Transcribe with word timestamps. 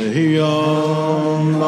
לחיים 0.00 1.60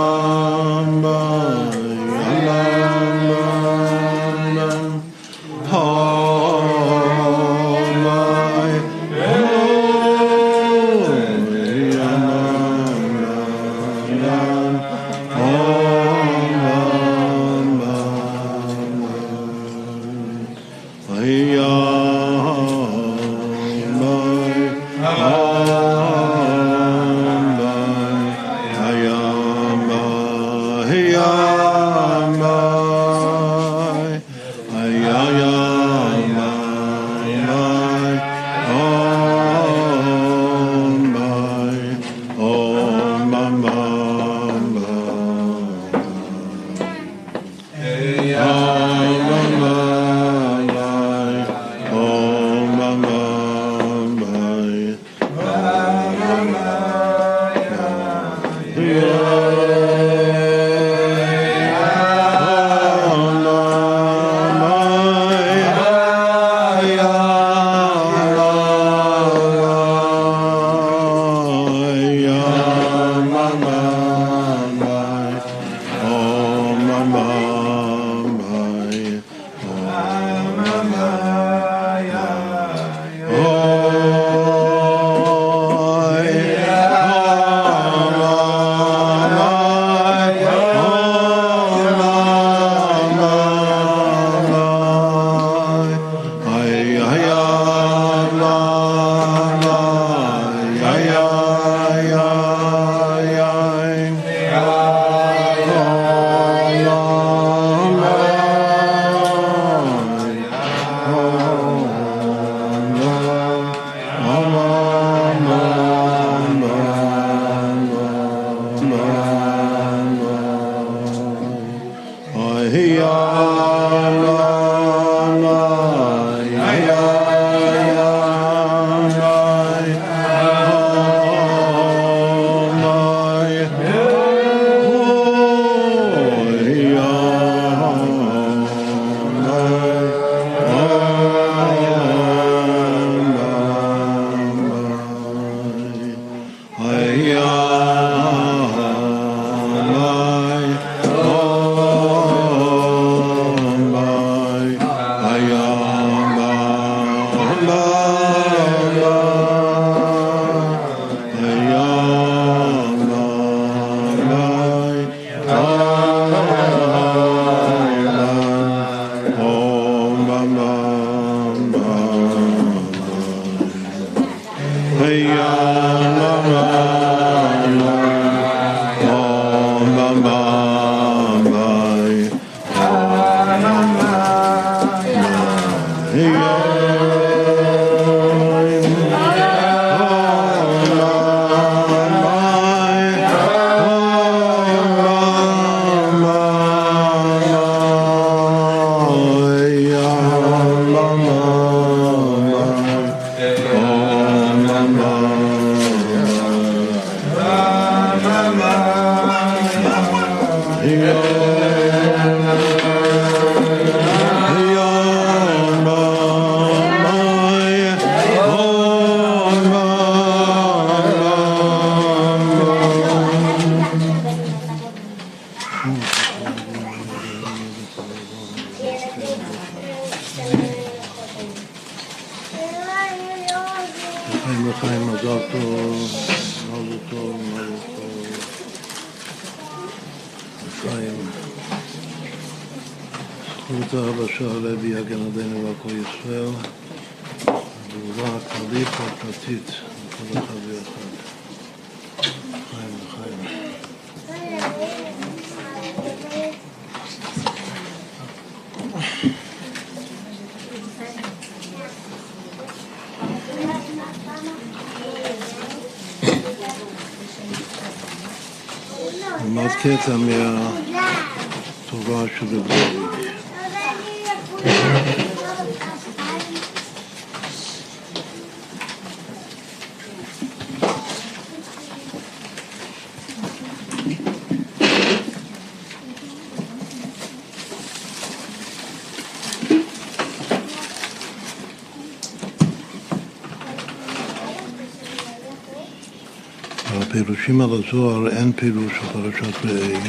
הפירושים 297.00 297.60
על 297.60 297.70
הזוהר 297.72 298.28
אין 298.28 298.52
פירוש 298.52 298.92
של 298.92 299.06
פרשת 299.12 299.64
ראה, 299.64 300.00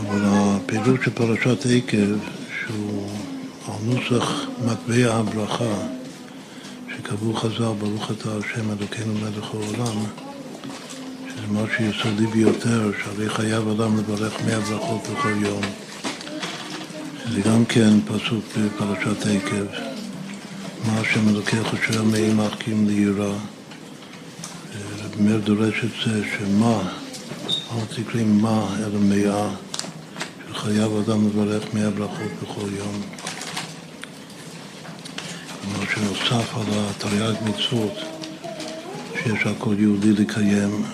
אבל 0.00 0.20
הפירוש 0.24 1.04
של 1.04 1.10
פרשת 1.10 1.66
עקב, 1.66 2.16
שהוא 2.60 3.08
על 3.68 3.74
נוסח 3.84 4.46
מטבע 4.66 5.14
הברכה, 5.14 5.74
שקבעו 6.96 7.34
חז"ל, 7.34 7.72
ברוך 7.78 8.10
אתה 8.10 8.28
השם 8.36 8.70
אלוקינו 8.78 9.14
מלך 9.14 9.54
העולם, 9.54 9.96
שזה 11.28 11.46
משהו 11.52 11.84
יסודי 11.84 12.26
ביותר, 12.26 12.90
שהרי 13.02 13.30
חייב 13.30 13.68
אדם 13.68 13.98
לברך 13.98 14.44
מאה 14.46 14.60
ברכות 14.60 15.00
בכל 15.12 15.34
יום. 15.42 15.62
זה 17.32 17.40
גם 17.40 17.64
כן 17.64 18.00
פסוק 18.00 18.44
בפרשת 18.58 19.26
עקב, 19.26 19.66
מה 20.86 21.00
השם 21.00 21.28
אלוקיך 21.28 21.90
מאימך 22.12 22.54
כי 22.58 22.72
אם 22.72 22.86
ליראה. 22.86 23.57
רב 25.18 25.24
מאיר 25.24 25.40
דורש 25.40 25.84
את 25.84 25.90
זה 26.04 26.22
שמה, 26.38 26.90
אל 27.72 28.02
תקרים 28.02 28.38
מה 28.42 28.76
אלא 28.78 28.98
מאה, 29.00 29.48
שחייב 30.50 30.92
אדם 30.96 31.26
לברך 31.26 31.74
מאה 31.74 31.90
ברכות 31.90 32.32
בכל 32.42 32.68
יום. 32.78 33.02
כלומר 35.62 35.86
שנוסף 35.94 36.56
על 36.56 36.64
התרי"ג 36.70 37.34
מצוות 37.44 37.98
שיש 39.14 39.46
על 39.46 39.54
כל 39.58 39.74
יהודי 39.78 40.12
לקיים, 40.12 40.84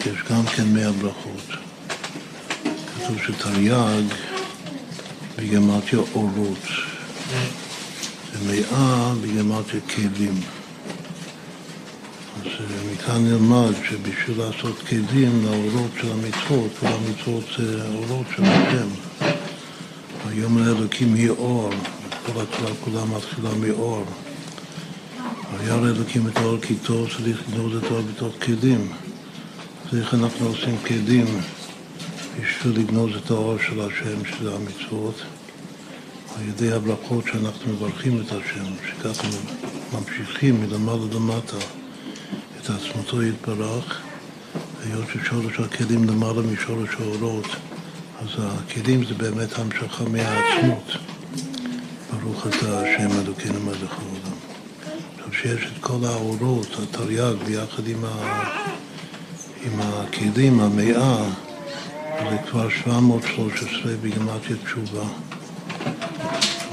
יש 0.00 0.22
גם 0.30 0.46
כן 0.56 0.74
מאה 0.74 0.92
ברכות. 0.92 1.46
כתוב 2.64 3.18
שתרי"ג 3.26 4.04
בגמטיה 5.36 5.98
אורות, 6.14 6.66
ומאה 8.32 9.12
בגמטיה 9.22 9.80
כלים. 9.80 10.55
אז 12.66 12.72
מכאן 12.92 13.24
נלמד 13.24 13.72
שבשביל 13.88 14.38
לעשות 14.38 14.78
כלים 14.78 15.44
לאורות 15.44 15.90
של 16.00 16.12
המצוות, 16.12 16.70
כל 16.80 16.86
המצוות 16.86 17.44
זה 17.58 17.88
אורות 17.94 18.26
של 18.36 18.42
השם. 18.44 18.88
היום 20.28 20.58
האלוקים 20.58 21.14
היא 21.14 21.30
אור, 21.30 21.70
כל 22.26 22.42
התורה 22.42 22.74
כולה 22.84 23.04
מתחילה 23.04 23.50
מאור. 23.60 24.04
וירא 25.58 25.88
אלוקים 25.88 26.28
את 26.28 26.36
האור 26.36 26.58
כי 26.62 26.74
טוב, 26.74 27.08
צריך 27.16 27.42
לגנוז 27.48 27.76
את 27.76 27.90
האור 27.90 28.02
בתוך 28.02 28.34
כלים. 28.42 28.92
איך 29.98 30.14
אנחנו 30.14 30.46
עושים 30.46 30.76
כלים 30.86 31.26
בשביל 32.40 32.78
לגנוז 32.78 33.10
את 33.24 33.30
האור 33.30 33.56
של 33.58 33.80
השם, 33.80 34.24
שזה 34.24 34.54
המצוות, 34.54 35.22
על 36.36 36.48
ידי 36.48 36.72
הברכות 36.72 37.24
שאנחנו 37.32 37.72
מברכים 37.72 38.20
את 38.20 38.32
השם, 38.32 38.64
שככה 38.88 39.28
ממשיכים 39.92 40.60
מלמעלה 40.60 41.04
למטה 41.14 41.56
את 42.66 42.70
עצמתו 42.70 43.22
יתברך, 43.22 44.00
היות 44.84 45.04
ששורש 45.12 45.60
הכלים 45.60 46.04
למעלה 46.04 46.42
משורש 46.42 46.88
האורות, 47.00 47.46
אז 48.22 48.28
הכלים 48.38 49.04
זה 49.04 49.14
באמת 49.14 49.58
המשכה 49.58 50.04
מהעצמות. 50.04 50.96
ברוך 52.22 52.46
אתה 52.46 52.80
השם 52.80 53.20
אלוקינו 53.24 53.60
מלך 53.60 53.92
העולם. 53.92 54.36
עכשיו 55.14 55.32
שיש 55.32 55.70
את 55.72 55.82
כל 55.82 56.04
האורות, 56.04 56.76
התרי"ג, 56.82 57.44
ביחד 57.46 57.86
עם, 57.86 58.04
ה... 58.04 58.42
עם 59.62 59.80
הכלים, 59.80 60.60
המאה, 60.60 61.24
זה 62.30 62.36
כבר 62.50 62.68
713 62.70 63.92
בגמטיה 64.02 64.56
תשובה. 64.64 65.04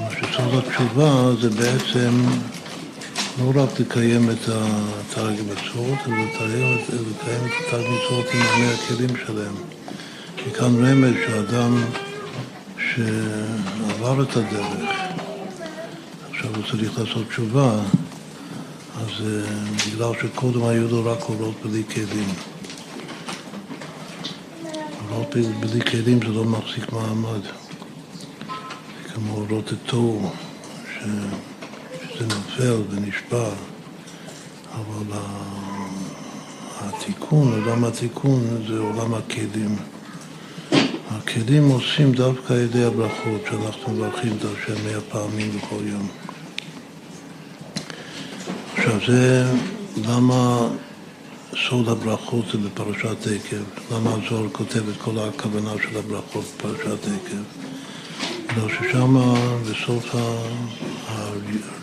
מה 0.00 0.10
שסוד 0.10 0.64
התשובה 0.66 1.34
זה 1.40 1.50
בעצם 1.50 2.10
לא 3.38 3.62
רק 3.62 3.80
לקיים 3.80 4.30
את 4.30 4.48
התרג 4.48 5.40
מצוות, 5.40 5.98
אלא 6.06 6.14
לקיים 6.14 7.46
את 7.46 7.52
התרג 7.66 7.84
מצוות 7.84 8.26
עם 8.34 8.40
המי 8.40 8.66
הכלים 8.66 9.16
שלהם. 9.26 9.54
כי 10.36 10.50
כאן 10.50 10.86
רמז 10.86 11.14
שאדם 11.26 11.84
שעבר 12.78 14.22
את 14.22 14.36
הדרך, 14.36 14.90
עכשיו 16.30 16.50
הוא 16.56 16.64
צריך 16.70 16.98
לעשות 16.98 17.28
תשובה, 17.28 17.80
אז 18.96 19.10
בגלל 19.86 20.12
שקודם 20.22 20.64
היו 20.64 20.88
לו 20.88 21.04
רק 21.04 21.22
אורות 21.22 21.54
בלי 21.62 21.82
כלים. 21.94 22.28
אורות 25.10 25.36
בלי 25.60 25.80
כלים 25.80 26.18
זה 26.18 26.28
לא 26.28 26.44
מחזיק 26.44 26.92
מעמד. 26.92 27.42
זה 29.02 29.14
כמו 29.14 29.46
התוהו, 29.72 30.30
ש... 30.94 31.04
שזה 32.14 32.26
נופל 32.26 32.82
ונשבר, 32.90 33.52
אבל 34.74 35.18
התיקון, 36.80 37.52
עולם 37.52 37.84
התיקון 37.84 38.64
זה 38.68 38.78
עולם 38.78 39.14
הכלים. 39.14 39.76
הכלים 41.10 41.68
עושים 41.68 42.12
דווקא 42.12 42.52
על 42.52 42.58
ידי 42.60 42.84
הברכות, 42.84 43.40
שאנחנו 43.50 43.92
מברכים 43.92 44.32
את 44.38 44.44
השם 44.44 44.84
מאה 44.84 45.00
פעמים 45.00 45.50
בכל 45.58 45.80
יום. 45.86 46.08
עכשיו 48.76 48.98
זה 49.06 49.52
למה 50.08 50.68
סוד 51.68 51.88
הברכות 51.88 52.44
זה 52.52 52.58
בפרשת 52.58 53.26
עקב, 53.26 53.94
למה 53.94 54.10
הזוהר 54.10 54.48
כותב 54.52 54.88
את 54.88 54.96
כל 55.02 55.18
הכוונה 55.18 55.70
של 55.82 55.98
הברכות 55.98 56.44
בפרשת 56.56 57.04
עקב. 57.04 57.42
בגלל 58.46 58.68
ששם 58.68 59.16
בסוף 59.70 60.14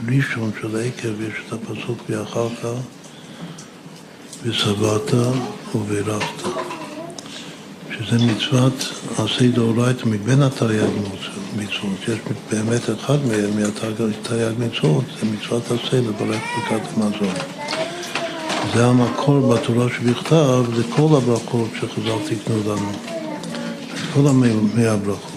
הראשון 0.08 0.52
של 0.62 0.78
עקב 0.78 1.22
יש 1.22 1.34
את 1.48 1.54
הפסוק 1.54 1.98
ואחר 2.10 2.48
כך 2.64 2.70
ושבעת 4.44 5.14
וברכת 5.76 6.44
שזה 7.92 8.26
מצוות 8.26 8.74
עשי 9.18 9.48
דאורייתא 9.48 10.06
מבין 10.06 10.42
התרי"ג 10.42 10.90
מצוות, 11.56 12.08
יש 12.08 12.20
באמת 12.52 12.90
אחד 12.90 13.18
מהתרי"ג 13.56 14.54
מצוות, 14.60 15.04
זה 15.20 15.26
מצוות 15.26 15.64
עשה 15.66 15.98
לברך 15.98 16.42
ברכת 16.70 16.98
המזון. 16.98 17.36
זה 18.74 18.86
המקור 18.86 19.56
בתורה 19.56 19.88
שבכתב 19.90 20.66
לכל 20.80 21.18
הברכות 21.18 21.70
שחז"ל 21.80 22.36
תקנו 22.36 22.56
לנו, 22.66 22.92
כל 24.14 24.28
המאה 24.28 24.92
הברכות. 24.94 25.31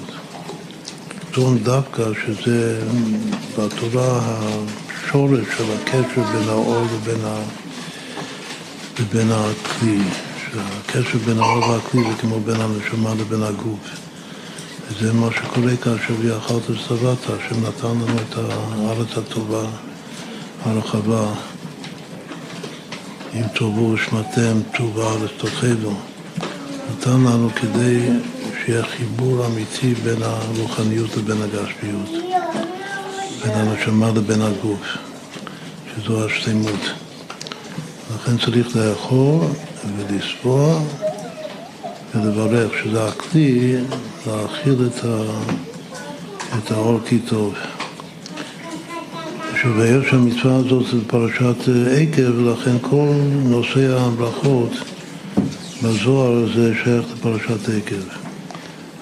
זון 1.35 1.59
דווקא 1.59 2.03
שזה 2.27 2.81
בתורה 3.59 4.21
השורש 4.21 5.47
של 5.57 5.65
הקשר 5.73 6.23
בין 6.33 6.49
האור 6.49 6.83
לבין, 6.95 7.25
ה... 7.25 7.39
לבין 9.01 9.29
הכלי, 9.33 9.99
שהקשר 10.45 11.19
בין 11.27 11.39
האור 11.39 11.69
והכלי 11.69 12.03
זה 12.03 12.17
כמו 12.21 12.41
בין 12.41 12.61
הנשמה 12.61 13.15
לבין 13.15 13.43
הגוף. 13.43 13.79
וזה 14.89 15.13
מה 15.13 15.29
שקורה 15.33 15.77
כאשר 15.77 16.15
ויאכלת 16.21 16.71
ושבעת, 16.71 17.19
השם 17.19 17.67
נתן 17.67 17.87
לנו 17.87 18.19
את 18.31 18.39
הארץ 18.39 19.19
הטובה, 19.19 19.67
הרחבה. 20.65 21.33
אם 23.35 23.49
תאבו 23.55 23.91
ושמעתם 23.95 24.61
טובה 24.77 25.05
הארץ 25.05 25.31
תאכלו. 25.39 25.95
נתן 26.91 27.11
לנו 27.11 27.49
כדי 27.57 28.09
שיהיה 28.65 28.85
חיבור 28.85 29.47
אמיתי 29.47 29.95
בין 29.95 30.23
הרוחניות 30.23 31.17
לבין 31.17 31.37
הגשמיות, 31.43 32.11
בין 33.43 33.53
הנשמה 33.55 34.11
לבין 34.11 34.43
הגוף, 34.43 34.99
שזו 35.95 36.25
השלמות. 36.25 36.81
לכן 38.15 38.39
צריך 38.39 38.77
לאכול 38.77 39.41
ולסבוע 39.97 40.81
ולברך, 42.15 42.73
שזה 42.85 43.05
הכלי 43.05 43.77
להאכיל 44.27 44.77
את, 44.87 45.05
ה... 45.05 45.23
את 46.59 46.71
האור 46.71 46.99
כי 47.09 47.19
טוב. 47.19 47.55
שוב, 49.63 49.81
היות 49.81 50.05
שהמצווה 50.11 50.57
הזאת 50.57 50.87
זה 50.87 50.99
פרשת 51.07 51.69
עקב, 51.97 52.39
ולכן 52.39 52.77
כל 52.81 53.09
נושא 53.43 53.99
הברכות 53.99 54.73
בזוהר 55.83 56.47
זה 56.55 56.73
שייך 56.85 57.05
לפרשת 57.13 57.69
עקב. 57.69 58.24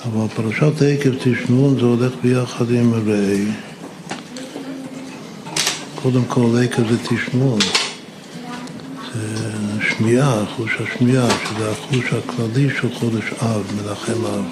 אבל 0.04 0.28
פרשת 0.35 0.82
עקב 0.82 1.11
תשמעון 1.18 1.75
זה 1.80 1.87
הולך 1.87 2.12
ביחד 2.23 2.71
עם 2.71 2.94
ראי. 2.94 3.44
קודם 5.94 6.25
כל 6.25 6.62
עקב 6.64 6.82
זה 6.88 6.97
תשמעון. 6.99 7.59
זה 9.14 9.28
שמיעה, 9.88 10.47
חוש 10.56 10.71
השמיעה, 10.80 11.28
שזה 11.30 11.71
החוש 11.71 12.04
הכללי 12.12 12.68
של 12.80 12.94
חודש 12.94 13.25
אב, 13.42 13.62
מנחם 13.76 14.25
אב. 14.26 14.44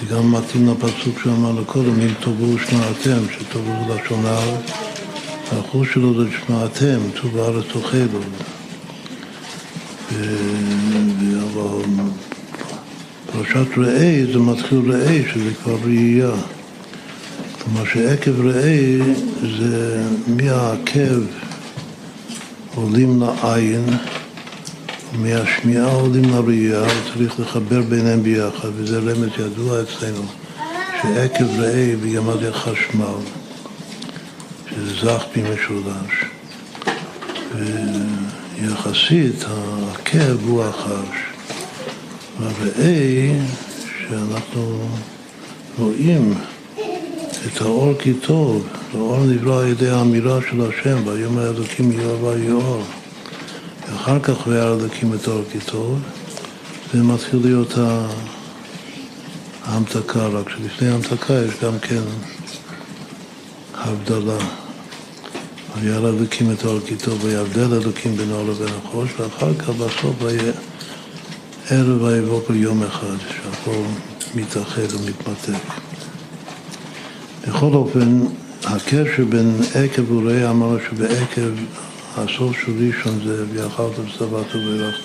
זה 0.00 0.14
גם 0.14 0.32
מתאים 0.32 0.68
לפסוק 0.68 1.20
שאמר 1.24 1.52
לו 1.52 1.64
קודם, 1.64 2.00
אם 2.00 2.14
תאבו 2.20 2.54
ושמעתם, 2.54 3.32
שתאבו 3.32 3.94
לשון 3.94 4.26
הארץ. 4.26 4.70
החוש 5.52 5.94
שלו 5.94 6.24
זה 6.24 6.30
שמעתם, 6.46 6.98
טוב 7.22 7.38
הארץ 7.38 7.64
תאכלו. 7.72 8.20
פרשת 13.32 13.78
ראה 13.78 14.22
זה 14.32 14.38
מתחיל 14.38 14.92
ראה, 14.92 15.20
שזה 15.32 15.54
כבר 15.62 15.76
ראייה. 15.84 16.30
כלומר 17.62 17.84
שעקב 17.84 18.40
ראה 18.40 18.98
זה 19.58 20.02
מהעקב 20.26 21.20
עולים 22.74 23.22
לעין, 23.22 23.84
מהשמיעה 25.12 25.92
עולים 25.92 26.30
לראייה, 26.30 26.84
צריך 27.12 27.40
לחבר 27.40 27.82
ביניהם 27.82 28.22
ביחד, 28.22 28.68
וזה 28.76 28.98
רמז 28.98 29.30
ידוע 29.38 29.82
אצלנו, 29.82 30.22
שעקב 31.02 31.60
ראה 31.60 31.94
בימד 32.02 32.50
חשמל, 32.50 33.20
שזה 34.70 34.94
זך 35.00 35.24
בי 35.34 35.42
משולש. 35.42 36.24
ויחסית 38.60 39.44
העקב 39.44 40.46
הוא 40.46 40.64
החש. 40.64 41.27
והראה, 42.40 43.40
שאנחנו 44.08 44.88
רואים 45.78 46.34
את 47.46 47.60
האור 47.60 47.94
כי 47.98 48.14
טוב, 48.14 48.66
האור 48.94 49.24
נברא 49.24 49.62
על 49.62 49.68
ידי 49.68 49.88
האמירה 49.88 50.38
של 50.50 50.60
השם, 50.60 51.06
ויאמר 51.06 51.46
האלוקים 51.46 51.92
יאור 51.92 52.24
ויאור. 52.24 52.82
ואחר 53.88 54.20
כך 54.20 54.46
וירא 54.46 54.74
אלוקים 54.74 55.14
את 55.14 55.28
האור 55.28 55.42
כי 55.52 55.58
טוב, 55.58 55.98
ומתחיל 56.94 57.40
להיות 57.44 57.74
ההמתקה, 59.64 60.26
רק 60.26 60.48
שלפני 60.48 60.88
ההמתקה 60.88 61.34
יש 61.34 61.54
גם 61.62 61.78
כן 61.78 62.02
הבדלה. 63.74 64.38
וירא 65.80 66.08
אלוקים 66.08 66.52
את 66.52 66.64
האור 66.64 66.78
כי 66.86 66.96
טוב, 66.96 67.24
ויבדל 67.24 67.74
אלוקים 67.74 68.16
בין 68.16 68.30
האור 68.30 68.48
לבין 68.50 68.74
החוש, 68.84 69.10
ואחר 69.18 69.54
כך 69.54 69.68
בסוף 69.68 70.22
ויהיה 70.22 70.52
ערב 71.70 72.02
ויבוקר 72.02 72.54
יום 72.54 72.82
אחד, 72.82 73.16
שהכל 73.28 73.82
מתאחד 74.34 74.82
ומתמתק. 74.94 75.64
בכל 77.48 77.74
אופן, 77.74 78.20
הקשר 78.64 79.24
בין 79.28 79.60
עקב 79.74 80.12
וראה 80.12 80.50
אמרנו 80.50 80.78
שבעקב 80.90 81.50
הסוף 82.16 82.56
של 82.60 82.72
ראשון 82.78 83.20
זה 83.24 83.44
ואכלת 83.54 83.98
ושבעת 83.98 84.54
וברכת. 84.54 85.00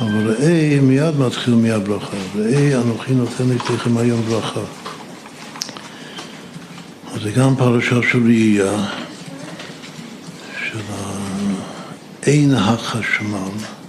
אבל 0.00 0.30
ראה 0.30 0.78
מיד 0.82 1.18
מתחיל 1.18 1.54
מהברכה. 1.54 2.16
ראה 2.36 2.80
אנוכי 2.80 3.14
נותן 3.14 3.48
לפניכם 3.48 3.96
היום 3.96 4.22
ברכה. 4.22 4.60
זה 7.22 7.30
גם 7.30 7.56
פרשה 7.56 7.96
של 8.10 8.24
ראייה, 8.24 8.88
של 10.70 10.80
אין 12.26 12.54
החשמל. 12.54 13.81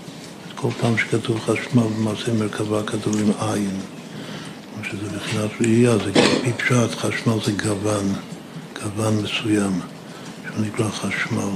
כל 0.63 0.69
פעם 0.81 0.97
שכתוב 0.97 1.39
חשמל 1.39 1.83
במעשה 1.83 2.33
מרכבה 2.33 2.83
כתוב 2.83 3.17
עם 3.21 3.31
עין. 3.39 3.79
שזה 4.83 5.15
מבחינת 5.15 5.49
ראייה, 5.61 5.97
זה 5.97 6.11
פשט, 6.57 6.95
חשמל 6.97 7.33
זה 7.45 7.51
גוון, 7.51 8.13
גוון 8.83 9.13
מסוים, 9.23 9.79
שהוא 10.43 10.65
נקרא 10.65 10.89
חשמל. 10.89 11.49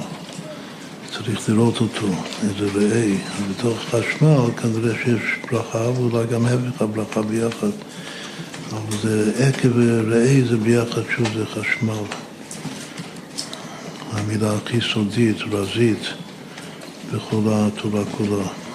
צריך 1.11 1.49
לראות 1.49 1.81
אותו, 1.81 2.07
איזה 2.43 2.67
ראה. 2.73 3.15
בתוך 3.49 3.77
חשמל 3.79 4.51
כנראה 4.61 4.95
שיש 5.03 5.21
ברכה 5.51 5.89
ואולי 5.89 6.27
גם 6.27 6.45
הפך 6.45 6.81
הברכה 6.81 7.21
ביחד. 7.21 7.71
אבל 8.71 8.97
זה 9.01 9.31
עקב 9.47 9.69
וראה 9.75 10.41
זה 10.49 10.57
ביחד, 10.57 11.01
שוב 11.15 11.27
זה 11.33 11.45
חשמל. 11.45 12.03
המילה 14.11 14.53
הכי 14.55 14.81
סודית, 14.93 15.37
רזית, 15.51 16.03
בכל 17.13 17.41
התורה 17.45 18.05
כולה. 18.17 18.66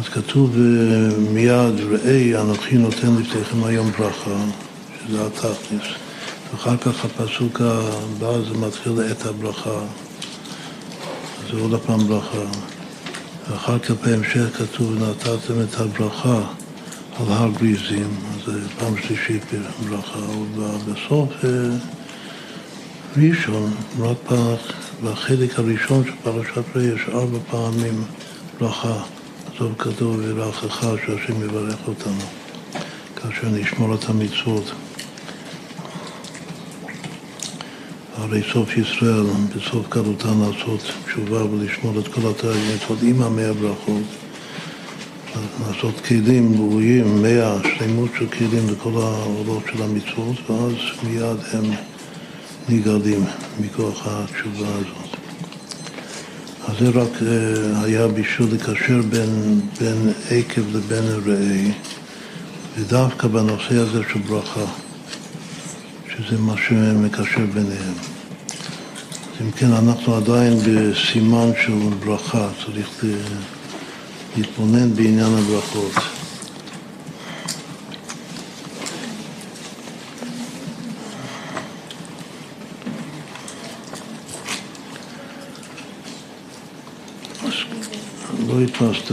אז 0.00 0.08
כתוב 0.08 0.56
מיד, 1.32 1.80
ראה 1.90 2.40
אנוכי 2.40 2.78
נותן 2.78 3.14
לפניכם 3.20 3.64
היום 3.64 3.90
ברכה, 3.90 4.36
שזה 5.06 5.26
התכלס. 5.26 5.88
ואחר 6.52 6.76
כך 6.76 7.04
הפסוק 7.04 7.60
הבא 7.60 8.40
זה 8.48 8.58
מתחיל 8.58 8.92
את 9.10 9.26
הברכה. 9.26 9.80
זה 11.50 11.60
עוד 11.60 11.74
הפעם 11.74 12.08
ברכה. 12.08 12.44
ואחר 13.50 13.78
כך 13.78 13.90
בהמשך 13.90 14.58
כתוב, 14.58 14.92
נתתם 15.02 15.54
את 15.62 15.80
הברכה 15.80 16.42
על 17.18 17.26
הר 17.28 17.50
גריזים, 17.58 18.16
אז 18.34 18.52
זה 18.52 18.68
פעם 18.78 18.94
שלישית 19.06 19.44
ברכה, 19.88 20.18
ובסוף 20.18 21.28
ראשון, 23.16 23.72
רק 23.98 24.32
בחלק 25.04 25.58
הראשון 25.58 26.04
של 26.04 26.12
פרשת 26.22 26.76
ראה 26.76 26.84
יש 26.84 27.00
ארבע 27.14 27.38
פעמים 27.50 28.04
ברכה. 28.60 29.02
טוב 29.60 29.74
כתוב 29.78 30.20
וברכך 30.24 30.84
שהשם 31.06 31.44
יברך 31.44 31.88
אותנו 31.88 32.22
כאשר 33.16 33.48
נשמור 33.48 33.94
את 33.94 34.08
המצוות. 34.08 34.72
הרי 38.16 38.42
סוף 38.52 38.76
ישראל, 38.76 39.26
בסוף 39.56 39.88
גלותן 39.88 40.38
לעשות 40.40 40.80
תשובה 41.06 41.44
ולשמור 41.44 41.98
את 41.98 42.08
כל 42.08 42.20
התאי 42.30 42.50
המצוות 42.50 42.98
עם 43.02 43.22
המאה 43.22 43.52
ברכות, 43.52 44.02
לעשות 45.66 46.00
כלים 46.00 46.54
ראויים, 46.58 47.22
מאה, 47.22 47.56
שלמות 47.62 48.10
של 48.18 48.26
כלים 48.26 48.66
לכל 48.72 48.92
העולות 49.02 49.62
של 49.72 49.82
המצוות, 49.82 50.50
ואז 50.50 50.72
מיד 51.02 51.38
הם 51.52 51.64
נגרדים 52.68 53.24
מכוח 53.60 54.06
התשובה 54.06 54.68
הזאת. 54.68 55.09
אז 56.70 56.76
זה 56.78 56.88
רק 56.88 57.22
אה, 57.22 57.84
היה 57.84 58.08
בשביל 58.08 58.54
לקשר 58.54 59.00
בין, 59.10 59.60
בין 59.80 60.12
עקב 60.30 60.76
לבין 60.76 61.04
ראה, 61.26 61.70
ודווקא 62.78 63.28
בנושא 63.28 63.74
הזה 63.74 64.00
של 64.12 64.18
ברכה, 64.18 64.64
שזה 66.08 66.38
מה 66.38 66.54
שמקשר 66.68 67.46
ביניהם. 67.54 67.94
אז 67.96 69.40
אם 69.40 69.50
כן, 69.50 69.72
אנחנו 69.72 70.14
עדיין 70.14 70.58
בסימן 70.66 71.50
של 71.64 71.72
ברכה, 72.04 72.48
צריך 72.64 73.04
להתבונן 74.36 74.94
בעניין 74.94 75.32
הברכות. 75.38 75.92
לא 88.49 88.49
הדפסת. 88.62 89.12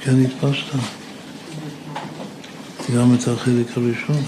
כן 0.00 0.14
הדפסת? 0.24 0.78
גם 2.96 3.14
את 3.14 3.28
החלק 3.28 3.66
הראשון? 3.76 4.22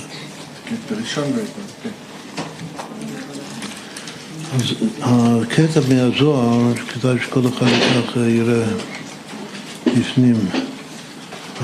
את 0.67 0.93
הראשון 0.93 1.25
לא 1.25 1.43
הדפסת, 1.43 2.09
אז 4.55 4.63
הקטע 5.01 5.81
מהזוהר, 5.89 6.75
כדאי 6.75 7.17
שכל 7.25 7.41
אחד 7.49 7.67
כך 7.67 8.17
יראה 8.17 8.65
בפנים. 9.87 10.37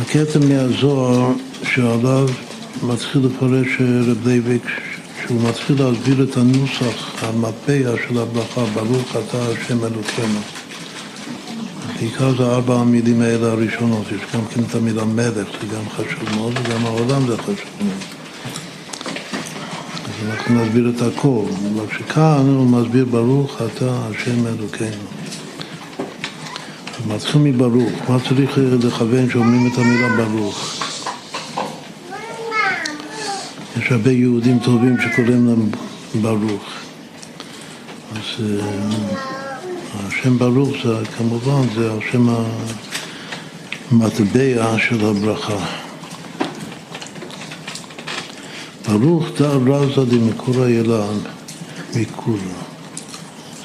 הקטע 0.00 0.38
מהזוהר 0.38 1.32
שעליו 1.62 2.28
מתחיל 2.82 3.22
לפרש 3.26 3.80
רב 3.80 4.28
לוי'ק, 4.28 4.66
שהוא 5.26 5.48
מתחיל 5.48 5.82
להסביר 5.82 6.26
את 6.30 6.36
הנוסח, 6.36 7.24
המטבע 7.24 7.96
של 8.08 8.18
הברכה, 8.18 8.64
ברוך 8.74 9.16
אתה 9.16 9.38
השם 9.48 9.84
אלוקינו. 9.84 10.40
בעיקר 12.04 12.36
זה 12.36 12.42
ארבע 12.42 12.74
המילים 12.74 13.20
האלה 13.20 13.52
הראשונות, 13.52 14.06
יש 14.06 14.20
גם 14.34 14.40
כן 14.46 14.60
את 14.70 14.74
המילה 14.74 15.04
מלך, 15.04 15.48
זה 15.60 15.76
גם 15.76 15.88
חשוב 15.88 16.34
מאוד, 16.36 16.52
וגם 16.58 16.86
העולם 16.86 17.26
זה 17.26 17.36
חשוב 17.36 17.70
מאוד. 17.80 17.94
אז 20.04 20.30
אנחנו 20.30 20.64
נסביר 20.64 20.92
את 20.96 21.02
הכל, 21.02 21.44
אבל 21.74 21.86
שכאן 21.98 22.54
הוא 22.56 22.66
מסביר 22.66 23.04
ברוך 23.04 23.56
אתה 23.62 23.98
השם 24.10 24.46
אלוקינו. 24.46 25.04
מתחיל 27.06 27.40
מברוך, 27.40 28.10
מה 28.10 28.18
צריך 28.28 28.58
לכוון 28.84 29.30
שאומרים 29.30 29.72
את 29.72 29.78
המילה 29.78 30.08
ברוך? 30.16 30.84
יש 33.78 33.92
הרבה 33.92 34.10
יהודים 34.10 34.58
טובים 34.58 34.96
שקוראים 35.00 35.46
להם 35.46 35.70
ברוך. 36.22 36.64
אז... 38.12 38.44
השם 40.24 40.38
ברוך 40.38 40.70
זה 40.84 40.94
כמובן, 41.18 41.62
זה 41.74 41.92
השם 41.92 42.26
המטבע 43.90 44.76
של 44.88 45.06
הברכה. 45.06 45.66
ברוך 48.88 49.24
דא 49.38 49.48
רזה 49.66 50.04
דמקור 50.04 50.66
אילן 50.66 51.18
מכולה. 51.96 52.42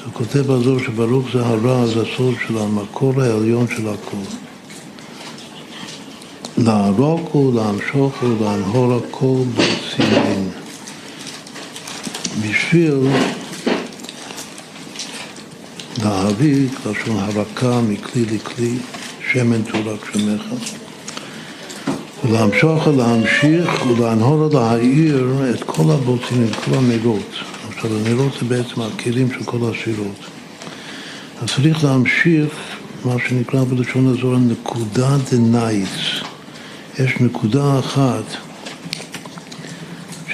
הוא 0.04 0.12
כותב 0.12 0.38
בזור 0.38 0.78
שברוך 0.78 1.26
זה 1.32 1.46
הרע, 1.46 1.86
זה 1.86 2.02
הסוד 2.02 2.34
של 2.46 2.58
המקור 2.58 3.22
העליון 3.22 3.66
של 3.76 3.88
הכל. 3.88 4.26
לערוקו, 6.58 7.52
להמשוכו, 7.54 8.26
להנהור 8.40 8.94
הכל 8.94 9.42
בצילין. 9.54 10.50
בשביל 12.40 13.08
להעביק, 16.04 16.72
לשון 16.86 17.16
הרקה 17.16 17.80
מכלי 17.80 18.24
לכלי, 18.24 18.76
שמן 19.32 19.62
תורק 19.62 20.12
שמך. 20.12 20.42
ולהמשוך 22.24 22.88
להמשיך 22.88 23.86
ולהנהור 23.86 24.48
להעיר 24.52 25.28
את 25.54 25.62
כל 25.62 25.90
הבוצים, 25.90 26.44
את 26.50 26.56
כל 26.56 26.74
הנרות. 26.74 27.34
עכשיו 27.68 27.90
הנרות 27.96 28.32
זה 28.40 28.46
בעצם 28.46 28.80
הכלים 28.80 29.28
של 29.32 29.44
כל 29.44 29.58
השירות. 29.70 30.26
אז 31.42 31.48
צריך 31.48 31.84
להמשיך 31.84 32.54
מה 33.04 33.14
שנקרא 33.28 33.64
בלשון 33.64 34.06
הזו 34.06 34.38
נקודה 34.38 35.16
דנייץ. 35.30 35.88
יש 36.98 37.20
נקודה 37.20 37.78
אחת 37.78 38.24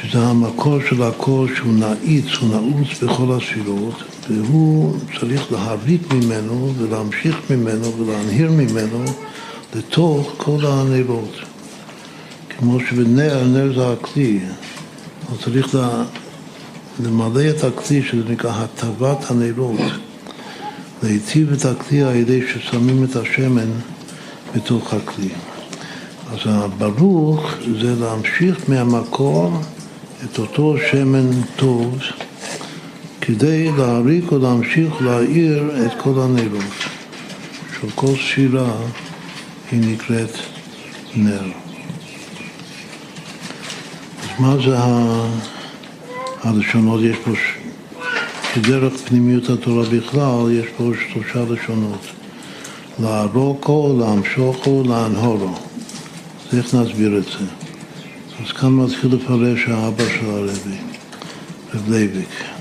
שזה 0.02 0.18
המקור 0.18 0.78
של 0.88 1.02
הכל 1.02 1.46
שהוא 1.56 1.75
נעיץ, 1.75 2.26
הוא 2.40 2.49
נעוץ 2.50 3.02
בכל 3.02 3.37
הספירות, 3.37 4.02
והוא 4.30 4.97
צריך 5.21 5.52
להריק 5.52 6.12
ממנו 6.12 6.73
ולהמשיך 6.78 7.37
ממנו 7.50 7.92
ולהנהיר 7.99 8.50
ממנו 8.50 9.04
לתוך 9.75 10.35
כל 10.37 10.59
הנרות. 10.66 11.33
כמו 12.59 12.80
שבנר, 12.80 13.45
נר 13.45 13.73
זה 13.76 13.92
הכלי, 13.92 14.40
הוא 15.28 15.38
צריך 15.45 15.75
לה, 15.75 16.04
למלא 17.04 17.50
את 17.50 17.64
הכלי 17.64 18.02
שזה 18.02 18.23
נקרא 18.28 18.52
הטבת 18.54 19.30
הנרות, 19.30 19.80
להיטיב 21.02 21.52
את 21.52 21.64
הכלי 21.64 22.02
על 22.02 22.14
ידי 22.14 22.40
ששמים 22.49 23.04
את 23.04 23.16
השמן 23.16 23.71
בתוך 24.56 24.95
הכלי. 24.95 25.28
אז 26.33 26.38
הברוך 26.45 27.50
זה 27.80 27.95
להמשיך 28.00 28.56
מהמקור 28.68 29.52
את 30.25 30.38
אותו 30.38 30.76
שמן 30.90 31.30
טוב 31.56 31.99
כדי 33.26 33.73
להעריק 33.78 34.33
ולהמשיך 34.33 35.02
להאיר 35.02 35.87
את 35.87 35.92
כל 36.00 36.21
הנרות. 36.21 36.75
של 37.80 37.90
כל 37.95 38.06
ספירה 38.06 38.73
היא 39.71 39.80
נקראת 39.92 40.30
נר. 41.16 41.42
אז 44.23 44.28
מה 44.40 44.56
זה 44.64 44.76
הלשונות? 46.42 47.00
יש 47.02 47.16
פה, 47.25 47.30
כדרך 48.54 48.92
פנימיות 49.04 49.50
התורה 49.50 49.85
בכלל, 49.85 50.50
יש 50.50 50.66
פה 50.76 50.90
שלושה 51.12 51.45
לשונות. 51.50 52.06
לארקא, 52.99 53.97
לאמשכא, 53.99 54.83
לאנהרא. 54.88 55.54
אז 56.52 56.59
איך 56.59 56.75
נסביר 56.75 57.18
את 57.18 57.25
זה? 57.25 57.47
אז 58.45 58.52
כאן 58.52 58.71
מתחיל 58.71 59.14
לפרש 59.14 59.68
האבא 59.68 60.04
של 60.09 60.30
הרבי, 60.30 60.76
רב 61.75 61.90
לוי'ק. 61.90 62.55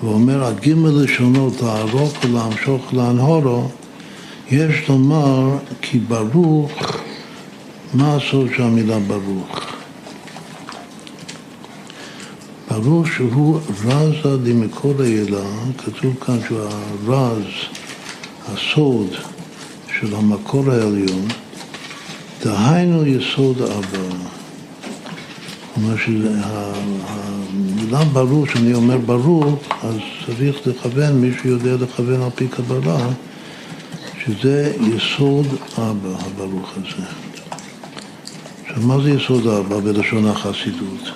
הוא 0.00 0.14
אומר, 0.14 0.44
הגימל 0.44 0.90
לשונות 0.90 1.62
לערוק 1.62 2.24
ולהמשוך 2.24 2.94
להנהורו, 2.94 3.68
יש 4.50 4.88
לומר 4.88 5.58
כי 5.82 5.98
ברוך, 5.98 6.72
מה 7.94 8.16
הסוד 8.16 8.48
של 8.56 8.62
המילה 8.62 8.98
ברוך? 8.98 9.60
ברוך 12.70 13.06
שהוא 13.16 13.60
רזה 13.84 14.36
דמקור 14.36 15.02
הילה, 15.02 15.46
כתוב 15.78 16.14
כאן 16.26 16.38
שהוא 16.46 16.60
הרז, 16.60 17.44
הסוד 18.48 19.08
של 20.00 20.14
המקור 20.14 20.70
העליון, 20.70 21.28
דהיינו 22.44 23.06
יסוד 23.06 23.62
אבא. 23.62 24.16
כלומר 25.74 25.96
שהמילה 27.90 28.04
ברור, 28.12 28.46
כשאני 28.46 28.74
אומר 28.74 28.98
ברור, 28.98 29.58
אז 29.82 29.96
צריך 30.26 30.66
לכוון, 30.66 31.20
מי 31.20 31.30
שיודע 31.42 31.84
לכוון 31.84 32.22
על 32.22 32.30
פי 32.34 32.48
קבלה, 32.48 32.98
שזה 34.24 34.72
יסוד 34.80 35.46
אבא, 35.78 36.08
הברוך 36.26 36.70
הזה. 36.76 37.06
עכשיו, 38.62 38.82
מה 38.82 39.02
זה 39.02 39.10
יסוד 39.10 39.46
אבא 39.46 39.80
בלשון 39.80 40.26
החסידות? 40.26 41.10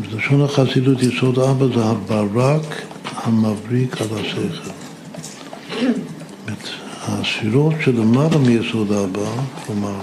בלשון 0.00 0.42
החסידות 0.42 1.02
יסוד 1.02 1.38
אבא 1.38 1.66
זה 1.74 1.84
הברק 1.84 2.82
המבריק 3.22 4.00
על 4.00 4.08
השכל. 4.20 4.70
הספירות 7.08 7.74
שלמעלה 7.84 8.38
מיסוד 8.38 8.92
אבא, 8.92 9.30
כלומר, 9.66 10.00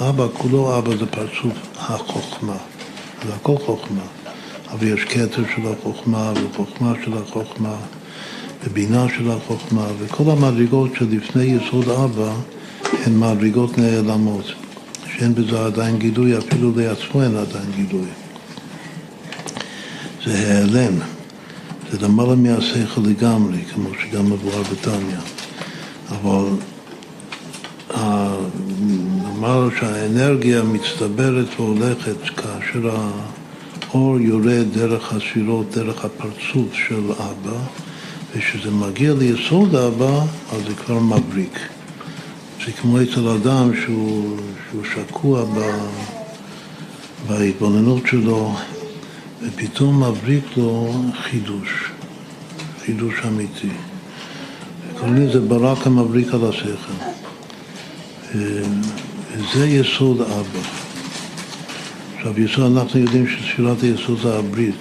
אבא, 0.00 0.26
כולו 0.32 0.78
אבא 0.78 0.96
זה 0.96 1.06
פרצוף 1.06 1.52
החוכמה, 1.78 2.56
זה 3.26 3.34
הכל 3.34 3.56
חוכמה, 3.66 4.02
אבל 4.70 4.86
יש 4.86 5.04
כתר 5.04 5.42
של 5.56 5.62
החוכמה 5.72 6.32
וחוכמה 6.32 6.92
של 7.04 7.12
החוכמה 7.18 7.76
ובינה 8.64 9.06
של 9.16 9.30
החוכמה 9.30 9.86
וכל 9.98 10.30
המדרגות 10.30 10.90
שלפני 10.98 11.44
יסוד 11.44 11.88
אבא 11.88 12.32
הן 13.06 13.18
מדרגות 13.18 13.78
נעלמות, 13.78 14.44
שאין 15.16 15.34
בזה 15.34 15.66
עדיין 15.66 15.98
גילוי, 15.98 16.38
אפילו 16.38 16.72
לעצמו 16.76 17.22
אין 17.22 17.36
עדיין 17.36 17.70
גילוי. 17.76 18.08
זה 20.26 20.54
העלם, 20.54 20.94
זה 21.92 21.98
למעלה 22.06 22.34
מהשכל 22.34 23.00
לגמרי, 23.00 23.58
כמו 23.74 23.88
שגם 24.02 24.32
מבואר 24.32 24.62
בתניא. 24.62 25.16
אבל 26.08 26.44
נאמר 28.80 29.68
שהאנרגיה 29.80 30.62
מצטברת 30.62 31.46
והולכת 31.56 32.16
כאשר 32.72 32.90
האור 33.90 34.20
יורד 34.20 34.66
דרך 34.72 35.12
הספירות, 35.12 35.66
דרך 35.70 36.04
הפרצוף 36.04 36.74
של 36.74 37.12
אבא, 37.12 37.58
וכשזה 38.34 38.70
מגיע 38.70 39.14
ליסוד 39.14 39.74
אבא, 39.74 40.20
אז 40.52 40.62
זה 40.68 40.74
כבר 40.74 40.98
מבריק. 40.98 41.58
זה 42.66 42.72
כמו 42.72 43.02
אצל 43.02 43.28
אדם 43.28 43.70
שהוא, 43.82 44.36
שהוא 44.70 44.82
שקוע 44.94 45.44
ב, 45.44 45.58
בהתבוננות 47.28 48.02
שלו, 48.06 48.54
ופתאום 49.42 50.02
מבריק 50.02 50.44
לו 50.56 51.02
חידוש, 51.22 51.90
חידוש 52.84 53.14
אמיתי. 53.28 53.68
קוראים 54.98 55.16
לזה 55.16 55.40
ברק 55.40 55.86
המבריק 55.86 56.34
על 56.34 56.40
השכל. 56.48 57.04
וזה 58.34 59.66
יסוד 59.66 60.20
אבא. 60.20 60.89
עכשיו, 62.20 62.40
יסוד, 62.40 62.76
אנחנו 62.76 63.00
יודעים 63.00 63.26
שספירת 63.28 63.82
היסוד 63.82 64.18
זה 64.22 64.38
הברית, 64.38 64.80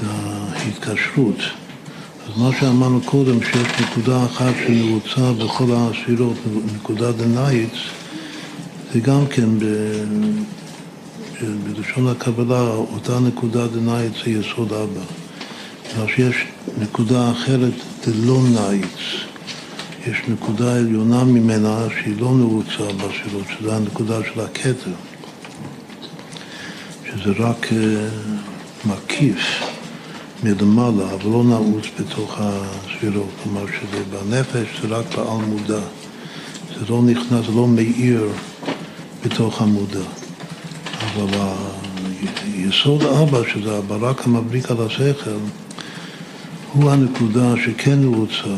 זה 0.00 0.06
ההתקשרות. 0.10 1.36
אז 2.26 2.42
מה 2.42 2.50
שאמרנו 2.60 3.00
קודם, 3.04 3.42
שיש 3.42 3.80
נקודה 3.80 4.24
אחת 4.24 4.52
שנעוצה 4.66 5.32
בכל 5.32 5.64
הספירות, 5.68 6.36
נקודה 6.76 7.12
דנייץ, 7.12 7.72
זה 8.92 9.00
גם 9.00 9.26
כן 9.26 9.58
ב... 9.58 9.64
בלשון 11.42 12.08
הקבלה, 12.08 12.60
אותה 12.70 13.20
נקודה 13.20 13.66
דנייץ 13.66 14.12
זה 14.24 14.30
יסוד 14.30 14.72
אבא. 14.72 15.00
בגלל 15.92 16.06
שיש 16.16 16.44
נקודה 16.78 17.30
אחרת, 17.30 17.74
זה 18.04 18.12
לא 18.26 18.40
נייץ. 18.52 18.98
יש 20.06 20.18
נקודה 20.28 20.76
עליונה 20.76 21.24
ממנה 21.24 21.86
שהיא 22.00 22.20
לא 22.20 22.34
נעוצה 22.34 22.92
בשירות, 22.96 23.44
שזו 23.58 23.72
הנקודה 23.72 24.18
של 24.24 24.40
הכתר, 24.40 24.90
שזה 27.22 27.32
רק 27.38 27.66
uh, 27.66 28.88
מקיף 28.88 29.62
מלמעלה, 30.42 31.14
אבל 31.14 31.30
לא 31.30 31.44
נעוץ 31.44 31.84
בתוך 32.00 32.36
הספירות, 32.38 33.28
כלומר 33.42 33.66
שזה 33.66 34.04
בנפש, 34.10 34.80
זה 34.82 34.88
רק 34.88 35.04
בעל 35.16 35.44
מודע, 35.48 35.80
זה 36.78 36.84
לא 36.88 37.02
נכנס, 37.02 37.46
זה 37.46 37.52
לא 37.52 37.66
מאיר 37.66 38.28
בתוך 39.24 39.62
המודע, 39.62 40.04
אבל 41.00 41.38
היסוד 42.44 43.02
אבא, 43.02 43.38
שזה 43.52 43.78
הברק 43.78 44.26
המבריק 44.26 44.70
על 44.70 44.76
השכל, 44.86 45.30
הוא 46.72 46.90
הנקודה 46.90 47.54
שכן 47.64 48.00
נעוצה 48.00 48.56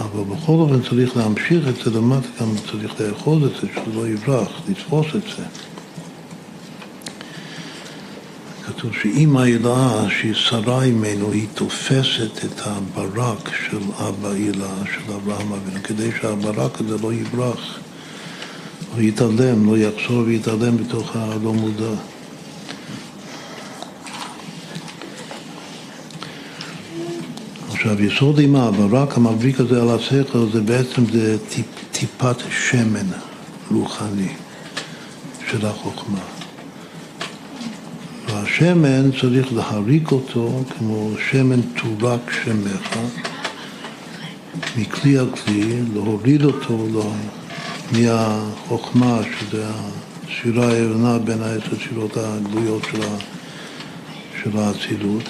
אבל 0.00 0.22
בכל 0.34 0.52
אופן 0.52 0.82
צריך 0.90 1.16
להמשיך 1.16 1.68
את 1.68 1.76
זה 1.84 1.98
למטה, 1.98 2.28
גם 2.40 2.54
צריך 2.70 3.00
לאחוז 3.00 3.42
את 3.42 3.50
זה, 3.50 3.68
שזה 3.74 3.94
לא 3.94 4.08
יברח, 4.08 4.48
לתפוס 4.68 5.06
את 5.06 5.22
זה. 5.36 5.42
כתוב 8.76 8.92
שאם 9.02 9.36
העילה 9.36 10.04
שהיא 10.20 10.34
שרה 10.34 10.86
ממנו, 10.86 11.32
היא 11.32 11.46
תופסת 11.54 12.44
את 12.44 12.60
הברק 12.64 13.50
של 13.68 13.78
אבא 13.98 14.30
עילה, 14.32 14.74
של 14.84 15.12
אברהם 15.12 15.52
אבינו, 15.52 15.82
כדי 15.84 16.10
שהברק 16.20 16.80
הזה 16.80 16.96
לא 17.02 17.12
יברח, 17.12 17.78
לא 18.96 19.02
יתעלם, 19.02 19.66
לא 19.66 19.78
יחזור 19.78 20.18
ויתעלם 20.26 20.76
בתוך 20.76 21.16
הלא 21.16 21.52
מודע. 21.52 21.94
עכשיו, 27.72 28.02
יסוד 28.02 28.38
אימה, 28.38 28.66
הברק 28.66 29.16
המבריק 29.16 29.60
הזה 29.60 29.82
על 29.82 29.90
השכל, 29.90 30.46
זה 30.52 30.60
בעצם 30.60 31.06
זה 31.12 31.36
טיפ, 31.48 31.66
טיפת 31.92 32.36
שמן 32.50 33.06
רוחני 33.70 34.32
של 35.50 35.66
החוכמה. 35.66 36.45
והשמן 38.60 39.10
צריך 39.20 39.52
להריק 39.52 40.12
אותו 40.12 40.62
כמו 40.78 41.10
שמן 41.30 41.60
תורק 41.60 42.20
שמך, 42.44 42.98
מכלי 44.76 45.18
על 45.18 45.30
כלי, 45.30 45.74
להוריד 45.94 46.44
אותו 46.44 46.86
לא, 46.92 47.12
מהחוכמה, 47.92 49.18
שזה 49.38 49.66
הספירה 49.68 50.68
העליונה 50.68 51.18
בין 51.18 51.42
העשר 51.42 51.76
ספירות 51.76 52.16
הגלויות 52.16 52.82
של 54.42 54.58
האצילות. 54.58 55.22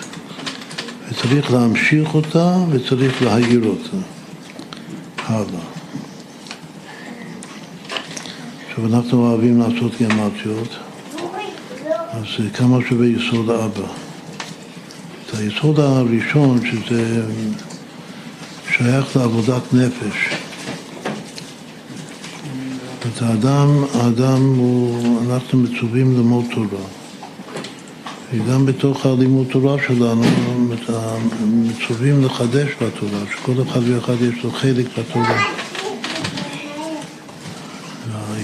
וצריך 1.08 1.52
להמשיך 1.52 2.14
אותה 2.14 2.56
וצריך 2.70 3.22
להעיר 3.22 3.66
אותה. 3.66 3.96
הלאה. 5.18 5.60
עכשיו 8.68 8.86
אנחנו 8.86 9.28
אוהבים 9.28 9.60
לעשות 9.60 9.92
גמטיות, 10.02 10.85
אז 12.26 12.44
כמה 12.54 12.78
שווה 12.88 13.06
יסוד 13.06 13.50
אבא? 13.50 13.88
את 15.26 15.34
היסוד 15.34 15.80
הראשון, 15.80 16.60
שזה 16.66 17.22
שייך 18.70 19.16
לעבודת 19.16 19.62
נפש. 19.72 20.34
את 22.98 23.22
האדם, 23.22 23.84
האדם 23.94 24.54
הוא, 24.56 25.20
אנחנו 25.26 25.58
מצווים 25.58 26.16
ללמוד 26.16 26.44
תורה. 26.54 26.84
וגם 28.32 28.66
בתוך 28.66 29.06
הלימוד 29.06 29.46
תורה 29.50 29.76
שלנו 29.86 30.24
מצווים 31.46 32.24
לחדש 32.24 32.68
בתורה, 32.74 33.20
שכל 33.32 33.62
אחד 33.62 33.80
ואחד 33.84 34.14
יש 34.22 34.44
לו 34.44 34.50
חלק 34.50 34.86
בתורה. 34.98 35.65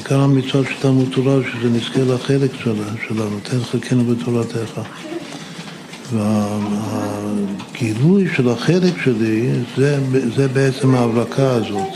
עיקר 0.02 0.20
המצווה 0.20 0.64
של 0.64 0.74
תלמוד 0.80 1.08
תורה 1.12 1.36
שזה 1.42 1.70
נזכה 1.70 2.00
לחלק 2.00 2.50
שלנו, 3.06 3.38
תן 3.42 3.64
חלקנו 3.64 4.04
בתורתך. 4.04 4.80
והגילוי 7.72 8.28
של 8.36 8.48
החלק 8.48 8.94
שלי 9.04 9.50
זה, 9.76 9.98
זה 10.36 10.48
בעצם 10.48 10.94
ההברקה 10.94 11.50
הזאת, 11.50 11.88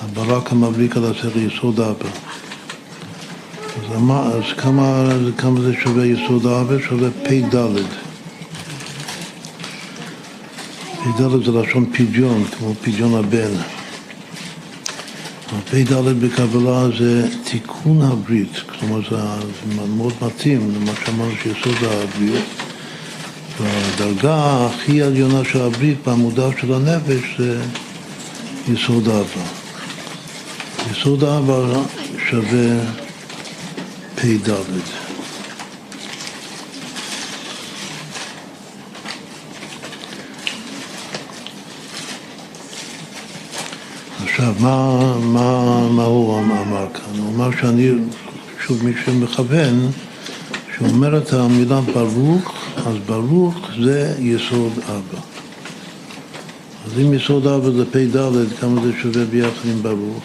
הברק 0.00 0.52
המבליק 0.52 0.96
על 0.96 1.04
הסר 1.04 1.38
יסוד 1.38 1.80
אבא. 1.80 2.08
אז, 3.76 3.96
אמר, 3.96 4.36
אז 4.36 4.44
כמה, 4.56 5.08
כמה 5.38 5.60
זה 5.60 5.72
שווה 5.82 6.06
יסוד 6.06 6.46
אבא? 6.46 6.78
שווה 6.88 7.10
פ"ד. 7.10 7.56
פ"ד 11.04 11.44
זה 11.44 11.52
לשון 11.52 11.86
פדיון, 11.92 12.44
כמו 12.44 12.74
פדיון 12.82 13.14
הבן. 13.14 13.77
פ"ד 15.70 15.92
בקבלה 15.94 16.88
זה 16.98 17.28
תיקון 17.44 18.02
הברית, 18.02 18.56
כלומר 18.66 19.00
זה 19.10 19.16
מאוד 19.96 20.12
מתאים 20.22 20.74
למה 20.74 20.92
שאמרנו 21.04 21.32
שיסוד 21.42 21.76
הברית. 21.82 22.44
והדרגה 23.60 24.66
הכי 24.66 25.02
עליונה 25.02 25.44
של 25.44 25.60
הברית 25.60 25.98
בעמודה 26.06 26.48
של 26.60 26.74
הנפש 26.74 27.38
זה 27.38 27.62
יסוד 28.68 29.08
אהבה. 29.08 29.46
יסוד 30.92 31.24
אהבה 31.24 31.82
שווה 32.30 32.80
פ"ד. 34.14 35.07
עכשיו, 44.38 44.54
מה, 44.60 45.18
מה, 45.18 45.88
מה 45.90 46.04
הוא 46.04 46.38
אמר 46.38 46.86
כאן? 46.94 47.20
הוא 47.20 47.34
אמר 47.34 47.50
שאני, 47.60 47.90
שוב, 48.66 48.84
מי 48.84 48.92
שמכוון, 49.04 49.90
שהוא 50.76 50.88
אומר 50.88 51.18
את 51.18 51.32
המילה 51.32 51.80
ברוך, 51.80 52.54
אז 52.76 52.96
ברוך 53.06 53.56
זה 53.80 54.14
יסוד 54.18 54.72
אבא. 54.78 55.20
אז 56.86 56.98
אם 57.00 57.14
יסוד 57.14 57.46
אבא 57.46 57.70
זה 57.70 57.84
פ"ד, 57.84 58.16
כמה 58.60 58.82
זה 58.82 58.92
שווה 59.02 59.24
ביחד 59.24 59.68
עם 59.68 59.82
ברוך? 59.82 60.24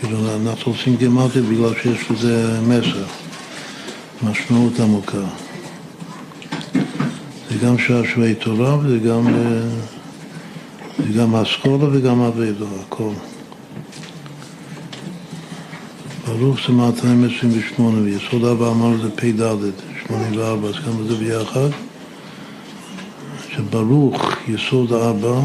כאילו, 0.00 0.18
אנחנו 0.36 0.72
עושים 0.72 0.96
גימטיה 0.96 1.42
בגלל 1.42 1.74
שיש 1.82 2.10
לזה 2.10 2.60
מסר, 2.60 3.04
משמעות 4.22 4.80
עמוקה. 4.80 5.24
זה 7.50 7.66
גם 7.66 7.78
שעשוועי 7.78 8.34
תורה 8.34 8.78
וזה 8.78 8.98
גם... 8.98 9.26
זה 11.06 11.18
גם 11.18 11.34
אסכולה 11.34 11.84
וגם 11.92 12.20
אבידו, 12.20 12.66
הכל. 12.86 13.12
ברוך 16.26 16.58
זה 16.66 16.72
228, 16.72 18.00
ויסוד 18.00 18.44
אבא 18.44 18.70
אמר 18.70 19.02
זה 19.02 19.10
פ"ד, 19.10 19.40
84, 20.06 20.68
אז 20.68 20.74
כמה 20.74 21.04
זה 21.08 21.14
ביחד? 21.16 21.68
שברוך 23.50 24.22
יסוד 24.48 24.92
אבא 24.92 25.40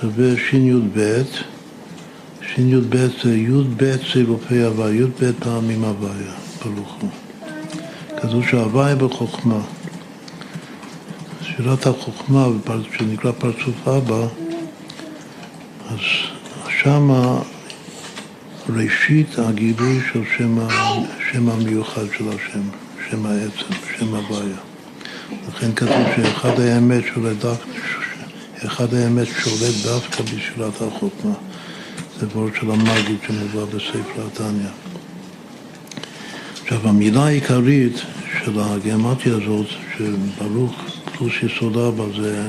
שווה 0.00 0.36
שי"ב, 0.50 1.22
שי"ב 2.54 2.96
זה 3.22 3.36
י"ב 3.36 3.96
צירופי 4.12 4.62
הוויה, 4.62 5.00
י"ב 5.00 5.32
פעמים 5.40 5.84
הוויה, 5.84 6.32
ברוך 6.64 6.96
הוא. 7.00 7.10
כתוב 8.22 8.48
שההוויה 8.50 8.96
בחוכמה. 8.96 9.60
שאלת 11.42 11.86
החוכמה, 11.86 12.46
שנקרא 12.98 13.32
פרצוף 13.32 13.88
אבא, 13.88 14.26
אז 15.90 15.98
שמה 16.82 17.38
ראשית 18.68 19.38
הגילוי 19.38 20.00
של 20.12 20.22
שם, 20.38 20.58
שם 21.32 21.48
המיוחד 21.48 22.04
של 22.18 22.24
השם, 22.28 22.62
שם 23.10 23.26
העצם, 23.26 23.74
שם 23.98 24.14
הוויה. 24.14 24.56
לכן 25.48 25.72
כתוב 25.74 26.06
שאחד 26.16 26.60
האמת 26.60 27.04
שולט 27.14 27.36
דווקא, 27.36 27.70
דווקא 29.84 30.22
בשאלת 30.22 30.82
החוכמה. 30.82 31.32
זה 32.20 32.26
וורד 32.34 32.52
של 32.60 32.70
המגיד 32.70 33.18
שמובא 33.26 33.64
בספר 33.64 34.26
התניא. 34.26 34.68
עכשיו 36.70 36.88
המילה 36.88 37.26
העיקרית 37.26 37.96
של 38.44 38.60
הגרמטיה 38.60 39.32
הזאת, 39.32 39.66
שברוך 39.96 40.72
פלוס 41.18 41.32
יסוד 41.42 41.76
אבא 41.76 42.04
זה 42.20 42.46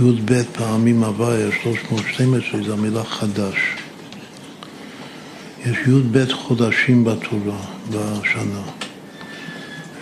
י"ב 0.00 0.42
פעמים 0.52 1.04
הוויה, 1.04 1.48
312, 1.62 2.62
זו 2.62 2.72
המילה 2.72 3.04
חדש. 3.04 3.56
יש 5.66 5.76
י"ב 5.86 6.32
חודשים 6.32 7.04
בתורה, 7.04 7.60
בשנה. 7.90 8.62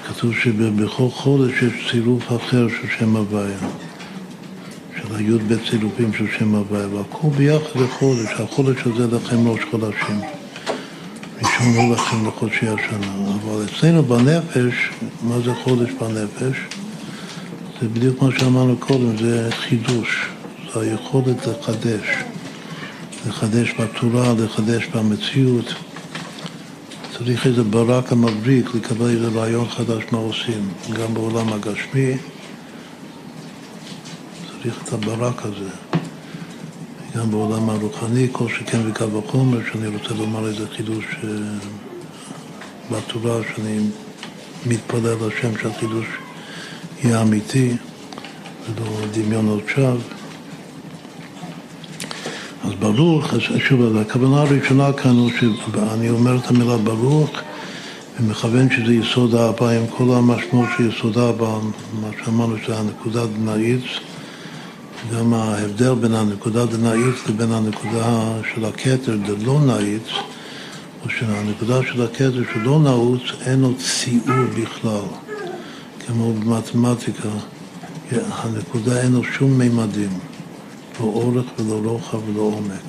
כתוב 0.08 0.34
שבכל 0.34 1.08
חודש 1.10 1.52
יש 1.62 1.90
צירוף 1.90 2.26
אחר 2.26 2.68
של 2.68 2.88
שם 2.98 3.16
הוויה, 3.16 3.58
של 4.96 5.14
הי"ב 5.16 5.70
צירופים 5.70 6.12
של 6.12 6.26
שם 6.38 6.54
הוויה, 6.54 6.88
והכל 6.88 7.28
ביחד 7.36 7.80
זה 7.80 7.88
חודש, 7.88 8.28
החודש 8.38 8.80
הזה 8.86 9.16
לכם 9.16 9.48
ראש 9.48 9.60
חודשים. 9.70 10.39
לא 11.42 11.94
לכם 11.94 12.26
לחודשי 12.26 12.68
השנה, 12.68 13.34
אבל 13.42 13.64
אצלנו 13.64 14.02
בנפש, 14.02 14.90
מה 15.22 15.40
זה 15.40 15.54
חודש 15.54 15.90
בנפש? 15.90 16.56
זה 17.80 17.88
בדיוק 17.88 18.22
מה 18.22 18.28
שאמרנו 18.38 18.76
קודם, 18.76 19.16
זה 19.16 19.48
חידוש, 19.52 20.26
זה 20.74 20.80
היכולת 20.80 21.46
לחדש, 21.46 22.06
לחדש 23.28 23.74
בתורה, 23.80 24.34
לחדש 24.44 24.86
במציאות. 24.86 25.74
צריך 27.18 27.46
איזה 27.46 27.62
ברק 27.62 28.12
המבריק 28.12 28.74
לקבל 28.74 29.08
איזה 29.08 29.28
רעיון 29.28 29.68
חדש 29.68 30.02
מה 30.12 30.18
עושים, 30.18 30.68
גם 30.92 31.14
בעולם 31.14 31.52
הגשמי 31.52 32.16
צריך 34.62 34.82
את 34.84 34.92
הברק 34.92 35.44
הזה, 35.44 35.89
גם 37.16 37.30
בעולם 37.30 37.70
הרוחני, 37.70 38.28
כל 38.32 38.48
שכן 38.48 38.90
וקל 38.90 39.16
וחומר, 39.16 39.58
שאני 39.72 39.86
רוצה 39.86 40.14
לומר 40.14 40.48
איזה 40.48 40.66
חידוש 40.76 41.04
uh, 41.04 41.26
בתורה, 42.90 43.40
שאני 43.54 43.78
מתפלל 44.66 45.16
לשם 45.26 45.58
שהחידוש 45.62 46.06
יהיה 47.04 47.22
אמיתי 47.22 47.76
ולא 48.66 49.06
דמיונות 49.12 49.62
שווא. 49.68 49.96
אז 52.64 52.72
ברוך, 52.78 53.34
שוב, 53.68 53.96
הכוונה 53.96 54.40
הראשונה 54.40 54.92
כאן 54.92 55.10
הוא 55.10 55.30
שאני 55.40 56.10
אומר 56.10 56.36
את 56.36 56.50
המילה 56.50 56.76
ברוך 56.76 57.30
ומכוון 58.20 58.68
שזה 58.70 58.94
יסוד 58.94 59.34
האבא 59.34 59.68
עם 59.68 59.86
כל 59.86 60.04
המשמעות 60.14 60.68
של 60.76 60.88
יסוד 60.88 61.18
האבא, 61.18 61.58
מה 62.00 62.08
שאמרנו 62.24 62.56
שזה 62.58 62.78
הנקודה 62.78 63.26
דנאיץ, 63.26 63.82
גם 65.08 65.34
ההבדל 65.34 65.94
בין 65.94 66.14
הנקודה 66.14 66.66
דנאיץ 66.66 67.28
לבין 67.28 67.52
הנקודה 67.52 68.32
של 68.54 68.64
הכתר 68.64 69.16
דלא 69.16 69.60
נאיץ, 69.66 70.08
או 71.04 71.10
שהנקודה 71.10 71.80
של 71.82 72.02
הכתר 72.02 72.42
שלא 72.52 72.78
נעוץ 72.78 73.22
אין 73.46 73.60
לו 73.60 73.72
ציור 73.76 74.46
בכלל. 74.62 75.04
כמו 76.06 76.32
במתמטיקה, 76.32 77.28
הנקודה 78.10 79.00
אין 79.00 79.12
לו 79.12 79.24
שום 79.24 79.58
מימדים, 79.58 80.18
לא 81.00 81.04
אורך 81.04 81.44
ולא 81.58 81.80
רוחב 81.84 82.28
ולא 82.28 82.40
עומק. 82.40 82.82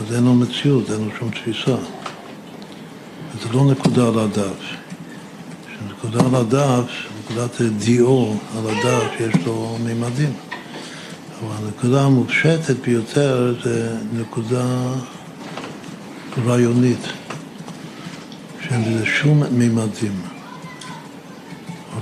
אז 0.00 0.14
אין 0.14 0.24
לו 0.24 0.34
מציאות, 0.34 0.90
אין 0.90 1.04
לו 1.04 1.10
שום 1.18 1.30
תפיסה. 1.30 1.76
זה 3.42 3.52
לא 3.52 3.64
נקודה 3.64 4.08
על 4.08 4.18
הדף. 4.18 4.62
כשנקודה 5.66 6.20
על 6.26 6.34
הדף, 6.34 6.90
נקודת 7.30 7.60
דיו 7.62 8.32
על 8.56 8.70
הדף, 8.70 9.20
יש 9.20 9.46
לו 9.46 9.78
מימדים. 9.84 10.47
אבל 11.40 11.66
הנקודה 11.66 12.02
המופשטת 12.02 12.76
ביותר 12.84 13.54
זה 13.64 13.96
נקודה 14.12 14.64
רעיונית. 16.46 17.08
שאין 18.68 18.84
בזה 18.84 19.06
שום 19.06 19.42
מימדים. 19.50 20.22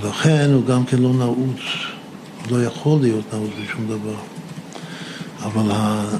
ולכן 0.01 0.49
הוא 0.53 0.65
גם 0.65 0.85
כן 0.85 0.97
לא 0.97 1.13
נעוץ, 1.13 1.59
הוא 2.49 2.57
לא 2.57 2.63
יכול 2.63 3.01
להיות 3.01 3.33
נעוץ 3.33 3.51
בשום 3.63 3.87
דבר. 3.87 4.15
אבל 5.43 5.71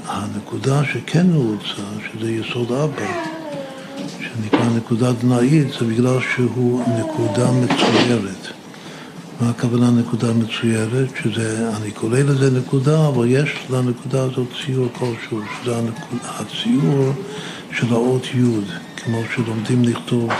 הנקודה 0.06 0.84
שכן 0.84 1.26
נעוצה, 1.26 1.82
שזה 2.12 2.30
יסוד 2.30 2.72
אבא, 2.72 3.06
שנקרא 4.20 4.68
נקודה 4.76 5.12
דנאית, 5.12 5.68
זה 5.80 5.86
בגלל 5.86 6.18
שהוא 6.34 6.82
נקודה 6.98 7.50
מצוירת. 7.52 8.57
מה 9.40 9.50
הכוונה 9.50 9.90
נקודה 9.90 10.32
מצוירת? 10.32 11.08
שזה, 11.22 11.70
אני 11.76 11.90
קורא 11.90 12.18
לזה 12.18 12.58
נקודה, 12.58 13.08
אבל 13.08 13.26
יש 13.28 13.66
לנקודה 13.70 14.22
הזאת 14.22 14.46
ציור 14.64 14.88
כלשהו, 14.92 15.40
שזה 15.62 15.74
הציור 16.24 17.12
של 17.72 17.86
האות 17.90 18.26
י', 18.26 18.60
כמו 18.96 19.18
שלומדים 19.34 19.84
לכתוב 19.84 20.30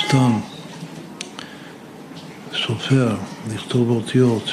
סתם, 0.00 0.32
סופר, 2.66 3.16
לכתוב 3.54 3.90
אותיות 3.90 4.50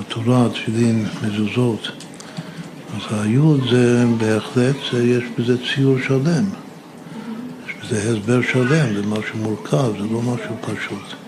בתורה, 0.00 0.48
תפילין, 0.48 1.06
מזוזות. 1.22 1.88
אז 2.96 3.20
היוד 3.20 3.60
זה 3.70 4.04
בהחלט, 4.18 4.76
יש 4.92 5.24
בזה 5.38 5.56
ציור 5.58 5.96
שלם. 6.06 6.44
יש 7.66 7.74
בזה 7.82 8.12
הסבר 8.12 8.42
שלם, 8.42 8.94
זה 8.94 9.06
משהו 9.06 9.38
מורכב, 9.38 9.92
זה 9.98 10.06
לא 10.12 10.22
משהו 10.22 10.56
פשוט. 10.60 11.27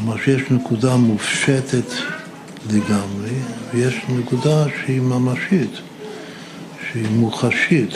כלומר 0.00 0.16
שיש 0.24 0.42
נקודה 0.50 0.96
מופשטת 0.96 1.92
לגמרי, 2.70 3.30
ויש 3.74 3.94
נקודה 4.08 4.64
שהיא 4.68 5.00
ממשית, 5.00 5.70
שהיא 6.92 7.06
מוחשית, 7.10 7.90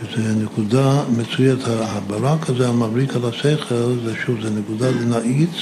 שזה 0.00 0.34
נקודה 0.44 1.02
מצוינת. 1.16 1.58
הברק 1.66 2.50
הזה 2.50 2.68
המבריק 2.68 3.16
על 3.16 3.24
השכל, 3.24 3.94
זה 4.04 4.14
שוב, 4.26 4.40
זה 4.42 4.50
נקודה 4.50 4.90
לנאיץ, 4.90 5.56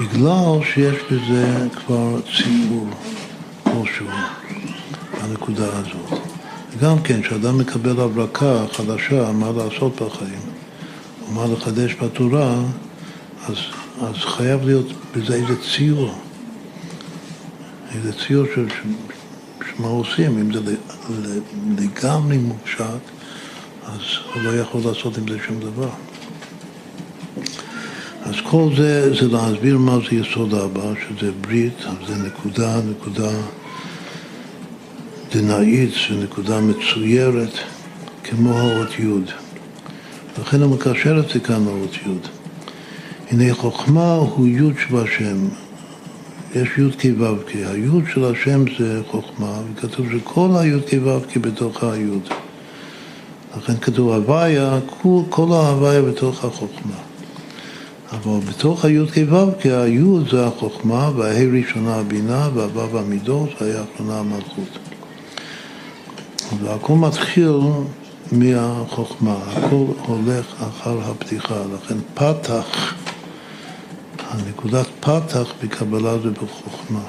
בגלל 0.00 0.64
שיש 0.74 0.96
בזה 1.10 1.68
כבר 1.74 2.20
ציור 2.20 2.88
כלשהו, 3.62 4.06
הנקודה 5.20 5.66
הזאת. 5.66 6.20
גם 6.80 7.02
כן, 7.02 7.22
כשאדם 7.22 7.58
מקבל 7.58 8.00
הברקה 8.00 8.64
חדשה, 8.72 9.32
מה 9.32 9.50
לעשות 9.56 10.02
בחיים, 10.02 10.40
או 11.22 11.32
מה 11.32 11.54
לחדש 11.54 11.94
בתורה, 12.02 12.54
אז 13.48 13.56
אז 14.02 14.14
חייב 14.16 14.64
להיות 14.64 14.86
בזה 15.16 15.34
איזה 15.34 15.54
ציור, 15.62 16.14
איזה 17.94 18.12
ציור 18.12 18.46
של 18.54 18.66
מה 19.78 19.88
עושים, 19.88 20.38
אם 20.38 20.52
זה 20.52 20.74
לגמרי 21.78 22.38
מופשט, 22.38 22.84
אז 23.86 24.00
הוא 24.34 24.42
לא 24.42 24.50
יכול 24.50 24.80
לעשות 24.84 25.18
עם 25.18 25.28
זה 25.28 25.38
שום 25.46 25.60
דבר. 25.60 25.88
אז 28.22 28.34
כל 28.50 28.68
זה, 28.76 29.14
זה 29.14 29.28
להסביר 29.28 29.78
מה 29.78 29.98
זה 30.10 30.16
יסוד 30.16 30.54
הבא, 30.54 30.92
שזה 31.00 31.30
ברית, 31.40 31.84
זה 32.06 32.16
נקודה, 32.16 32.80
נקודה 32.90 33.30
דנאית, 35.32 35.90
זה 36.08 36.24
נקודה 36.24 36.60
מצוירת, 36.60 37.52
כמו 38.24 38.58
האות 38.58 38.98
י'. 38.98 39.32
לכן 40.40 40.62
הוא 40.62 40.74
מקשר 40.74 41.20
את 41.20 41.28
זה 41.28 41.40
כאן 41.40 41.64
לאות 41.64 41.94
י'. 41.94 42.41
הנה 43.32 43.54
חוכמה 43.54 44.14
הוא 44.14 44.48
י' 44.48 44.80
שבשם. 44.82 45.48
יש 46.54 46.68
י' 46.78 46.90
כ' 46.98 47.20
ו' 47.20 47.36
כ'. 47.46 47.54
הי' 47.54 48.12
של 48.12 48.24
השם 48.24 48.64
זה 48.78 49.00
חוכמה, 49.10 49.60
וכתוב 49.74 50.06
שכל 50.12 50.48
הי' 50.54 50.80
כ' 50.86 50.94
ו' 51.04 51.20
כ' 51.28 51.36
בתוך 51.36 51.84
הי'. 51.84 52.18
לכן 53.56 53.76
כתוב 53.76 54.12
הוויה, 54.12 54.78
כל 55.30 55.52
ההוויה 55.52 56.02
בתוך 56.02 56.44
החוכמה. 56.44 56.96
אבל 58.12 58.40
בתוך 58.48 58.84
הי' 58.84 59.06
כ' 59.06 59.32
ו' 59.32 59.60
כ', 59.60 59.66
הי' 59.66 60.30
זה 60.30 60.46
החוכמה, 60.46 61.10
והה' 61.16 61.46
ראשונה 61.52 61.94
הבינה, 61.94 62.48
והו' 62.54 62.98
המידות, 62.98 63.48
והה' 63.60 63.80
האחרונה 63.80 64.20
המלכות. 64.20 64.78
והכל 66.62 66.94
מתחיל 66.94 67.58
מהחוכמה, 68.32 69.36
הכל 69.46 69.84
הולך 70.06 70.46
אחר 70.62 70.98
הפתיחה, 71.10 71.62
לכן 71.74 71.96
פתח 72.14 72.94
הנקודת 74.32 74.86
פתח 75.00 75.52
בקבלה 75.62 76.18
זה 76.18 76.30
בחוכמה. 76.30 77.00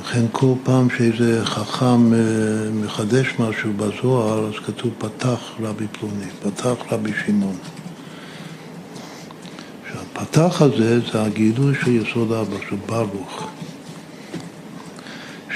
לכן 0.00 0.24
כל 0.32 0.52
פעם 0.62 0.88
שאיזה 0.90 1.44
חכם 1.44 2.14
אה, 2.14 2.18
מחדש 2.84 3.26
משהו 3.38 3.72
בזוהר, 3.76 4.48
אז 4.48 4.54
כתוב 4.66 4.90
פתח 4.98 5.38
רבי 5.60 5.86
פלוני, 5.92 6.26
פתח 6.42 6.74
רבי 6.90 7.10
שמעון. 7.26 7.56
שהפתח 9.92 10.62
הזה 10.62 11.00
זה 11.12 11.22
הגילוי 11.22 11.74
של 11.84 11.90
יסוד 11.90 12.32
אבא, 12.32 12.56
של 12.68 12.76
ברוך. 12.86 13.48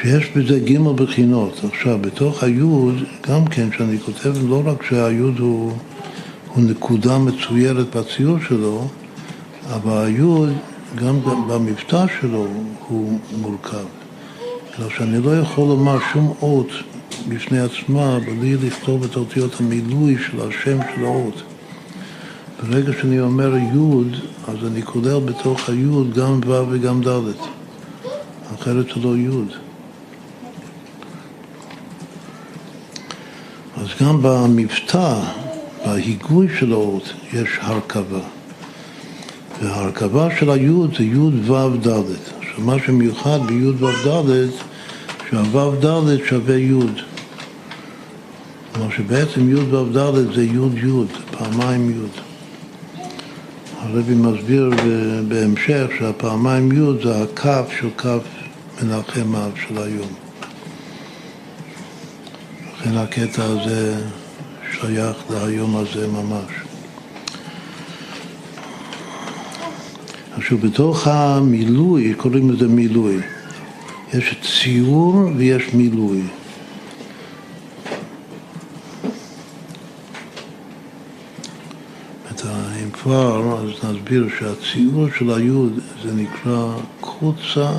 שיש 0.00 0.30
בזה 0.36 0.60
ג' 0.60 0.78
בחינות. 0.78 1.60
עכשיו, 1.72 1.98
בתוך 2.00 2.42
היוד, 2.42 2.94
גם 3.28 3.46
כן, 3.46 3.68
שאני 3.78 3.98
כותב 3.98 4.32
לא 4.48 4.62
רק 4.64 4.82
שהיוד 4.82 5.38
הוא, 5.38 5.72
הוא 6.54 6.64
נקודה 6.64 7.18
מצוירת 7.18 7.96
בציור 7.96 8.36
שלו, 8.48 8.88
אבל 9.74 10.04
היוד, 10.04 10.52
גם 10.94 11.20
במבטא 11.48 12.04
שלו, 12.20 12.46
הוא 12.88 13.18
מורכב. 13.40 13.84
אלא 14.78 14.90
שאני 14.90 15.22
לא 15.22 15.38
יכול 15.38 15.68
לומר 15.68 15.98
שום 16.12 16.34
אות 16.42 16.68
בפני 17.28 17.58
עצמה 17.58 18.18
בלי 18.18 18.56
לכתוב 18.56 19.04
את 19.04 19.16
אותיות 19.16 19.60
המילוי 19.60 20.16
של 20.26 20.40
השם 20.48 20.78
של 20.94 21.04
האות. 21.04 21.42
ברגע 22.62 22.92
שאני 23.00 23.20
אומר 23.20 23.56
יוד, 23.74 24.16
אז 24.48 24.56
אני 24.66 24.82
כולל 24.82 25.20
בתוך 25.20 25.68
היוד 25.68 26.14
גם 26.14 26.40
ו' 26.46 26.64
וגם 26.70 27.02
ד', 27.02 27.32
אחרת 28.54 28.86
זה 28.86 29.00
לא 29.00 29.16
יוד. 29.16 29.52
אז 33.76 33.86
גם 34.00 34.22
במבטא, 34.22 35.20
בהיגוי 35.86 36.48
של 36.58 36.72
האות, 36.72 37.12
יש 37.32 37.58
הרכבה. 37.60 38.37
וההרכבה 39.62 40.28
של 40.38 40.50
היוד 40.50 40.94
זה 40.98 41.04
יוד 41.04 41.34
וו 41.46 41.76
דלת. 41.76 42.32
עכשיו 42.38 42.60
מה 42.64 42.74
שמיוחד 42.86 43.38
ביוד 43.46 43.82
וו 43.82 43.88
דלת, 44.04 44.50
שהוו 45.30 45.70
דלת 45.80 46.20
שווה 46.28 46.56
יוד. 46.56 47.00
כלומר 48.74 48.90
שבעצם 48.96 49.50
יוד 49.50 49.74
וו 49.74 49.84
דלת 49.84 50.34
זה 50.34 50.44
יוד 50.44 50.74
יוד, 50.74 51.08
פעמיים 51.30 51.90
יוד. 51.90 52.10
הרבי 53.80 54.14
מסביר 54.14 54.70
בהמשך 55.28 55.86
שהפעמיים 55.98 56.72
יוד 56.72 57.02
זה 57.02 57.22
הכף 57.22 57.66
של 57.80 57.88
כף 57.98 58.20
מנחם 58.82 59.36
אב 59.36 59.50
של 59.66 59.78
היום. 59.78 60.08
לכן 62.80 62.96
הקטע 62.96 63.44
הזה 63.44 63.94
שייך 64.72 65.16
להיום 65.30 65.76
הזה 65.76 66.06
ממש. 66.08 66.67
עכשיו, 70.38 70.58
בתוך 70.58 71.06
המילוי, 71.06 72.14
קוראים 72.14 72.50
לזה 72.50 72.68
מילוי. 72.68 73.16
יש 74.14 74.34
ציור 74.42 75.14
ויש 75.36 75.74
מילוי. 75.74 76.22
אם 82.88 82.90
כבר, 82.90 83.58
אז 83.60 83.84
נסביר 83.84 84.28
שהציור 84.38 85.06
של 85.18 85.30
היוד 85.30 85.80
זה 86.02 86.14
נקרא 86.14 86.74
קוצה 87.00 87.70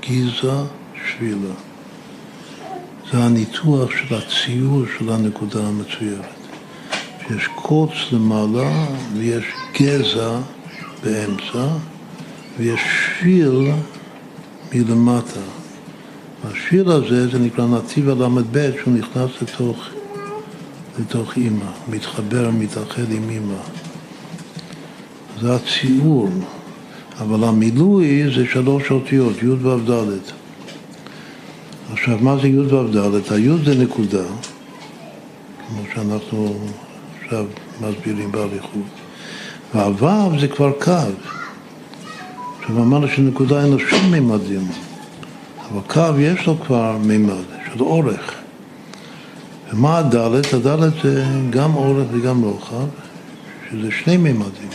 גיזה 0.00 0.52
שבילה. 1.04 1.54
זה 3.12 3.24
הניתוח 3.24 3.90
של 3.90 4.14
הציור 4.14 4.82
של 4.98 5.12
הנקודה 5.12 5.60
המצוירת. 5.66 6.24
שיש 7.28 7.48
קוץ 7.54 7.90
למעלה 8.12 8.86
ויש 9.16 9.44
גזע 9.80 10.38
באמצע, 11.02 11.66
ויש 12.58 12.80
שביל 13.20 13.72
מלמטה. 14.74 15.40
השביל 16.44 16.90
הזה 16.90 17.28
זה 17.28 17.38
נקרא 17.38 17.66
נתיב 17.66 18.08
הל"ב 18.08 18.70
שהוא 18.82 18.94
נכנס 18.94 19.30
לתוך, 19.42 19.88
לתוך 21.00 21.36
אימא, 21.36 21.70
מתחבר, 21.88 22.50
מתאחד 22.50 23.12
עם 23.12 23.30
אימא. 23.30 23.54
זה 25.40 25.54
הציור, 25.54 26.28
אבל 27.20 27.44
המילוי 27.44 28.24
זה 28.36 28.46
שלוש 28.52 28.90
אותיות, 28.90 29.42
י' 29.42 29.48
ו' 29.48 29.90
ד'. 29.90 30.18
עכשיו, 31.92 32.18
מה 32.20 32.36
זה 32.42 32.48
י' 32.48 32.58
ו' 32.58 32.88
ד'? 32.88 33.32
הי' 33.32 33.48
זה 33.64 33.82
נקודה, 33.84 34.24
כמו 35.68 35.82
שאנחנו 35.94 36.54
עכשיו 37.22 37.44
מסבירים 37.80 38.32
באריכות, 38.32 38.92
והו' 39.74 40.40
זה 40.40 40.48
כבר 40.48 40.72
קו. 40.80 41.41
עכשיו 42.62 42.82
אמרנו 42.82 43.08
שנקודה 43.08 43.62
אין 43.62 43.70
לו 43.70 43.78
שום 43.78 44.10
מימדים, 44.10 44.68
אבל 45.70 45.80
קו 45.86 46.20
יש 46.20 46.46
לו 46.46 46.60
כבר 46.60 46.96
מימד 47.04 47.44
של 47.72 47.82
אורך. 47.82 48.34
ומה 49.72 49.98
הדלת? 49.98 50.54
הדלת 50.54 50.92
זה 51.02 51.24
גם 51.50 51.74
אורך 51.74 52.06
וגם 52.12 52.42
רוחב, 52.42 52.86
שזה 53.70 53.88
שני 53.90 54.16
מימדים. 54.16 54.68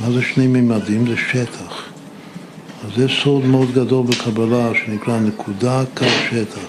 מה 0.00 0.10
זה 0.10 0.22
שני 0.22 0.46
מימדים? 0.46 1.06
זה 1.06 1.16
שטח. 1.30 1.82
אז 2.84 2.90
זה 2.96 3.06
סוד 3.22 3.44
מאוד 3.44 3.72
גדול 3.74 4.06
בקבלה 4.06 4.70
שנקרא 4.74 5.18
נקודה 5.18 5.82
קו 5.94 6.06
שטח. 6.30 6.68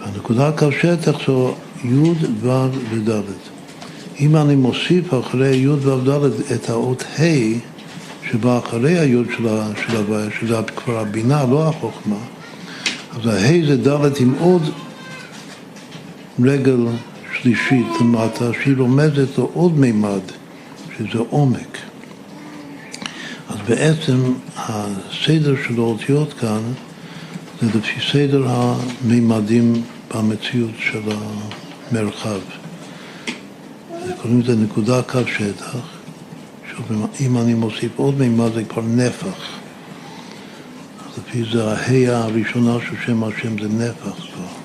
הנקודה 0.00 0.52
קו 0.52 0.72
שטח 0.72 1.26
זו 1.26 1.54
י' 1.84 2.12
ו' 2.40 2.68
וד'. 2.90 3.20
אם 4.20 4.36
אני 4.36 4.56
מוסיף 4.56 5.14
אחרי 5.14 5.56
י' 5.56 5.68
ו' 5.68 6.00
ד' 6.10 6.52
את 6.54 6.70
האות 6.70 7.04
ה' 7.18 7.73
שבא 8.34 8.58
אחרי 8.58 8.98
הי' 8.98 9.16
של 9.36 9.46
ההוויה, 9.96 10.30
שזה 10.40 10.56
כבר 10.76 10.98
הבינה, 10.98 11.44
לא 11.50 11.68
החוכמה, 11.68 12.16
אז 13.10 13.26
הה' 13.26 13.66
זה 13.66 13.76
ד' 13.88 14.16
עם 14.20 14.34
עוד 14.38 14.62
רגל 16.44 16.86
שלישית 17.40 17.86
למטה, 18.00 18.44
שהיא 18.62 18.74
רומזת 18.78 19.38
לו 19.38 19.50
עוד 19.54 19.78
מימד, 19.78 20.20
שזה 20.98 21.18
עומק. 21.30 21.78
אז 23.48 23.56
בעצם 23.68 24.32
הסדר 24.56 25.54
של 25.68 25.74
האותיות 25.78 26.32
כאן 26.32 26.60
זה 27.62 27.78
לפי 27.78 28.00
סדר 28.12 28.44
המימדים 28.48 29.82
במציאות 30.14 30.74
של 30.78 31.02
המרחב. 31.90 32.40
קוראים 34.22 34.40
לזה 34.40 34.56
נקודה 34.56 35.02
קו 35.02 35.18
שטח, 35.26 35.93
אם 37.20 37.38
אני 37.38 37.54
מוסיף 37.54 37.92
עוד 37.96 38.18
מימד 38.18 38.52
זה 38.54 38.64
כבר 38.64 38.82
נפח. 38.82 39.58
לפי 41.18 41.44
זה 41.52 41.64
ההא 41.64 42.24
הראשונה 42.24 42.76
של 42.88 42.96
שם 43.06 43.24
השם 43.24 43.58
זה 43.58 43.68
נפח 43.68 44.14
כבר. 44.14 44.64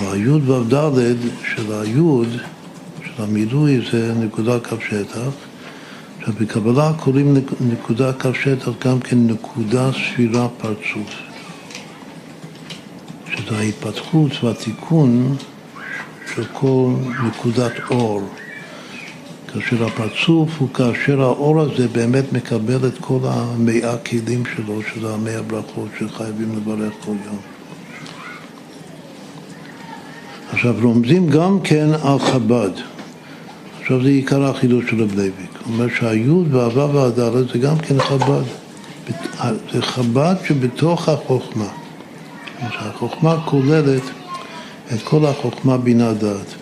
והיוד 0.00 0.48
והדלת 0.48 1.16
של 1.54 1.72
היוד, 1.72 2.28
של 3.04 3.22
המילוי, 3.22 3.80
זה 3.92 4.14
נקודה 4.14 4.58
קו 4.60 4.76
שטח. 4.88 5.30
עכשיו, 6.18 6.34
בקבלה 6.40 6.92
קוראים 6.96 7.36
נקודה 7.60 8.12
קו 8.12 8.34
שטח 8.34 8.70
גם 8.84 9.00
כן 9.00 9.26
נקודה 9.26 9.90
ספירה 9.92 10.48
פרצוף. 10.48 11.14
שזה 13.26 13.58
ההתפתחות 13.58 14.44
והתיקון 14.44 15.36
של 16.34 16.44
כל 16.52 16.92
נקודת 17.26 17.72
אור. 17.90 18.39
כאשר 19.52 19.86
הפרצוף 19.86 20.50
הוא 20.58 20.68
כאשר 20.74 21.22
האור 21.22 21.60
הזה 21.60 21.88
באמת 21.88 22.32
מקבל 22.32 22.86
את 22.86 22.98
כל 23.00 23.18
המאה 23.24 23.96
כלים 23.98 24.42
שלו, 24.56 24.80
שזה 24.82 25.14
המאה 25.14 25.42
ברכות 25.42 25.88
שחייבים 25.98 26.56
לברך 26.56 26.92
כל 27.04 27.14
יום. 27.26 27.38
עכשיו 30.52 30.74
רומזים 30.82 31.28
גם 31.28 31.58
כן 31.64 31.88
על 32.02 32.18
חב"ד. 32.18 32.70
עכשיו 33.80 34.02
זה 34.02 34.08
עיקר 34.08 34.44
החידוש 34.44 34.90
של 34.90 35.02
רב 35.02 35.14
לוי'ק. 35.14 35.50
הוא 35.64 35.74
אומר 35.74 35.86
שהיוד 35.98 36.54
והוו 36.54 36.94
והדלת 36.94 37.48
זה 37.52 37.58
גם 37.58 37.78
כן 37.78 38.00
חב"ד. 38.00 38.44
זה 39.72 39.82
חב"ד 39.82 40.34
שבתוך 40.48 41.08
החוכמה. 41.08 41.68
החוכמה 42.60 43.36
כוללת 43.44 44.02
את 44.94 45.02
כל 45.04 45.26
החוכמה 45.26 45.76
בינה 45.76 46.12
דעת. 46.12 46.59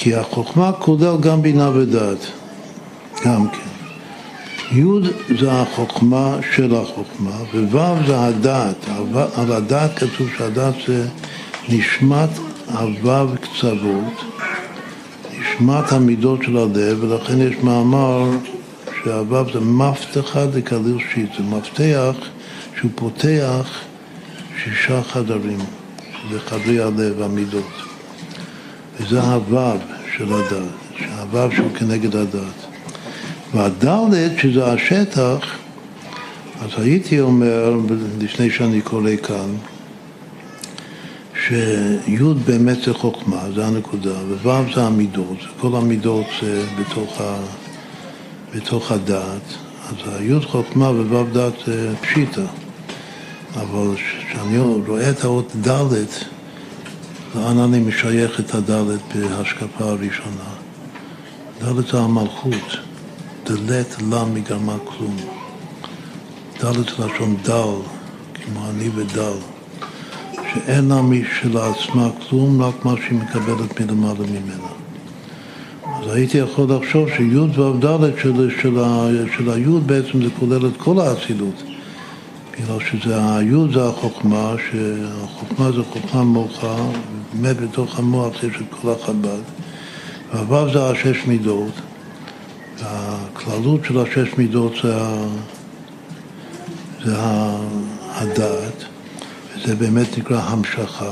כי 0.00 0.14
החוכמה 0.14 0.72
כולל 0.72 1.16
גם 1.20 1.42
בינה 1.42 1.70
ודעת, 1.70 2.18
גם 3.24 3.48
כן. 3.48 3.68
י' 4.78 4.84
זה 5.40 5.52
החוכמה 5.52 6.36
של 6.54 6.74
החוכמה, 6.74 7.30
וו' 7.54 8.06
זה 8.06 8.20
הדעת. 8.20 8.76
על 9.36 9.52
הדעת 9.52 9.98
כתוב 9.98 10.28
שהדעת 10.38 10.74
זה 10.86 11.06
נשמת 11.68 12.28
הוו 12.72 13.28
קצוות, 13.40 14.24
נשמת 15.38 15.92
המידות 15.92 16.42
של 16.42 16.56
הלב, 16.56 16.98
ולכן 17.00 17.40
יש 17.40 17.56
מאמר 17.62 18.30
שהוו 19.04 19.52
זה 19.52 19.60
מפתחה 19.60 20.46
דקליל 20.46 20.98
שיט, 21.12 21.30
זה 21.38 21.44
מפתח 21.44 22.14
שהוא 22.78 22.90
פותח 22.94 23.80
שישה 24.62 25.02
חדרים, 25.02 25.60
שזה 26.22 26.40
חדרי 26.40 26.80
הלב, 26.80 27.22
המידות. 27.22 27.87
וזה 29.00 29.22
הוו 29.22 29.78
של 30.16 30.32
הדת, 30.32 30.98
שהוו 30.98 31.52
שהוא 31.52 31.74
כנגד 31.74 32.16
הדת. 32.16 32.66
והדלת, 33.54 34.38
שזה 34.38 34.72
השטח, 34.72 35.58
אז 36.60 36.70
הייתי 36.76 37.20
אומר, 37.20 37.76
לפני 38.20 38.50
שאני 38.50 38.80
קורא 38.80 39.10
כאן, 39.22 39.54
שי' 41.46 42.18
באמת 42.46 42.82
זה 42.82 42.94
חוכמה, 42.94 43.42
זה 43.54 43.66
הנקודה, 43.66 44.14
וו' 44.42 44.74
זה 44.74 44.82
המידות, 44.82 45.38
כל 45.60 45.76
המידות 45.76 46.26
זה 46.42 46.64
בתוך, 46.80 47.20
ה, 47.20 47.36
בתוך 48.54 48.92
הדעת, 48.92 49.54
אז 49.88 49.96
הי' 50.06 50.40
חוכמה 50.40 50.90
וו' 50.90 51.24
דעת 51.32 51.52
זה 51.66 51.94
פשיטה, 52.00 52.46
אבל 53.54 53.94
כשאני 53.96 54.58
רואה 54.86 55.10
את 55.10 55.24
האות 55.24 55.52
ד', 55.68 55.94
לאן 57.34 57.58
אני 57.58 57.80
משייך 57.80 58.40
את 58.40 58.54
הדלת 58.54 59.00
בהשקפה 59.14 59.84
הראשונה? 59.84 60.50
דלת 61.60 61.86
זה 61.86 61.98
המלכות, 61.98 62.76
דלת 63.44 63.96
לה 64.10 64.24
מגרמה 64.24 64.76
כלום. 64.84 65.16
דלת 66.60 66.98
לשון 66.98 67.36
דל, 67.42 67.74
כמו 68.34 68.70
אני 68.70 68.88
ודל. 68.94 69.32
שאין 70.52 70.88
לה 70.88 71.02
משלעצמה 71.02 72.08
כלום, 72.28 72.62
רק 72.62 72.84
מה 72.84 72.94
שהיא 72.96 73.18
מקבלת 73.18 73.80
מלמעלה 73.80 74.26
ממנה. 74.26 74.68
אז 75.84 76.14
הייתי 76.14 76.38
יכול 76.38 76.66
לחשוב 76.72 77.08
שי' 77.16 77.38
ו' 77.38 77.78
ד' 77.84 78.18
של, 78.22 78.50
של, 78.62 78.78
של 79.36 79.50
הי' 79.50 79.80
בעצם 79.86 80.22
זה 80.22 80.28
כולל 80.38 80.66
את 80.66 80.76
כל 80.76 81.00
האצילות. 81.00 81.62
בגלל 82.58 82.78
שזה 82.90 83.36
הי' 83.36 83.72
זה 83.74 83.88
החוכמה, 83.88 84.54
שהחוכמה 84.70 85.72
זה 85.72 85.82
חוכמה 85.82 86.22
מוחה, 86.22 86.76
באמת 87.32 87.56
בתוך 87.56 87.98
המוח 87.98 88.44
יש 88.44 88.56
את 88.56 88.66
כל 88.70 88.92
החב"ד. 88.92 89.42
והו' 90.32 90.72
זה 90.72 90.90
השש 90.90 91.26
מידות, 91.26 91.72
והכללות 92.78 93.84
של 93.84 93.98
השש 93.98 94.28
מידות 94.38 94.72
זה, 94.82 94.98
זה 97.04 97.16
הדעת. 98.14 98.84
זה 99.66 99.74
באמת 99.76 100.18
נקרא 100.18 100.40
המשכה. 100.40 101.10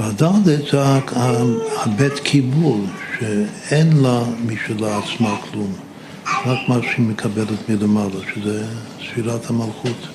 והדלת 0.00 0.70
זה 0.72 0.82
הבית 1.76 2.18
קיבול, 2.22 2.80
שאין 3.18 3.92
לה 3.96 4.22
משלעצמה 4.46 5.36
כלום, 5.50 5.72
רק 6.26 6.58
מה 6.68 6.78
שהיא 6.82 7.06
מקבלת 7.06 7.68
מלמעלה, 7.68 8.20
שזה 8.34 8.66
ספירת 8.98 9.50
המלכות. 9.50 10.08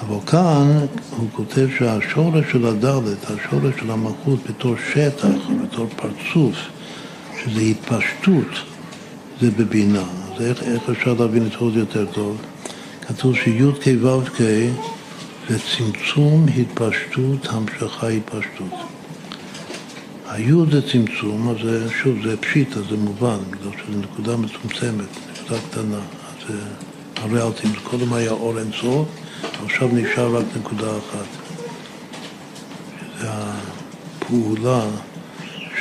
אבל 0.00 0.16
כאן 0.26 0.86
הוא 1.10 1.28
כותב 1.32 1.66
שהשורש 1.78 2.44
של 2.52 2.66
הדלת, 2.66 3.24
השורש 3.24 3.74
של 3.80 3.90
המלכות 3.90 4.38
בתור 4.48 4.74
שטח, 4.92 5.28
בתור 5.62 5.86
פרצוף, 5.96 6.56
שזה 7.42 7.60
התפשטות, 7.60 8.48
זה 9.40 9.50
בבינה. 9.50 10.04
אז 10.34 10.42
איך, 10.42 10.62
איך 10.62 10.82
אפשר 10.90 11.14
להבין 11.18 11.46
את 11.46 11.52
זה 11.52 11.58
עוד 11.58 11.76
יותר 11.76 12.06
טוב? 12.06 12.36
כתוב 13.02 13.36
שי"ק 13.36 13.86
ו"ק 14.02 14.40
זה 15.48 15.58
צמצום, 15.58 16.46
התפשטות, 16.56 17.46
המשכה, 17.50 18.08
התפשטות. 18.08 18.99
היוד 20.30 20.70
זה 20.70 20.90
צמצום, 20.92 21.48
אז 21.48 21.56
זה, 21.64 21.90
שוב, 21.90 22.16
זה 22.24 22.36
פשיטה, 22.36 22.82
זה 22.82 22.96
מובן, 22.96 23.38
בגלל 23.50 23.72
שזו 23.72 23.98
נקודה 23.98 24.36
מצומצמת, 24.36 25.04
נקודה 25.32 25.60
קטנה. 25.70 25.96
אז 25.96 26.48
זה 26.48 26.58
הריאלטים, 27.16 27.70
קודם 27.82 28.12
היה 28.12 28.30
אור 28.30 28.58
אינסוף, 28.58 29.08
עכשיו 29.64 29.88
נשאר 29.92 30.36
רק 30.36 30.44
נקודה 30.56 30.90
אחת. 30.90 31.26
זה 33.20 33.28
הפעולה 33.30 34.84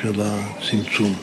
של 0.02 0.22
הצמצום. 0.22 1.14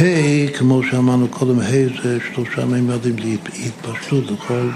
ה', 0.00 0.58
כמו 0.58 0.82
שאמרנו 0.90 1.28
קודם, 1.28 1.60
ה' 1.60 2.02
זה 2.02 2.18
שלושה 2.34 2.64
מימדים, 2.64 3.16
זה 3.18 3.36
התפשטות 3.66 4.24
לכל, 4.30 4.68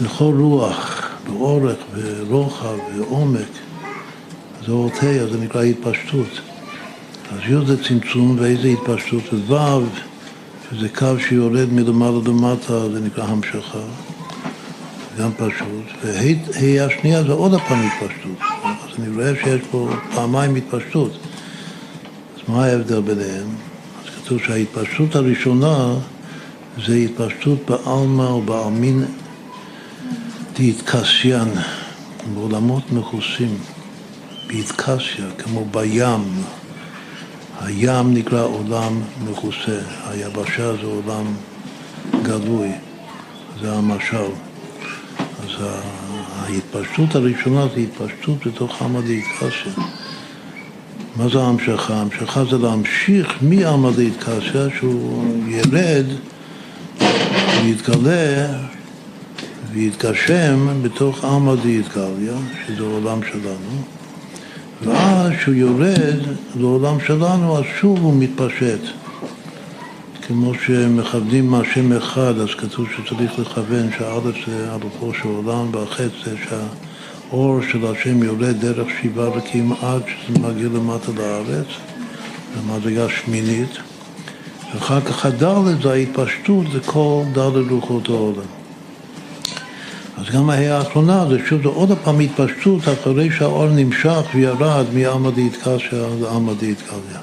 לכל 0.00 0.34
רוח. 0.38 1.06
באורך 1.26 1.76
ורוחב 1.94 2.78
ועומק, 2.96 3.48
זה 4.66 4.72
אות 4.72 4.92
ה', 5.02 5.06
אז 5.06 5.30
זה 5.30 5.38
נקרא 5.38 5.62
התפשטות. 5.62 6.40
אז 7.32 7.38
י' 7.48 7.66
זה 7.66 7.84
צמצום 7.84 8.36
ואיזה 8.40 8.68
התפשטות, 8.68 9.22
וו' 9.32 9.82
שזה 10.70 10.88
קו 10.88 11.20
שיורד 11.28 11.72
מלמעלה 11.72 12.18
למטה, 12.26 12.90
זה 12.92 13.00
נקרא 13.00 13.24
המשכה, 13.24 13.78
גם 15.18 15.30
פשוט, 15.36 16.04
וה' 16.04 16.86
השנייה 16.86 17.22
זה 17.22 17.32
עוד 17.32 17.54
הפעם 17.54 17.86
התפשטות, 17.86 18.38
אז 18.64 18.98
אני 18.98 19.14
רואה 19.14 19.32
שיש 19.44 19.60
פה 19.70 19.88
פעמיים 20.14 20.54
התפשטות. 20.54 21.12
אז 22.36 22.40
מה 22.48 22.64
ההבדל 22.64 23.00
ביניהם? 23.00 23.46
אז 24.04 24.10
כתוב 24.24 24.38
שההתפשטות 24.46 25.16
הראשונה 25.16 25.94
זה 26.86 26.94
התפשטות 26.94 27.58
בעלמא 27.70 28.22
או 28.22 28.42
בעלמין 28.42 29.04
דהתקשיין, 30.58 31.48
בעולמות 32.34 32.92
מכוסים, 32.92 33.58
באידקסיה, 34.46 35.26
כמו 35.38 35.64
בים. 35.64 36.42
הים 37.60 38.14
נקרא 38.14 38.42
עולם 38.42 39.00
מכוסה, 39.30 39.78
היבשה 40.06 40.76
זה 40.76 40.86
עולם 40.86 41.26
גלוי, 42.22 42.72
זה 43.60 43.72
המשל. 43.72 44.30
אז 45.18 45.66
ההתפשטות 46.38 47.14
הראשונה 47.14 47.66
זה 47.74 47.80
התפשטות 47.80 48.46
בתוך 48.46 48.82
עמא 48.82 49.00
דאידקסיה. 49.00 49.72
מה 51.16 51.28
זה 51.28 51.38
ההמשכה? 51.38 51.94
ההמשכה 51.94 52.44
זה 52.44 52.58
להמשיך 52.58 53.28
מעמא 53.42 53.90
דאידקסיה, 53.90 54.66
שהוא 54.78 55.24
ירד 55.48 56.06
ויתגלה 57.64 58.46
ויתגשם 59.72 60.82
בתוך 60.82 61.24
עמא 61.24 61.54
דאידקליה, 61.54 62.36
שזה 62.66 62.82
העולם 62.82 63.20
שלנו, 63.32 63.95
ואז 64.82 65.32
כשהוא 65.38 65.54
יורד 65.54 66.20
לעולם 66.56 67.00
שלנו, 67.06 67.58
אז 67.58 67.64
שוב 67.80 67.98
הוא 67.98 68.14
מתפשט. 68.18 68.80
כמו 70.26 70.52
שמכוונים 70.54 71.46
מהשם 71.50 71.92
אחד, 71.92 72.38
אז 72.38 72.48
כתוב 72.58 72.86
שצריך 72.96 73.38
לכוון 73.38 73.90
שהאלף 73.98 74.46
זה 74.46 74.74
אלופו 74.74 75.14
של 75.14 75.28
עולם, 75.28 75.74
והחץ 75.74 76.10
זה 76.24 76.36
שהאור 76.48 77.60
של 77.72 77.86
השם 77.86 78.22
יורד 78.22 78.60
דרך 78.60 78.86
שבעה 79.02 79.28
רקים 79.28 79.72
עד 79.72 80.02
שזה 80.06 80.38
מגיע 80.38 80.68
למטה 80.68 81.12
לארץ, 81.16 81.66
במדרגה 82.56 83.08
שמינית. 83.08 83.78
ואחר 84.74 85.00
כך 85.00 85.26
הדלת 85.26 85.82
זה 85.82 85.92
ההתפשטות, 85.92 86.66
זה 86.72 86.80
כל 86.80 87.22
דלת 87.32 87.70
רוחות 87.70 88.08
העולם. 88.08 88.65
אז 90.16 90.24
גם 90.34 90.50
ההיא 90.50 90.68
האחרונה 90.68 91.26
זה 91.28 91.38
שוב, 91.46 91.62
זה 91.62 91.68
עוד 91.68 91.98
פעם 92.04 92.20
התפשטות 92.20 92.80
אחרי 92.88 93.30
שהאור 93.30 93.66
נמשך 93.66 94.22
וירד 94.34 94.84
מעלמא 94.94 95.30
דאיטקסיה 95.30 96.06
לעלמא 96.20 96.52
דאיטקליה. 96.60 97.20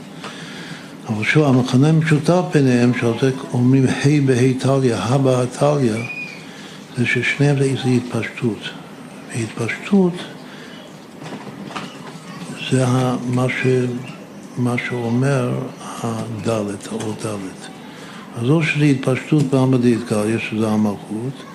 אבל 1.10 1.24
שוב, 1.24 1.44
המכנה 1.44 1.90
המשותף 1.90 2.42
ביניהם, 2.54 2.92
שעל 3.00 3.14
זה 3.22 3.32
אומרים 3.54 3.86
ה' 3.86 4.22
בה' 4.26 4.60
טליה, 4.60 5.04
ה' 5.04 5.18
בהטליה, 5.18 5.96
זה 6.98 7.06
ששניהם 7.06 7.58
זה 7.58 7.64
איזו 7.64 7.90
התפשטות. 7.90 8.70
והתפשטות 9.30 10.14
זה 12.72 12.86
מה, 13.30 13.46
ש, 13.50 13.68
מה 14.58 14.76
שאומר 14.88 15.52
הדלת, 16.04 16.88
האות 16.92 17.22
דלת. 17.24 17.68
אז 18.38 18.50
או 18.50 18.64
שזה 18.64 18.86
התפשטות 18.86 19.44
בעלמא 19.44 19.78
דאיטקליה, 19.78 20.40
שזה 20.40 20.68
המלכות, 20.68 21.53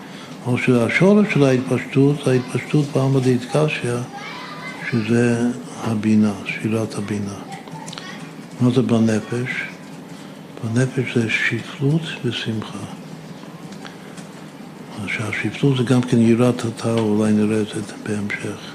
או 0.49 0.59
שהשורש 0.59 1.27
של 1.35 1.45
ההתפשטות 1.45 2.27
ההתפשטות 2.27 2.85
בעלמא 2.95 3.21
דאיטקסיה, 3.21 4.03
שזה 4.91 5.41
הבינה, 5.85 6.33
שירת 6.47 6.95
הבינה. 6.95 7.35
מה 8.61 8.71
זה 8.71 8.83
בנפש? 8.83 9.51
בנפש 10.65 11.19
זה 11.19 11.31
שפלות 11.31 12.03
ושמחה. 12.25 12.79
שהשפלות 15.07 15.77
זה 15.77 15.83
גם 15.83 16.03
כן 16.03 16.19
יראת 16.19 16.65
התא, 16.65 16.95
אולי 16.99 17.33
נראה 17.33 17.61
את 17.61 17.69
זה 17.69 17.95
בהמשך. 18.03 18.75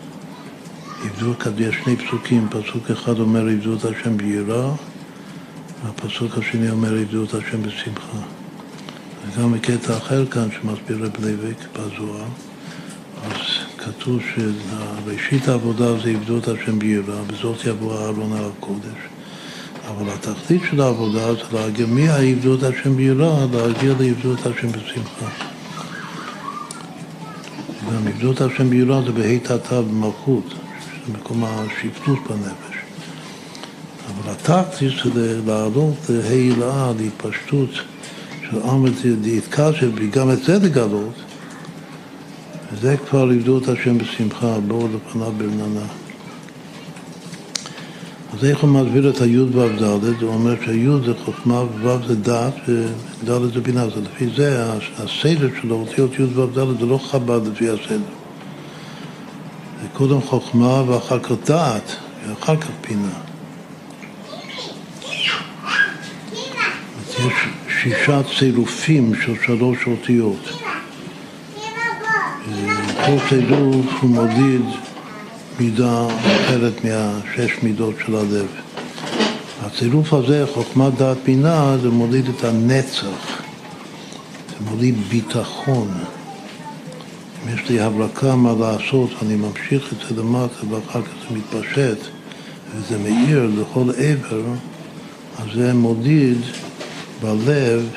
עבדו, 1.04 1.34
יש 1.58 1.76
שני 1.84 1.96
פסוקים, 1.96 2.48
פסוק 2.50 2.92
אחד 2.92 3.20
אומר 3.20 3.48
עבדו 3.48 3.76
את 3.76 3.86
השם 3.86 4.18
ביראה, 4.18 4.72
והפסוק 5.84 6.38
השני 6.38 6.72
אומר 6.72 6.94
עבדו 6.98 7.24
את 7.24 7.34
השם 7.34 7.64
בשמחה. 7.64 8.43
וגם 9.28 9.54
בקטע 9.54 9.98
אחר 9.98 10.26
כאן 10.26 10.48
שמסביר 10.52 11.06
רב 11.06 11.26
לוי'ק 11.26 11.58
בזוהר, 11.74 12.26
אז 13.24 13.38
כתוב 13.78 14.22
שראשית 14.36 15.48
העבודה 15.48 16.00
זה 16.00 16.10
עבדו 16.10 16.38
את 16.38 16.48
השם 16.48 16.80
ביראה, 16.80 17.22
בזאת 17.28 17.66
יבוא 17.66 18.00
אהרון 18.00 18.34
אל 18.34 18.46
הקודש. 18.58 19.00
אבל 19.88 20.10
התכלית 20.10 20.62
של 20.70 20.82
העבודה 20.82 21.34
זה 21.34 21.42
להגיע 21.54 21.86
מהעבדו 21.86 22.56
את 22.56 22.64
השם 22.64 22.96
ביראה, 22.96 23.46
להגיע 23.54 23.94
לעבדו 24.00 24.34
את 24.34 24.46
השם 24.46 24.68
בשמחה. 24.68 25.30
גם 27.94 28.08
עבדו 28.08 28.32
את 28.32 28.42
השם 28.42 28.70
ביראה 28.70 29.02
זה 29.02 29.12
בה' 29.12 29.40
תתא 29.40 29.82
במלכות, 29.82 30.46
שזה 30.48 31.18
מקום 31.20 31.44
השפטות 31.46 32.20
בנפש. 32.30 32.78
אבל 34.08 34.32
התכלית 34.32 34.94
זה 35.14 35.40
לעלות 35.46 35.96
לה' 36.10 36.30
הילאה, 36.30 36.92
להתפשטות. 36.98 37.70
של 38.54 38.70
עמד 38.70 38.92
דאיתקשב, 39.22 39.92
וגם 39.96 40.32
את 40.32 40.44
זה 40.44 40.60
לגלות, 40.60 41.14
וזה 42.74 42.96
כבר 43.10 43.26
לבדו 43.26 43.58
את 43.58 43.68
השם 43.68 43.98
בשמחה, 43.98 44.60
בואו 44.68 44.88
לפניו 44.88 45.32
ברננה. 45.38 45.86
אז 48.34 48.46
איך 48.46 48.60
הוא 48.60 48.70
מסביר 48.70 49.10
את 49.10 49.22
היוד 49.22 49.56
ו"ד? 49.56 49.82
הוא 50.22 50.34
אומר 50.34 50.56
שהיוד 50.66 51.06
זה 51.06 51.14
חוכמה 51.26 51.62
וו"ו 51.62 52.08
זה 52.08 52.16
דעת 52.16 52.54
וד' 52.68 53.54
זה 53.54 53.62
בינה. 53.62 53.84
אז 53.84 53.92
לפי 53.98 54.28
זה 54.36 54.74
הסדר 54.98 55.50
שלו, 55.62 55.76
אותיות 55.76 56.20
יוד 56.20 56.38
ו"ד 56.38 56.80
זה 56.80 56.86
לא 56.86 56.98
חב"ד 56.98 57.48
לפי 57.48 57.70
הסדר. 57.70 57.98
זה 59.82 59.88
קודם 59.94 60.22
חוכמה 60.22 60.84
ואחר 60.88 61.20
כך 61.20 61.32
דעת 61.46 61.96
ואחר 62.28 62.56
כך 62.58 62.70
בינה. 62.88 63.14
יש 67.20 67.53
שישה 67.84 68.22
צירופים 68.40 69.14
של 69.26 69.34
שלוש 69.46 69.78
אותיות. 69.88 70.50
כל 73.06 73.18
צירוף 73.30 73.86
הוא 74.02 74.10
מודיד 74.10 74.62
מידה 75.60 76.08
אחרת 76.08 76.74
מהשש 76.86 77.52
מידות 77.64 77.96
של 78.06 78.16
הלב. 78.16 78.48
הצירוף 79.62 80.14
הזה, 80.14 80.46
חוכמת 80.54 80.94
דעת 80.98 81.18
בינה, 81.26 81.78
זה 81.82 81.90
מוליד 81.90 82.26
את 82.30 82.44
הנצח, 82.44 83.42
זה 84.50 84.70
מוליד 84.70 84.96
ביטחון. 85.10 85.88
אם 87.44 87.56
יש 87.56 87.70
לי 87.70 87.80
הברקה 87.80 88.36
מה 88.36 88.54
לעשות, 88.60 89.10
אני 89.22 89.36
ממשיך 89.36 89.94
את 89.94 89.98
זה 90.08 90.22
למטה 90.22 90.66
ואחר 90.70 91.02
כך 91.02 91.12
זה 91.30 91.36
מתפשט 91.38 91.98
וזה 92.76 92.98
מאיר 92.98 93.50
לכל 93.62 93.92
עבר, 93.98 94.44
אז 95.40 95.46
זה 95.56 95.74
מוליד 95.74 96.38
בלב 97.24 97.90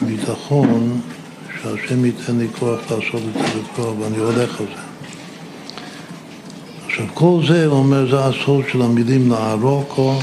ביטחון 0.00 1.00
שהשם 1.62 2.04
ייתן 2.04 2.38
לי 2.38 2.46
כוח 2.58 2.80
לעשות 2.90 3.22
את 3.28 3.34
זה 3.34 3.60
בכוח 3.62 3.94
ואני 4.00 4.18
הולך 4.18 4.60
על 4.60 4.66
זה. 4.66 4.82
עכשיו 6.86 7.06
כל 7.14 7.40
זה, 7.48 7.66
אומר, 7.66 8.10
זה 8.10 8.24
הסוד 8.24 8.64
של 8.72 8.82
המילים 8.82 9.30
לערוקו 9.30 10.14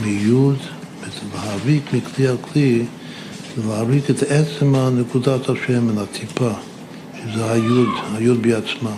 מיוד, 0.00 0.56
להריק 1.34 1.92
מכלי 1.92 2.28
הכלי, 2.28 2.84
להריק 3.68 4.10
את 4.10 4.22
עצם 4.22 4.76
נקודת 4.76 5.48
השמן, 5.48 5.98
הטיפה, 5.98 6.50
שזה 7.22 7.52
היוד, 7.52 7.88
היוד 8.14 8.42
בעצמה. 8.42 8.94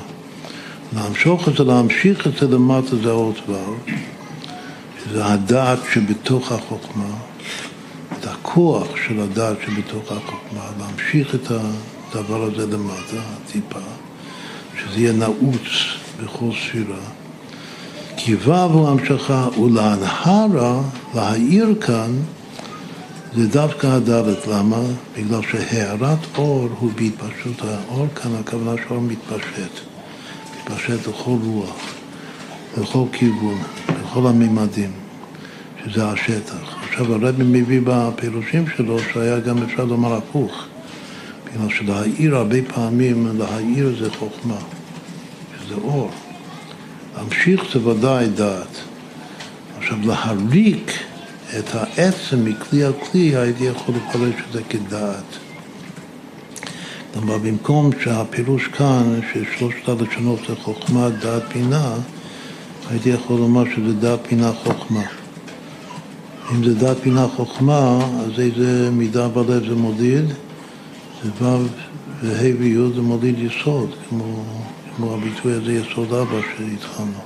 להמשוך 0.96 1.48
את 1.48 1.56
זה, 1.56 1.64
להמשיך 1.64 2.26
את 2.26 2.32
זה 2.40 2.56
למטה 2.56 2.96
זה 2.96 3.10
האות 3.10 3.40
ו', 3.48 3.54
שזה 5.04 5.26
הדעת 5.26 5.78
שבתוך 5.92 6.52
החוכמה. 6.52 7.31
הכוח 8.52 8.88
של 9.06 9.20
הדעת 9.20 9.56
שבתוך 9.66 10.12
החוכמה, 10.12 10.64
להמשיך 10.78 11.34
את 11.34 11.50
הדבר 11.50 12.42
הזה 12.42 12.66
למטה, 12.66 13.22
טיפה, 13.52 13.78
שזה 14.78 15.00
יהיה 15.00 15.12
נעוץ 15.12 15.68
בכל 16.22 16.50
ספירה. 16.52 17.00
כי 18.16 18.34
ו' 18.34 18.52
הוא 18.52 18.88
המשכה, 18.88 19.48
ולהנהרה, 19.60 20.80
להאיר 21.14 21.74
כאן, 21.80 22.10
זה 23.36 23.48
דווקא 23.48 23.86
הדלת. 23.86 24.46
למה? 24.46 24.80
בגלל 25.16 25.40
שהארת 25.42 26.18
אור 26.38 26.68
הוא 26.78 26.90
בהתפשטות. 26.94 27.68
האור 27.68 28.06
כאן, 28.14 28.30
הכוונה 28.40 28.82
שהאור 28.82 29.00
מתפשט. 29.00 29.80
מתפשט 30.56 31.08
לכל 31.08 31.36
רוח, 31.44 31.76
לכל 32.78 33.04
כיוון, 33.12 33.58
לכל 33.88 34.26
הממדים, 34.26 34.90
שזה 35.84 36.08
השטח. 36.08 36.81
עכשיו 36.92 37.14
הרבי 37.14 37.44
מביא 37.44 37.80
בפירושים 37.84 38.64
שלו 38.76 38.98
שהיה 39.12 39.40
גם 39.40 39.62
אפשר 39.62 39.84
לומר 39.84 40.14
הפוך 40.14 40.66
בגלל 41.46 41.68
שלהעיר 41.70 42.36
הרבה 42.36 42.56
פעמים, 42.74 43.38
להעיר 43.38 43.96
זה 44.00 44.10
חוכמה, 44.10 44.56
שזה 45.58 45.74
אור. 45.74 46.10
להמשיך 47.16 47.62
זה 47.72 47.86
ודאי 47.88 48.28
דעת. 48.28 48.76
עכשיו 49.78 49.98
להריק 50.04 50.92
את 51.58 51.74
העצם 51.74 52.44
מכלי 52.44 52.84
הכלי 52.84 53.36
הייתי 53.36 53.64
יכול 53.64 53.94
לפרש 53.94 54.34
את 54.48 54.52
זה 54.52 54.62
כדעת. 54.68 55.38
כלומר 57.14 57.38
במקום 57.38 57.90
שהפירוש 58.04 58.66
כאן 58.66 59.20
ששלושת 59.32 59.88
הלשונות 59.88 60.40
זה 60.48 60.56
חוכמה, 60.56 61.10
דעת, 61.10 61.42
בינה 61.54 61.94
הייתי 62.90 63.08
יכול 63.08 63.36
לומר 63.40 63.64
שזה 63.74 63.92
דעת, 63.92 64.20
בינה, 64.30 64.52
חוכמה. 64.52 65.21
אם 66.50 66.64
זה 66.64 66.74
דת 66.74 66.96
בינה 67.04 67.26
חוכמה, 67.36 67.98
אז 68.20 68.40
איזה 68.40 68.90
מידה 68.90 69.28
בלב 69.28 69.68
זה 69.68 69.74
מוליד, 69.74 70.24
זה 71.24 71.30
ו' 71.40 71.66
וה' 72.22 72.58
וי' 72.58 72.94
זה 72.94 73.02
מוליד 73.02 73.38
יסוד, 73.38 73.90
כמו 74.08 74.44
כמו 74.96 75.14
הביטוי 75.14 75.52
הזה 75.52 75.72
יסוד 75.72 76.12
אבא 76.12 76.40
שהתחלנו. 76.40 77.18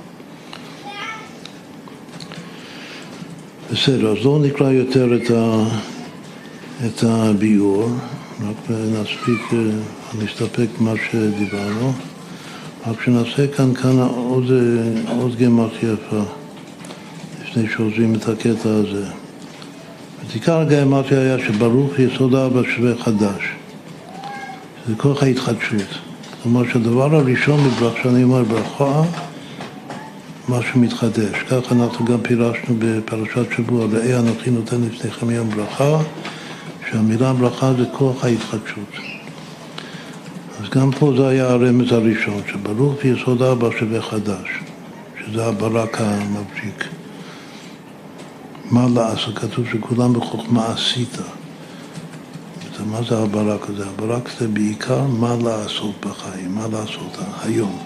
בסדר, 3.71 4.11
אז 4.11 4.25
לא 4.25 4.39
נקרא 4.41 4.71
יותר 4.71 5.15
את, 5.15 5.31
ה, 5.31 5.63
את 6.85 7.03
הביאור, 7.03 7.89
רק 8.41 8.69
נספיק, 8.69 9.53
אה, 9.53 9.59
נסתפק 10.23 10.67
במה 10.79 10.93
שדיברנו. 11.11 11.93
רק 12.87 13.01
שנעשה 13.05 13.47
כאן, 13.47 13.73
כאן 13.73 13.99
עוד, 13.99 14.51
אה, 14.51 15.11
עוד 15.11 15.35
גמח 15.35 15.71
יפה, 15.83 16.23
לפני 17.57 17.75
שעוזבים 17.75 18.15
את 18.15 18.29
הקטע 18.29 18.69
הזה. 18.69 19.05
ותיקר 20.25 20.59
הגמטיה 20.59 21.19
היה 21.21 21.39
שברוך 21.39 21.99
יסוד 21.99 22.35
אבא 22.35 22.61
שווה 22.75 23.03
חדש. 23.03 23.43
זה 24.87 24.95
כוח 24.97 25.23
ההתחדשות. 25.23 25.87
כלומר 26.43 26.63
שהדבר 26.73 27.15
הראשון 27.15 27.59
בברכה, 27.59 28.03
שאני 28.03 28.23
אומר 28.23 28.43
ברכה, 28.43 29.01
משהו 30.49 30.79
מתחדש. 30.79 31.35
כך 31.49 31.71
אנחנו 31.71 32.05
גם 32.05 32.21
פירשנו 32.21 32.75
בפרשת 32.79 33.45
שבוע, 33.55 33.85
ראה 33.91 34.19
אנוכי 34.19 34.49
נותן 34.49 34.81
לפניכם 34.81 35.29
יום 35.29 35.49
ברכה, 35.49 35.99
שהמילה 36.91 37.33
ברכה 37.33 37.73
זה 37.73 37.83
כוח 37.91 38.23
ההתחדשות. 38.23 38.93
אז 40.63 40.69
גם 40.69 40.91
פה 40.91 41.13
זה 41.17 41.27
היה 41.27 41.49
הרמז 41.49 41.91
הראשון, 41.91 42.41
שברוך 42.51 42.93
ויסוד 43.03 43.41
אבא 43.41 43.69
שווה 43.79 44.01
חדש, 44.01 44.47
שזה 45.25 45.45
הברק 45.45 46.01
המבריק. 46.01 46.96
מה 48.71 48.87
לעשות? 48.95 49.37
כתוב 49.37 49.65
שכולם 49.71 50.13
בחוכמה 50.13 50.67
עשית. 50.73 51.17
מה 52.85 52.99
זה 53.09 53.17
הברק 53.17 53.69
הזה? 53.69 53.85
הברק 53.87 54.29
זה 54.39 54.47
בעיקר 54.47 55.03
מה 55.03 55.35
לעשות 55.43 56.05
בחיים, 56.05 56.55
מה 56.55 56.67
לעשות 56.71 57.17
היום. 57.43 57.77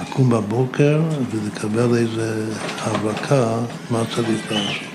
לקום 0.00 0.30
בבוקר 0.30 1.02
ולקבל 1.30 1.96
איזה 1.96 2.50
הברקה 2.78 3.58
מה 3.90 4.02
צריך 4.14 4.52
לעשות. 4.52 4.92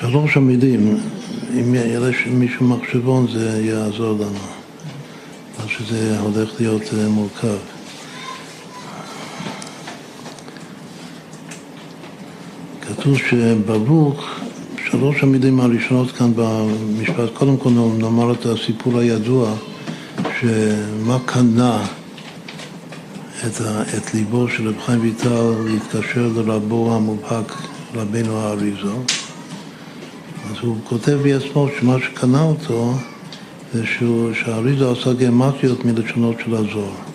שלוש 0.00 0.36
המילים, 0.36 0.98
אם 1.54 1.74
יש 1.74 2.26
מישהו 2.26 2.66
מחשבון 2.66 3.26
זה 3.32 3.62
יעזור 3.64 4.12
לנו, 4.12 4.46
או 5.62 5.68
שזה 5.68 6.20
הולך 6.20 6.60
להיות 6.60 6.82
אה, 6.98 7.08
מורכב. 7.08 7.71
כתוב 13.02 13.18
שברוך, 13.18 14.24
שלוש 14.90 15.22
המילים 15.22 15.60
הראשונות 15.60 16.10
כאן 16.10 16.32
במשפט, 16.36 17.34
קודם 17.34 17.56
כל 17.56 17.70
נאמר 17.98 18.32
את 18.32 18.46
הסיפור 18.46 18.98
הידוע, 18.98 19.54
שמה 20.40 21.18
קנה 21.26 21.84
את, 23.46 23.60
ה, 23.60 23.82
את 23.96 24.14
ליבו 24.14 24.48
של 24.48 24.68
רב 24.68 24.74
חיים 24.86 25.00
ויטל 25.00 25.52
להתקשר 25.64 26.28
לרבו 26.36 26.94
המובהק, 26.96 27.52
רבנו 27.94 28.36
האריזו. 28.36 28.96
אז 30.50 30.56
הוא 30.60 30.76
כותב 30.84 31.18
בעצמו 31.22 31.68
שמה 31.80 31.96
שקנה 31.98 32.42
אותו 32.42 32.94
זה 33.74 33.82
שהאריזו 34.34 34.92
עשה 34.92 35.12
גמטיות 35.12 35.84
מלשונות 35.84 36.36
של 36.44 36.54
הזוהר. 36.54 37.11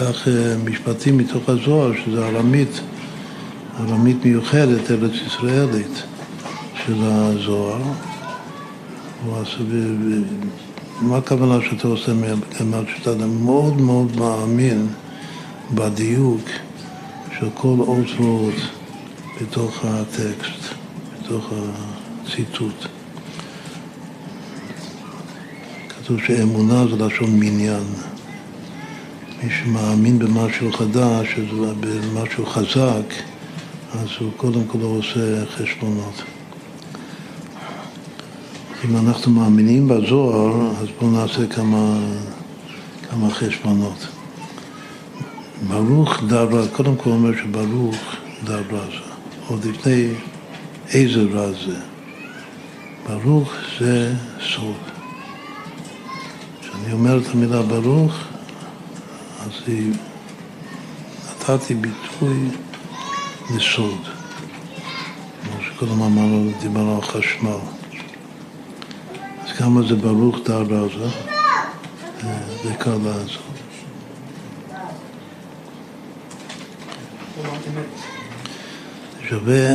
לקח 0.00 0.28
אה, 0.28 0.56
משפטים 0.64 1.16
מתוך 1.16 1.48
הזוהר, 1.48 1.92
שזה 2.04 2.26
ארמית, 2.26 2.80
ארמית 3.80 4.24
מיוחדת, 4.24 4.90
ארץ 4.90 5.12
ישראלית 5.26 6.02
של 6.74 6.94
הזוהר. 7.02 7.82
מה 11.00 11.16
הכוונה 11.16 11.58
שאתה 11.64 11.88
עושה 11.88 12.14
מהבחינה 12.14 12.80
שאתה 12.96 13.26
מאוד 13.26 13.80
מאוד 13.80 14.16
מאמין 14.16 14.86
בדיוק 15.74 16.40
של 17.38 17.48
כל 17.54 17.76
אות 17.78 18.20
ואות 18.20 18.54
בתוך 19.40 19.84
הטקסט, 19.84 20.74
בתוך 21.22 21.52
הציטוט. 22.24 22.86
כתוב 25.88 26.18
שאמונה 26.26 26.84
זה 26.86 27.04
לשון 27.04 27.40
מניין. 27.40 27.84
מי 29.42 29.50
שמאמין 29.50 30.18
במשהו 30.18 30.72
חדש, 30.72 31.34
במשהו 31.80 32.46
חזק, 32.46 33.14
אז 33.92 34.08
הוא 34.20 34.30
קודם 34.36 34.64
כל 34.66 34.78
עושה 34.80 35.46
חשבונות. 35.46 36.22
אם 38.84 38.96
אנחנו 38.96 39.32
מאמינים 39.32 39.88
בזוהר, 39.88 40.70
אז 40.80 40.86
בואו 41.00 41.10
נעשה 41.10 41.46
כמה, 41.46 41.98
כמה 43.10 43.30
חשבונות. 43.30 44.06
ברוך 45.68 46.22
דר 46.28 46.66
קודם 46.72 46.96
כל 46.96 47.10
אומר 47.10 47.30
שברוך 47.36 47.96
דר 48.44 48.62
רזה, 48.70 49.10
עוד 49.46 49.64
לפני 49.64 50.08
איזה 50.94 51.20
רז 51.20 51.56
זה. 51.66 51.78
ברוך 53.08 53.52
זה 53.80 54.14
סוד. 54.40 54.74
כשאני 56.60 56.92
אומר 56.92 57.18
את 57.18 57.26
המילה 57.34 57.62
ברוך, 57.62 58.27
אז 59.48 59.62
נתתי 61.30 61.74
ביטוי 61.74 62.48
לסוד. 63.56 63.98
כמו 65.42 65.62
שקודם 65.62 66.02
אמרנו, 66.02 66.50
דיברנו 66.60 66.96
על 66.96 67.02
חשמל. 67.02 67.58
כמה 69.58 69.82
זה 69.88 69.94
ברוך 69.94 70.36
דר 70.44 70.62
רזה, 70.62 71.08
זה 72.62 72.74
קל 72.78 72.96
לעשות. 73.04 73.42
שווה 79.28 79.70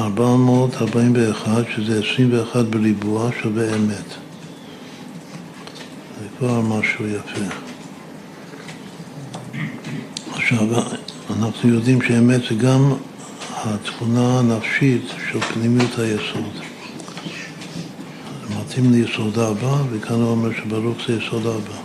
441, 0.00 1.64
שזה 1.76 2.00
21 2.12 2.64
בריבוע, 2.64 3.30
שווה 3.42 3.76
אמת. 3.76 4.08
זה 6.20 6.26
כבר 6.38 6.60
משהו 6.60 7.06
יפה. 7.06 7.69
עכשיו, 10.52 10.82
אנחנו 11.38 11.68
יודעים 11.68 12.02
שאמת 12.02 12.40
זה 12.48 12.54
גם 12.54 12.92
התכונה 13.64 14.38
הנפשית 14.38 15.02
של 15.30 15.40
פנימיות 15.40 15.98
היסוד. 15.98 16.52
מתאים 18.50 18.92
ליסוד 18.92 19.38
אבא, 19.38 19.82
וכאן 19.90 20.16
הוא 20.16 20.30
אומר 20.30 20.50
שברוך 20.52 20.96
זה 21.06 21.16
יסוד 21.16 21.46
אבא. 21.46 21.76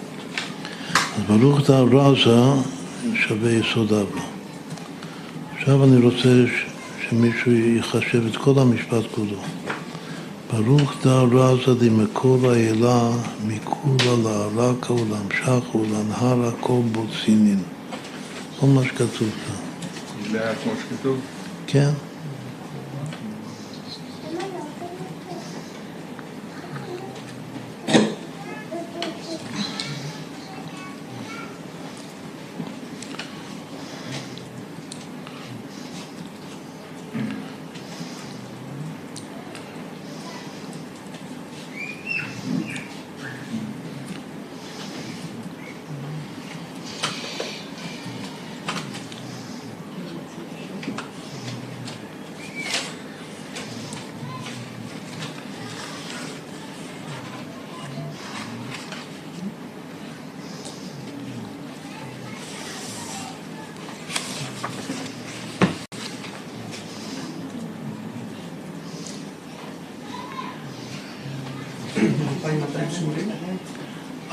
אז 0.93 1.23
ברוך 1.27 1.69
דה 1.69 1.79
רזה 1.79 2.61
שווה 3.13 3.51
יסוד 3.51 3.93
אבא. 3.93 4.21
עכשיו 5.57 5.83
אני 5.83 5.97
רוצה 5.97 6.45
שמישהו 7.09 7.51
יחשב 7.51 8.25
את 8.27 8.35
כל 8.37 8.53
המשפט 8.57 9.03
כולו. 9.11 9.37
ברוך 10.53 10.93
דה 11.03 11.21
רזה 11.21 11.75
דמקור 11.75 12.51
האלה 12.51 13.11
מכולה 13.47 14.15
לערקה 14.23 14.93
ולהמשכה 14.93 15.59
ולנהרה 15.75 16.51
כל 16.59 16.79
בוצינין. 16.91 17.74
כל 18.59 18.67
מה 18.67 18.83
שכתוב 18.83 19.29
כאן. 19.47 19.55
זה 20.31 20.41
היה 20.43 20.55
כמו 20.55 20.71
שכתוב? 20.81 21.19
כן. 21.67 21.89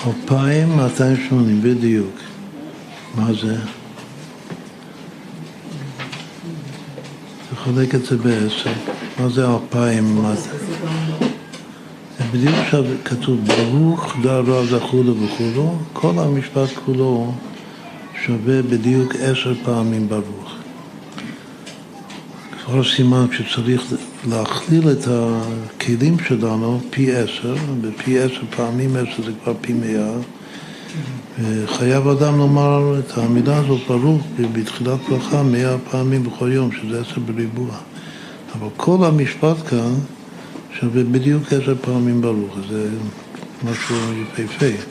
אלפיים 0.07 0.77
מאתיים 0.77 1.17
שמונים, 1.29 1.63
בדיוק. 1.63 2.15
מה 3.15 3.33
זה? 3.33 3.57
תחלק 7.51 7.95
את 7.95 8.05
זה 8.05 8.17
בעשר. 8.17 8.73
מה 9.21 9.29
זה 9.29 9.47
אלפיים? 9.49 10.25
בדיוק 12.33 12.55
עכשיו 12.55 12.85
כתוב 13.05 13.41
ברוך 13.47 14.17
דרע 14.23 14.67
זכולו 14.67 15.15
וכולו, 15.21 15.79
כל 15.93 16.13
המשפט 16.19 16.69
כולו 16.85 17.33
שווה 18.27 18.63
בדיוק 18.63 19.15
עשר 19.15 19.55
פעמים 19.65 20.09
ברוך. 20.09 20.55
כבר 22.65 22.85
סימן 22.85 23.27
שצריך 23.33 23.83
להכליל 24.29 24.91
את 24.91 25.09
הכלים 25.09 26.17
שלנו 26.29 26.81
פי 26.91 27.13
עשר, 27.13 27.55
ופי 27.83 28.19
עשר 28.19 28.43
פעמים 28.57 28.97
עשר 28.97 29.23
זה 29.25 29.33
כבר 29.45 29.55
פי 29.61 29.73
מאה. 29.73 30.13
וחייב 31.41 32.09
אדם 32.09 32.39
לומר 32.39 32.99
את 32.99 33.19
המילה 33.19 33.59
הזאת 33.59 33.81
ברוך 33.89 34.23
בתחילת 34.53 34.99
ברכה 35.09 35.43
מאה 35.43 35.77
פעמים 35.91 36.23
בכל 36.23 36.53
יום, 36.53 36.71
שזה 36.73 37.01
עשר 37.01 37.21
בריבוע. 37.21 37.71
אבל 38.59 38.69
כל 38.77 39.05
המשפט 39.05 39.57
כאן 39.69 39.95
שווה 40.81 41.05
בדיוק 41.05 41.53
עשר 41.53 41.75
פעמים 41.81 42.21
ברוך, 42.21 42.55
זה 42.71 42.89
משהו 43.65 43.97
יפהפה. 44.23 44.83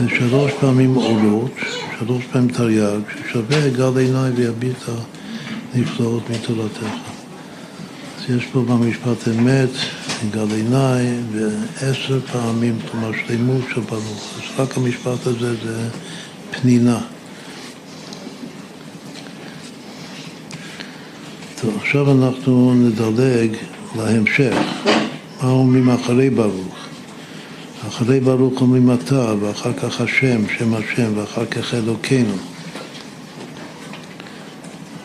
שלוש 0.10 0.52
פעמים 0.60 0.96
עולות, 0.96 1.52
שלוש 2.00 2.24
פעמים 2.32 2.50
תרי"ג, 2.50 3.02
ששווה 3.30 3.70
גל 3.70 3.98
עיניי 3.98 4.32
ויביט 4.32 4.78
הנפלאות 5.74 6.30
מתורתך. 6.30 6.84
אז 8.18 8.24
יש 8.38 8.46
פה 8.46 8.62
במשפט 8.62 9.28
אמת, 9.28 9.70
גל 10.32 10.52
עיניי, 10.56 11.08
ועשר 11.32 12.20
פעמים, 12.32 12.80
כלומר 12.92 13.12
שלמות 13.28 13.64
של 13.74 13.82
ברוך. 13.82 14.34
אז 14.38 14.44
רק 14.60 14.78
המשפט 14.78 15.28
הזה 15.28 15.56
זה 15.64 15.90
פנינה. 16.62 17.00
טוב, 21.62 21.78
עכשיו 21.78 22.12
אנחנו 22.12 22.74
נדלג 22.74 23.56
להמשך. 23.96 24.58
מה 25.42 25.50
אומרים 25.50 25.90
אחרי 25.90 26.30
ברוך? 26.30 26.76
אחרי 27.88 28.20
ברוך 28.20 28.62
אומרים 28.62 28.92
אתה, 28.92 29.34
ואחר 29.40 29.74
כך 29.74 30.02
השם, 30.02 30.42
שם 30.58 30.74
השם, 30.74 31.12
ואחר 31.16 31.46
כך 31.46 31.74
אלוקינו. 31.74 32.34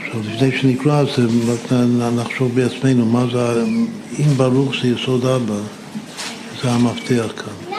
עכשיו, 0.01 0.21
לפני 0.21 0.59
שנקרא 0.59 1.03
את 1.03 1.07
זה, 1.17 1.23
רק 1.53 1.73
נחשוב 2.17 2.55
בעצמנו, 2.55 3.07
מה 3.07 3.25
זה, 3.33 3.63
אם 4.19 4.35
ברוך 4.37 4.73
זה 4.83 4.89
יסוד 4.89 5.27
אבא, 5.27 5.61
זה 6.63 6.71
המפתח 6.71 7.33
כאן. 7.37 7.77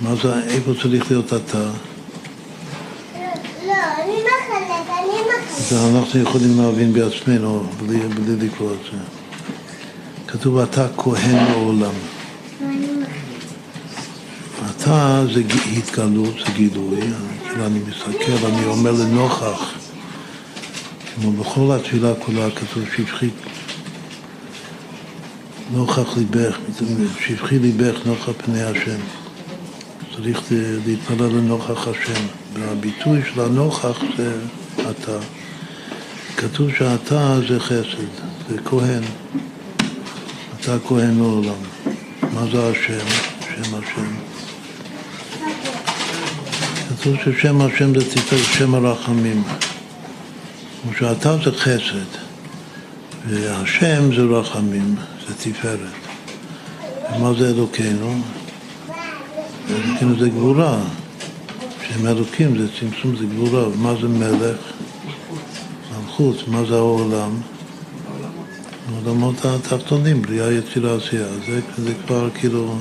מה 0.00 0.14
זה, 0.22 0.42
איפה 0.42 0.72
צריך 0.82 1.10
להיות 1.10 1.32
אתה? 1.32 1.70
זה 5.68 5.76
אנחנו 5.88 6.20
יכולים 6.20 6.60
להבין 6.60 6.92
בעצמנו 6.92 7.66
בלי, 7.80 7.98
בלי 7.98 8.46
לקרוא 8.46 8.72
את 8.72 8.78
זה. 8.92 8.98
כתוב 10.26 10.58
אתה 10.58 10.86
כהן 10.96 11.44
לעולם. 11.50 11.92
אתה 14.70 15.24
זה 15.34 15.42
התגלות, 15.76 16.34
זה 16.46 16.52
גילוי. 16.52 17.00
אני 17.60 17.80
מסתכל, 17.88 18.46
אני 18.46 18.64
אומר 18.64 18.92
לנוכח, 18.92 19.72
כמו 21.14 21.32
בכל 21.32 21.72
התפילה 21.72 22.14
כולה 22.14 22.50
כתוב 22.50 22.84
שפחי 22.96 23.28
נוכח 25.72 26.16
ליבך, 26.16 26.56
שפחי 27.20 27.58
ליבך 27.58 28.06
נוכח 28.06 28.32
פני 28.44 28.62
השם. 28.62 28.98
צריך 30.16 30.42
להתפלל 30.86 31.26
לנוכח 31.26 31.88
השם. 31.88 32.22
והביטוי 32.52 33.20
של 33.34 33.40
הנוכח 33.40 33.98
זה 34.16 34.38
אתה. 34.90 35.18
כתוב 36.36 36.70
שאתה 36.78 37.38
זה 37.48 37.60
חסד, 37.60 38.12
זה 38.48 38.56
כהן. 38.64 39.02
אתה 40.60 40.76
כהן 40.88 41.18
לעולם. 41.18 41.60
מה 42.22 42.46
זה 42.52 42.68
השם? 42.68 43.06
שם 43.40 43.74
השם. 43.74 44.36
כתוב 46.88 47.16
ששם 47.24 47.60
השם 47.60 48.00
זה 48.00 48.10
תפארת 48.10 48.46
שם 48.58 48.74
הרחמים. 48.74 49.42
כמו 50.82 50.92
שאתה 50.98 51.36
זה 51.44 51.52
חסד, 51.52 52.18
והשם 53.28 54.14
זה 54.16 54.22
רחמים, 54.22 54.94
זה 55.28 55.34
תפארת. 55.34 55.78
ומה 57.16 57.32
זה 57.38 57.50
אלוקינו? 57.50 58.20
אלוקינו 59.70 60.18
זה 60.18 60.28
גבורה. 60.28 60.78
שם 61.88 62.06
אלוקים 62.06 62.58
זה 62.58 62.66
צמצום, 62.80 63.16
זה 63.16 63.24
גבורה. 63.24 63.68
ומה 63.68 63.94
זה 64.00 64.08
מלך? 64.08 64.75
מלכות, 66.20 66.48
מה 66.48 66.64
זה 66.64 66.74
העולם? 66.74 67.30
העולמות 68.88 69.44
התחתונים, 69.44 70.22
בריאה, 70.22 70.52
יצירה, 70.52 70.94
עשייה. 70.94 71.26
זה, 71.46 71.60
זה 71.78 71.92
כבר 72.06 72.28
כאילו... 72.34 72.74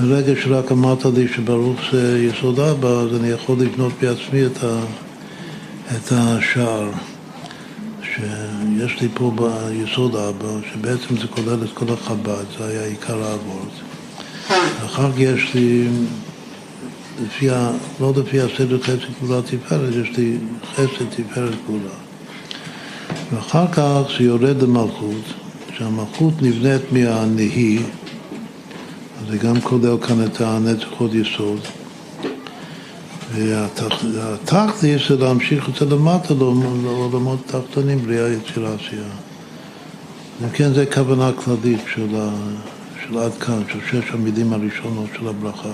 ברגע 0.00 0.32
שרק 0.42 0.72
אמרת 0.72 1.04
לי 1.04 1.28
שברוך 1.28 1.80
זה 1.92 2.28
יסוד 2.28 2.60
אבא, 2.60 2.88
אז 2.88 3.16
אני 3.20 3.28
יכול 3.28 3.56
לבנות 3.58 3.92
בעצמי 4.00 4.46
את, 4.46 4.64
ה, 4.64 4.80
את 5.96 6.12
השער. 6.12 6.90
שיש 8.02 9.00
לי 9.00 9.08
פה 9.14 9.32
ביסוד 9.36 10.16
אבא, 10.16 10.48
שבעצם 10.72 11.16
זה 11.16 11.26
כולל 11.26 11.64
את 11.64 11.70
כל 11.74 11.92
החב"ד, 11.92 12.44
זה 12.58 12.68
היה 12.68 12.84
עיקר 12.84 13.22
האבות. 13.22 13.72
אחר 14.86 15.12
כך 15.12 15.18
יש 15.18 15.54
לי, 15.54 15.88
לפי 17.24 17.48
לא 18.00 18.12
לפי 18.16 18.40
הסדר 18.40 18.82
חסד 18.82 18.98
גבולה 19.22 19.42
תפארת, 19.42 19.94
יש 19.94 20.16
לי 20.18 20.36
חסד 20.74 21.04
תפארת 21.10 21.54
גבולה. 21.64 22.01
ואחר 23.34 23.66
כך 23.72 24.00
זה 24.18 24.24
יורד 24.24 24.62
למלכות, 24.62 25.24
שהמלכות 25.76 26.42
נבנית 26.42 26.92
מהנהי, 26.92 27.78
אז 27.78 29.30
זה 29.30 29.38
גם 29.38 29.60
כולל 29.60 29.96
כאן 30.06 30.24
את 30.24 30.40
הנצח 30.40 30.86
עוד 30.98 31.14
יסוד. 31.14 31.60
והתכלית 33.34 35.00
זה 35.08 35.16
להמשיך 35.16 35.68
את 35.68 35.74
זה 35.74 35.94
למטה 35.94 36.34
לעולמות 36.34 37.38
תחתונים, 37.46 37.98
בריאה 37.98 38.28
יצירה 38.28 38.74
עשייה. 38.74 39.02
אם 40.42 40.48
כן, 40.48 40.72
זו 40.74 40.82
כוונה 40.94 41.30
כללית 41.32 41.80
של, 41.94 42.16
ה, 42.16 42.30
של 43.04 43.18
עד 43.18 43.32
כאן, 43.32 43.62
של 43.72 43.78
שש 43.90 44.10
המילים 44.10 44.52
הראשונות 44.52 45.08
של 45.18 45.28
הברכה. 45.28 45.72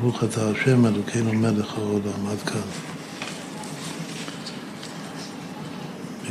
ברוך 0.00 0.24
אתה 0.24 0.40
השם 0.50 0.86
אלוקינו 0.86 1.32
מלך 1.32 1.78
העולם, 1.78 2.26
עד 2.30 2.42
כאן. 2.48 2.97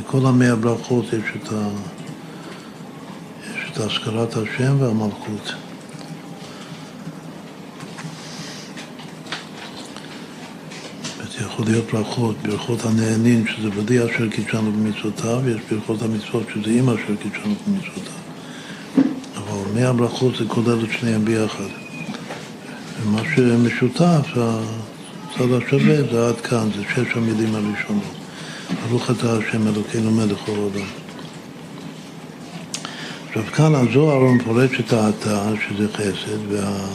בכל 0.08 0.26
המאה 0.26 0.56
ברכות 0.56 1.04
יש 1.04 1.32
את, 1.36 1.52
ה... 1.52 1.68
יש 3.44 3.70
את 3.72 3.76
השכרת 3.76 4.36
השם 4.36 4.76
והמלכות. 4.80 5.52
יכול 11.40 11.66
להיות 11.66 11.84
ברכות, 11.92 12.36
ברכות 12.42 12.84
הנהנין, 12.84 13.44
שזה 13.46 13.70
בלי 13.70 14.04
אשר 14.04 14.28
קידשנו 14.28 14.72
במצוותיו, 14.72 15.40
ויש 15.44 15.60
ברכות 15.70 16.02
המצוות 16.02 16.46
שזה 16.54 16.70
עם 16.70 16.88
אשר 16.88 17.16
קידשנו 17.22 17.54
במצוותיו. 17.66 18.12
אבל 19.36 19.80
מאה 19.80 19.92
ברכות 19.92 20.36
זה 20.36 20.44
כולל 20.48 20.84
את 20.84 20.90
שניהם 21.00 21.24
ביחד. 21.24 21.70
ומה 23.02 23.22
שמשותף, 23.36 24.26
הצד 24.30 25.52
השווה, 25.52 26.12
זה 26.12 26.28
עד 26.28 26.40
כאן, 26.40 26.68
זה 26.76 26.82
שש 26.94 27.16
המילים 27.16 27.54
הראשונות. 27.54 28.17
ברוך 28.88 29.10
אתה 29.10 29.32
השם 29.32 29.68
אלוקינו 29.68 30.10
מלך 30.10 30.48
העולם. 30.48 30.86
עכשיו 33.28 33.42
כאן 33.52 33.74
הזוהר 33.74 34.32
מפורש 34.32 34.80
את 34.80 34.92
האתה, 34.92 35.50
שזה 35.68 35.88
חסד, 35.88 36.52
וה... 36.52 36.88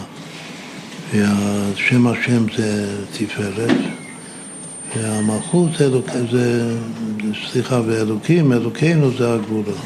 והשם 1.14 2.08
השם 2.08 2.46
זה 2.58 2.98
תפארת, 3.12 3.78
והמלכות 4.96 5.82
אלוק... 5.82 6.06
זה, 6.32 6.76
סליחה, 7.52 7.82
ואלוקים, 7.86 8.54
אלוקינו 8.54 9.12
זה 9.18 9.34
הגבולה. 9.34 9.78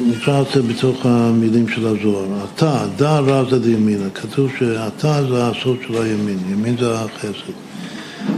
נקרא 0.00 0.42
את 0.42 0.46
זה 0.54 0.62
בתוך 0.62 1.06
המילים 1.06 1.68
של 1.68 1.86
הזוהר. 1.86 2.26
אתה, 2.54 2.86
דא 2.96 3.18
רע 3.18 3.50
זה 3.50 3.58
לימינה, 3.58 4.10
כתוב 4.10 4.50
שאתה 4.58 5.26
זה 5.28 5.46
הסוד 5.46 5.76
של 5.86 6.02
הימין, 6.02 6.38
ימין 6.50 6.76
זה 6.76 7.00
החסד. 7.00 7.69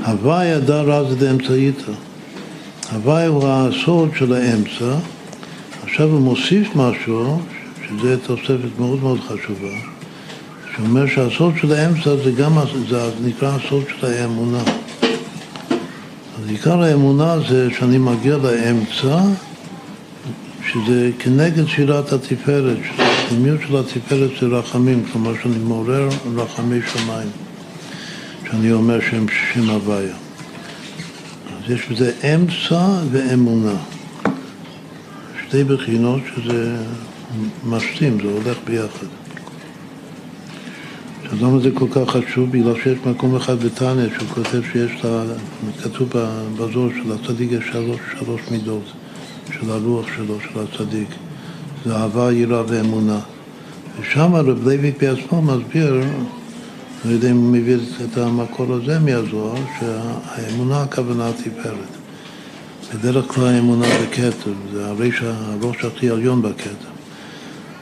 הוואי 0.07 0.61
דא 0.61 0.81
רע 0.81 1.11
זה 1.11 1.17
דאמצעיתא. 1.17 1.93
הוואי 2.93 3.27
הוא 3.27 3.45
הסוד 3.47 4.11
של 4.19 4.33
האמצע. 4.33 4.95
עכשיו 5.83 6.09
הוא 6.09 6.21
מוסיף 6.21 6.69
משהו, 6.77 7.41
שזה 7.89 8.19
תוספת 8.19 8.79
מאוד 8.79 9.01
מאוד 9.03 9.21
חשובה. 9.21 9.77
שאומר 10.77 11.07
שהסוד 11.07 11.55
של 11.61 11.73
האמצע 11.73 12.17
זה 12.25 12.31
גם, 12.31 12.59
זה 12.89 13.11
נקרא 13.25 13.57
הסוד 13.57 13.85
של 13.89 14.07
האמונה. 14.07 14.63
אז 16.39 16.49
עיקר 16.49 16.83
האמונה 16.83 17.37
זה 17.49 17.69
שאני 17.79 17.99
מגיע 17.99 18.37
לאמצע, 18.37 19.19
שזה 20.73 21.11
כנגד 21.19 21.67
שירת 21.67 22.13
התפארת, 22.13 22.79
הפנימיות 22.99 23.61
של 23.69 23.77
התפארת 23.77 24.31
זה 24.41 24.47
רחמים, 24.47 25.05
כלומר 25.13 25.33
שאני 25.43 25.59
מעורר 25.59 26.09
רחמי 26.37 26.79
שמיים, 26.93 27.29
שאני 28.53 28.73
אומר 28.73 29.01
שהם 29.01 29.27
שם 29.29 29.71
הוויה. 29.71 30.15
אז 31.47 31.71
יש 31.71 31.89
בזה 31.89 32.13
אמצע 32.35 33.01
ואמונה. 33.11 33.75
שתי 35.47 35.65
בחינות 35.65 36.21
שזה 36.35 36.77
משלים, 37.67 38.19
זה 38.21 38.29
הולך 38.29 38.59
ביחד. 38.65 39.07
אז 41.33 41.43
למה 41.43 41.59
זה 41.59 41.71
כל 41.75 41.87
כך 41.91 42.11
חשוב? 42.11 42.51
בגלל 42.51 42.75
שיש 42.83 42.99
מקום 43.07 43.37
אחד 43.37 43.59
בתניא 43.59 44.09
שהוא 44.19 44.29
כותב 44.29 44.61
שיש 44.73 45.05
לה, 45.05 45.23
כתוב 45.83 46.09
בזור 46.57 46.89
של 47.03 47.13
הצדיק 47.13 47.53
יש 47.53 47.65
שלוש, 47.73 48.01
שלוש 48.19 48.41
מידות 48.51 48.93
של 49.53 49.71
הרוח 49.71 50.07
שלו, 50.17 50.39
של 50.41 50.61
הצדיק. 50.61 51.09
זה 51.85 51.97
אהבה, 51.97 52.33
יראה 52.33 52.63
ואמונה. 52.69 53.19
ושם 54.01 54.35
רב 54.35 54.67
לוי 54.69 54.93
בעצמו 55.01 55.43
מסביר, 55.43 56.03
לא 57.05 57.11
יודע 57.11 57.31
אם 57.31 57.37
הוא 57.37 57.53
מביא 57.53 57.77
את 58.05 58.19
המקור 58.19 58.75
הזה 58.75 58.99
מהזוהר, 58.99 59.63
שהאמונה 59.81 60.83
הכוונה 60.83 61.31
תפארת. 61.33 62.03
בדרך 62.95 63.35
כלל 63.35 63.47
האמונה 63.47 63.87
בכתר, 64.03 64.53
זה 64.73 64.87
הראש, 64.87 65.23
הראש 65.23 65.85
הכי 65.85 66.11
עליון 66.11 66.43
בכתר. 66.43 66.93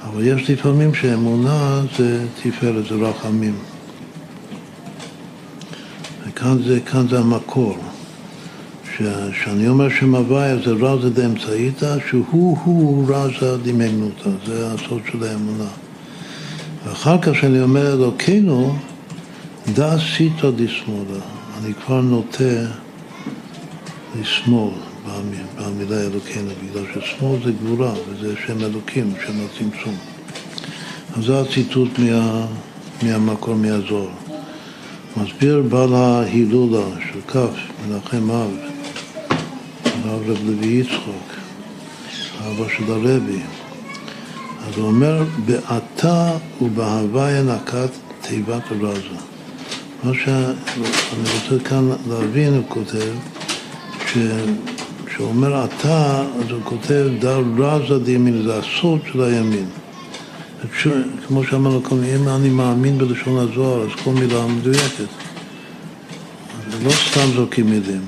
אבל 0.05 0.27
יש 0.27 0.51
לפעמים 0.51 0.95
שאמונה 0.95 1.83
זה 1.99 2.27
תפארת, 2.43 2.85
זה 2.89 2.95
רחמים. 2.95 3.55
וכאן 6.27 6.63
זה, 6.63 6.81
כאן 6.81 7.09
זה 7.09 7.19
המקור. 7.19 7.77
כשאני 9.33 9.69
אומר 9.69 9.89
שם 9.89 10.15
זה 10.65 10.73
רזה 10.81 11.11
דאמצעיתא, 11.11 11.97
שהוא-הוא 12.09 13.07
רזה 13.09 13.57
דמגנותא, 13.59 14.31
זה 14.47 14.73
הסוד 14.73 15.01
של 15.13 15.25
האמונה. 15.25 15.69
ואחר 16.85 17.23
כך 17.23 17.33
כשאני 17.33 17.63
אומר 17.63 17.93
אלוקינו, 17.93 18.77
דא 19.75 19.97
סיתא 20.17 20.51
דשמאלה, 20.57 21.21
אני 21.59 21.75
כבר 21.75 22.01
נוטה 22.01 22.45
לשמאל. 24.21 24.75
במילה 25.57 26.01
אלוקינו, 26.01 26.51
בגלל 26.63 26.85
ששמאל 26.95 27.39
זה 27.45 27.53
גבורה 27.53 27.93
וזה 28.09 28.35
שם 28.47 28.61
אלוקים, 28.61 29.13
שם 29.27 29.33
הצמצום. 29.45 29.95
אז 31.17 31.25
זה 31.25 31.41
הציטוט 31.41 31.99
מה, 31.99 32.47
מהמקור, 33.03 33.55
מהזוהר. 33.55 34.09
מסביר 35.17 35.63
בעל 35.69 35.95
ההילולה 35.95 36.87
של 37.13 37.21
כ', 37.29 37.37
מנחם 37.89 38.31
אב, 38.31 38.51
הרב 40.05 40.31
רב 40.31 40.39
לוי 40.47 40.67
יצחוק, 40.67 41.29
אבא 42.41 42.65
של 42.77 42.93
הרבי. 42.93 43.41
אז 44.69 44.77
הוא 44.77 44.87
אומר, 44.87 45.23
בעתה 45.47 46.33
ובהוויה 46.63 47.43
נקט 47.43 47.91
תיבת 48.21 48.63
רזה. 48.81 49.30
מה 50.03 50.13
שאני 50.25 51.29
רוצה 51.35 51.65
כאן 51.65 51.91
להבין, 52.09 52.55
הוא 52.55 52.65
כותב. 52.69 53.13
כשהוא 55.07 55.29
אומר 55.29 55.65
אתה, 55.65 56.23
אז 56.39 56.51
הוא 56.51 56.61
כותב 56.65 57.07
דר 57.19 57.43
רזה 57.59 57.99
דימין, 57.99 58.43
זה 58.43 58.59
הסוד 58.59 59.01
של 59.13 59.23
הימין. 59.23 59.67
כמו 61.27 61.45
שאמרנו 61.45 61.83
קודם, 61.83 62.05
אם 62.05 62.29
אני 62.29 62.49
מאמין 62.49 62.99
בלשון 62.99 63.39
הזוהר, 63.39 63.83
אז 63.83 63.89
כל 64.05 64.11
מילה 64.11 64.47
מדויקת. 64.47 65.05
לא 66.85 66.91
סתם 66.91 67.31
זורקים 67.35 67.67
מילים. 67.67 68.03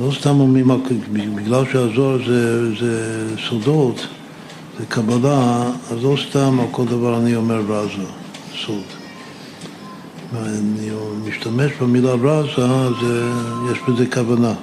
לא 0.00 0.12
סתם 0.20 0.40
אומרים, 0.40 0.68
בגלל 1.36 1.64
שהזוהר 1.72 2.18
זה, 2.26 2.74
זה 2.80 3.24
סודות, 3.48 4.06
זה 4.78 4.86
קבלה, 4.86 5.70
אז 5.90 6.04
לא 6.04 6.16
סתם 6.28 6.60
על 6.60 6.66
כל 6.70 6.84
דבר 6.84 7.18
אני 7.18 7.36
אומר 7.36 7.60
רזה, 7.68 8.06
סוד. 8.66 9.01
ואני 10.32 10.90
משתמש 11.28 11.72
במילה 11.80 12.12
רזה, 12.12 12.66
זה, 13.00 13.30
יש 13.72 13.78
בזה 13.88 14.06
כוונה. 14.12 14.54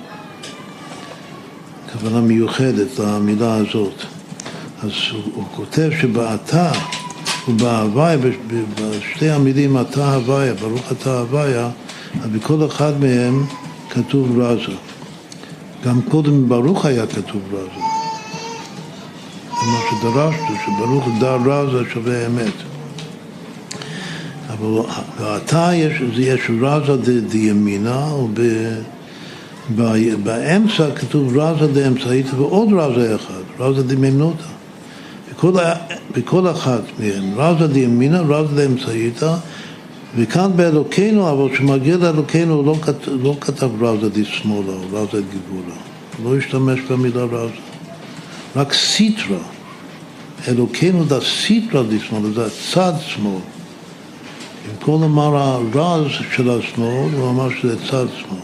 כוונה 1.94 2.22
מיוחדת 2.22 3.00
למילה 3.00 3.56
הזאת. 3.56 4.04
אז 4.84 4.92
הוא, 5.12 5.22
הוא 5.34 5.44
כותב 5.56 5.90
שבאתה 6.02 6.72
ובהוויה, 7.48 8.18
בשתי 8.76 9.30
המילים 9.30 9.78
אתה 9.82 10.14
הוויה, 10.16 10.54
ברוך 10.54 10.92
אתה 10.92 11.20
הוויה, 11.20 11.70
בכל 12.32 12.66
אחד 12.66 13.00
מהם 13.00 13.46
כתוב 13.90 14.40
רזה. 14.40 14.76
גם 15.86 16.02
קודם 16.02 16.50
ברוך 16.50 16.86
היה 16.86 17.08
כתוב 17.08 17.42
רזה. 17.52 17.82
זה 19.50 19.66
מה 19.66 19.80
שדרשנו, 19.90 20.56
שברוך 20.66 21.08
דר 21.20 21.38
רזה 21.46 21.90
שווה 21.94 22.28
אמת. 22.28 22.79
אבל 24.60 24.82
באתה 25.20 25.72
יש, 25.74 26.02
יש 26.18 26.42
רזה 26.62 27.22
דימינה, 27.22 28.06
וב... 28.16 28.40
באמצע 30.24 30.96
כתוב 30.96 31.38
רזה 31.38 31.68
דאמצעית 31.68 32.26
ועוד 32.34 32.70
רזה 32.74 33.16
אחד, 33.16 33.42
רזה 33.60 33.84
דמימנותא. 33.84 34.44
בכל, 36.16 36.50
אחת 36.52 36.82
מהן, 37.00 37.34
רזה 37.36 37.68
דימינה, 37.68 38.22
רזה 38.22 38.56
דאמצעיתא, 38.56 39.36
וכאן 40.18 40.52
באלוקינו, 40.56 41.32
אבל 41.32 41.54
כשמגיע 41.54 41.98
לאלוקינו 41.98 42.54
הוא 42.54 42.66
לא, 42.66 42.76
כת, 42.82 43.08
לא 43.08 43.36
כתב 43.42 43.84
רזה 43.84 44.10
דשמאלה 44.10 44.72
או 44.72 44.82
רזה 44.92 45.22
דגבולה, 45.22 45.76
הוא 46.18 46.32
לא 46.32 46.38
השתמש 46.38 46.80
במילה 46.90 47.24
רזה, 47.24 47.54
רק 48.56 48.74
סיטרא. 48.74 49.38
אלוקינו 50.48 51.04
דה 51.04 51.20
סיטרא 51.22 51.84
דשמאלה, 51.90 52.30
זה 52.36 52.50
צד 52.74 52.94
שמאל. 53.08 53.59
במקום 54.70 55.02
לומר 55.02 55.38
הרז 55.38 56.12
של 56.36 56.50
השמאל, 56.50 57.10
הוא 57.16 57.30
אמר 57.30 57.50
שזה 57.50 57.76
צד 57.78 58.06
שמאל. 58.18 58.40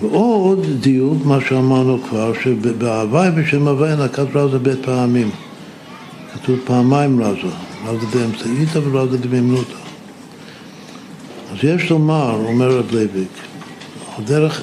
ועוד 0.00 0.66
דיוק, 0.80 1.24
מה 1.24 1.38
שאמרנו 1.48 2.02
כבר, 2.08 2.32
שבהוואי 2.42 3.30
בשם 3.30 3.68
הוואי 3.68 3.96
נקט 4.04 4.36
רזה 4.36 4.58
בית 4.58 4.78
פעמים. 4.84 5.30
כתוב 6.34 6.58
פעמיים 6.64 7.22
רזא, 7.22 7.54
רזא 7.86 8.06
באמצעיתא 8.06 8.78
ורזא 8.78 9.18
דמהימנותא. 9.18 9.74
אז 11.52 11.58
יש 11.64 11.90
לומר, 11.90 12.34
אומר 12.44 12.78
רב 12.78 12.90
לוויק, 12.92 13.28
הדרך 14.18 14.62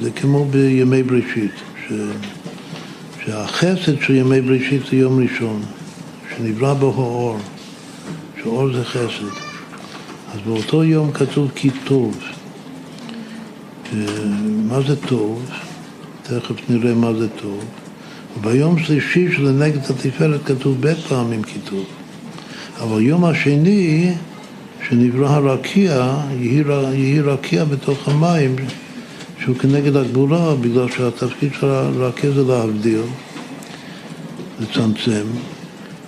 זה 0.00 0.10
כמו 0.10 0.44
בימי 0.44 1.02
בראשית, 1.02 1.52
ש... 1.88 1.92
שהחסד 3.24 4.00
של 4.00 4.14
ימי 4.14 4.40
בראשית 4.40 4.82
זה 4.90 4.96
יום 4.96 5.22
ראשון, 5.22 5.62
שנברא 6.36 6.74
בו 6.74 6.86
האור, 6.86 7.38
שאור 8.44 8.72
זה 8.72 8.84
חסד. 8.84 9.24
אז 10.34 10.40
באותו 10.46 10.84
יום 10.84 11.12
כתוב 11.12 11.50
כי 11.54 11.70
טוב. 11.84 12.18
מה 14.68 14.80
זה 14.86 14.96
טוב, 14.96 15.50
תכף 16.22 16.70
נראה 16.70 16.94
מה 16.94 17.14
זה 17.14 17.28
טוב. 17.28 17.64
וביום 18.36 18.78
שלישי 18.78 19.32
של 19.32 19.50
נגד 19.50 19.78
התפארת 19.90 20.40
כתוב 20.44 20.80
בית 20.80 20.98
פעמים 20.98 21.42
כי 21.42 21.58
טוב. 21.70 21.84
אבל 22.82 23.02
יום 23.02 23.24
השני, 23.24 24.12
שנברא 24.88 25.28
הרקיע, 25.28 26.16
יהי 26.40 27.20
רקיע 27.20 27.64
בתוך 27.64 28.08
המים, 28.08 28.56
שהוא 29.38 29.56
כנגד 29.56 29.96
הגבורה, 29.96 30.54
בגלל 30.54 30.88
שהתפקיד 30.90 31.52
של 31.60 31.66
הרקיע 31.66 32.30
זה 32.30 32.42
להבדיל, 32.42 33.02
לצמצם. 34.60 35.24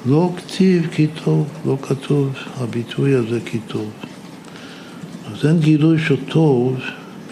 לא 0.06 0.30
כתיב 0.36 0.86
כי 0.92 1.06
טוב, 1.24 1.46
לא 1.66 1.76
כתוב 1.82 2.32
הביטוי 2.60 3.14
הזה 3.14 3.38
כי 3.44 3.58
טוב. 3.66 3.90
אז 5.32 5.46
אין 5.46 5.58
גילוי 5.60 5.98
של 5.98 6.16
טוב 6.28 6.76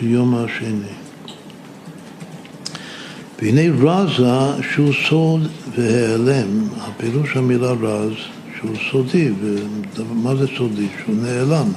ביום 0.01 0.35
השני. 0.35 0.95
והנה 3.43 3.61
רזה 3.81 4.63
שהוא 4.73 4.93
סוד 5.09 5.49
והיעלם, 5.77 6.69
הפירוש 6.81 7.37
המילה 7.37 7.73
רז 7.73 8.13
שהוא 8.59 8.77
סודי, 8.91 9.31
ומה 9.97 10.37
זה 10.37 10.47
סודי? 10.57 10.87
שהוא 11.05 11.17
נעלם. 11.17 11.69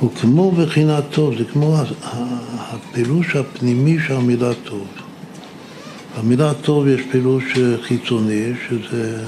הוא 0.00 0.10
כמו 0.20 0.52
בחינת 0.52 1.04
טוב, 1.10 1.38
זה 1.38 1.44
כמו 1.44 1.76
הפירוש 2.58 3.36
הפנימי 3.36 3.96
של 4.06 4.14
המילה 4.14 4.54
טוב. 4.64 4.86
במילה 6.18 6.54
טוב 6.54 6.86
יש 6.86 7.00
פירוש 7.10 7.44
חיצוני, 7.82 8.52
שזה 8.68 9.24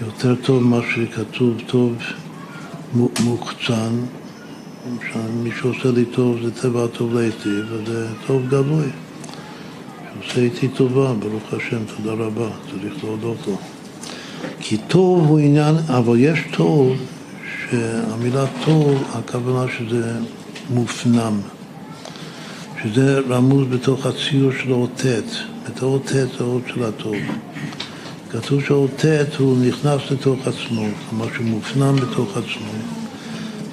יותר 0.00 0.34
טוב 0.34 0.62
ממה 0.62 0.80
שכתוב 0.94 1.54
טוב 1.66 1.96
מוחצן, 3.20 3.92
מי 5.42 5.50
שעושה 5.60 5.90
לי 5.90 6.04
טוב 6.04 6.36
זה 6.42 6.50
טבע 6.50 6.84
הטוב 6.84 7.14
להיטיב, 7.14 7.64
וזה 7.70 8.06
טוב 8.26 8.48
גלוי. 8.48 8.86
שעושה 10.22 10.40
איתי 10.40 10.68
טובה, 10.68 11.12
ברוך 11.14 11.52
השם, 11.52 11.78
תודה 11.96 12.24
רבה, 12.24 12.48
צריך 12.70 13.04
להודות 13.04 13.36
לו. 13.46 13.56
כי 14.60 14.76
טוב 14.76 15.26
הוא 15.26 15.38
עניין, 15.38 15.74
אבל 15.88 16.16
יש 16.18 16.38
טוב, 16.56 16.96
שהמילה 17.70 18.44
טוב, 18.64 19.02
הכוונה 19.12 19.72
שזה 19.78 20.12
מופנם. 20.70 21.40
שזה 22.82 23.20
רמוז 23.28 23.66
בתוך 23.70 24.06
הציור 24.06 24.52
של 24.62 24.72
אות 24.72 24.90
ט', 24.96 25.68
בתור 25.68 25.98
ט' 25.98 26.12
זה 26.12 26.44
אות 26.44 26.62
של 26.66 26.84
הטוב. 26.84 27.16
כתוב 28.30 28.62
שאות 28.64 28.90
ט' 28.96 29.36
הוא 29.38 29.56
נכנס 29.58 30.00
לתוך 30.10 30.38
עצמו, 30.40 30.86
כלומר 31.10 31.26
שהוא 31.34 31.46
מופנם 31.46 31.96
בתוך 31.96 32.36
עצמו. 32.36 32.72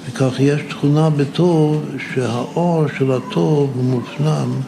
וכך 0.06 0.40
יש 0.40 0.60
תכונה 0.68 1.10
בטוב 1.10 1.84
שהאור 2.14 2.84
של 2.98 3.12
הטוב 3.12 3.70
הוא 3.74 3.84
מופנם 3.84 4.60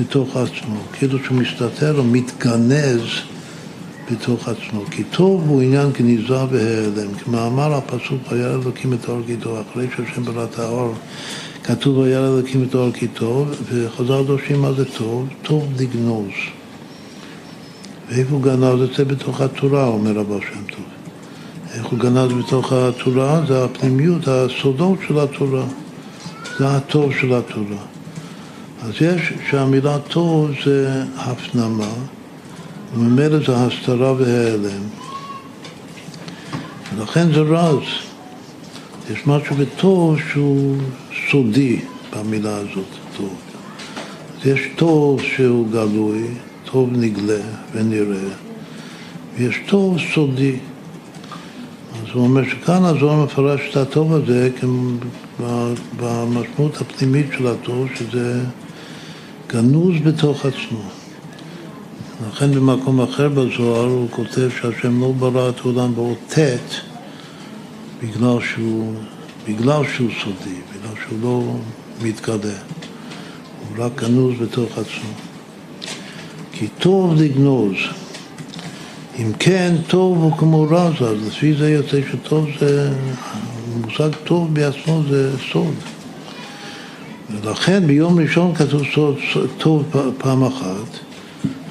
בתוך 0.00 0.36
עצמו, 0.36 0.76
כאילו 0.92 1.18
שהוא 1.24 1.38
מסתתר 1.38 1.98
או 1.98 2.04
מתגנז 2.04 3.00
בתוך 4.12 4.48
עצמו. 4.48 4.84
כי 4.90 5.04
טוב 5.04 5.48
הוא 5.48 5.62
עניין 5.62 5.90
גניזה 5.92 6.44
והיעלם. 6.50 7.14
כמאמר 7.24 7.74
הפסוק, 7.74 8.32
וירא 8.32 8.54
אלוקים 8.54 8.92
את 8.92 9.08
האור 9.08 9.20
כי 9.26 9.36
אחרי 9.70 9.86
שהשם 9.96 10.24
ברא 10.24 10.44
את 10.44 10.58
האור, 10.58 10.94
כתוב 11.64 11.98
וירא 11.98 12.28
אלוקים 12.28 12.66
את 12.68 12.74
האור 12.74 12.92
כי 12.92 13.08
טוב, 13.08 13.48
וחז"ל 13.72 14.22
דורשים 14.26 14.60
מה 14.60 14.72
זה 14.72 14.84
טוב? 14.84 15.28
טוב 15.42 15.68
לגנוז. 15.80 16.59
ואיפה 18.10 18.34
הוא 18.34 18.42
גנז 18.42 18.82
את 18.82 18.94
זה? 18.96 19.04
בתוך 19.04 19.40
התורה, 19.40 19.86
אומר 19.86 20.12
רבו 20.12 20.38
שם 20.40 20.62
טוב. 20.70 20.84
איך 21.74 21.86
הוא 21.86 21.98
גנז 21.98 22.32
בתוך 22.32 22.72
התורה? 22.72 23.42
זה 23.48 23.64
הפנימיות, 23.64 24.28
הסודות 24.28 24.98
של 25.08 25.18
התורה. 25.18 25.64
זה 26.58 26.68
הטוב 26.68 27.12
של 27.20 27.34
התורה. 27.34 27.82
אז 28.82 28.90
יש 29.00 29.32
שהמילה 29.50 29.98
טוב 29.98 30.50
זה 30.64 31.02
הפנמה, 31.16 31.92
וממילא 32.94 33.38
זה 33.46 33.56
הסתרה 33.56 34.12
וההיעלם. 34.12 34.82
ולכן 36.96 37.32
זה 37.32 37.40
רז. 37.40 37.82
יש 39.10 39.26
משהו 39.26 39.56
בטוב 39.56 40.18
שהוא 40.32 40.76
סודי 41.30 41.80
במילה 42.16 42.56
הזאת, 42.56 42.90
טוב. 43.16 43.34
אז 44.40 44.46
יש 44.46 44.60
טוב 44.76 45.20
שהוא 45.22 45.68
גלוי, 45.72 46.28
טוב 46.72 46.88
נגלה 46.92 47.42
ונראה, 47.72 48.28
ויש 49.36 49.60
טוב 49.68 49.96
סודי. 50.14 50.56
אז 51.92 52.14
הוא 52.14 52.22
אומר 52.22 52.48
שכאן 52.48 52.84
הזוהר 52.84 53.24
מפרש 53.24 53.60
את 53.70 53.76
הטוב 53.76 54.14
הזה 54.14 54.50
במשמעות 56.00 56.80
הפנימית 56.80 57.26
של 57.38 57.46
הטוב, 57.46 57.88
שזה 57.94 58.42
גנוז 59.46 59.94
בתוך 60.04 60.46
עצמו. 60.46 60.82
לכן 62.28 62.54
במקום 62.54 63.00
אחר 63.00 63.28
בזוהר 63.28 63.88
הוא 63.88 64.08
כותב 64.10 64.48
שהשם 64.60 65.00
לא 65.00 65.12
ברא 65.12 65.48
את 65.48 65.60
העולם 65.60 65.94
באות 65.94 66.18
ט' 66.28 66.38
בגלל 68.02 68.36
שהוא, 68.40 68.94
בגלל 69.48 69.82
שהוא 69.94 70.10
סודי, 70.24 70.56
בגלל 70.70 70.94
שהוא 71.02 71.18
לא 71.22 71.56
מתגלה. 72.02 72.58
הוא 73.60 73.84
רק 73.84 73.92
גנוז 74.02 74.34
בתוך 74.40 74.78
עצמו. 74.78 75.29
כי 76.60 76.68
טוב 76.78 77.14
לגנוז. 77.22 77.74
אם 79.18 79.32
כן, 79.38 79.74
טוב 79.86 80.18
הוא 80.18 80.32
כמו 80.38 80.66
רז, 80.70 80.92
אז 81.02 81.26
לפי 81.26 81.54
זה 81.54 81.70
יוצא 81.70 82.00
שטוב 82.12 82.46
זה, 82.60 82.90
מושג 83.80 84.08
טוב 84.24 84.54
בעצמו 84.54 85.02
זה 85.10 85.30
סוד. 85.52 85.74
ולכן 87.30 87.86
ביום 87.86 88.18
ראשון 88.18 88.54
כתוב 88.54 88.82
סוד, 88.94 89.16
טוב 89.58 89.84
פעם 90.18 90.44
אחת, 90.44 90.88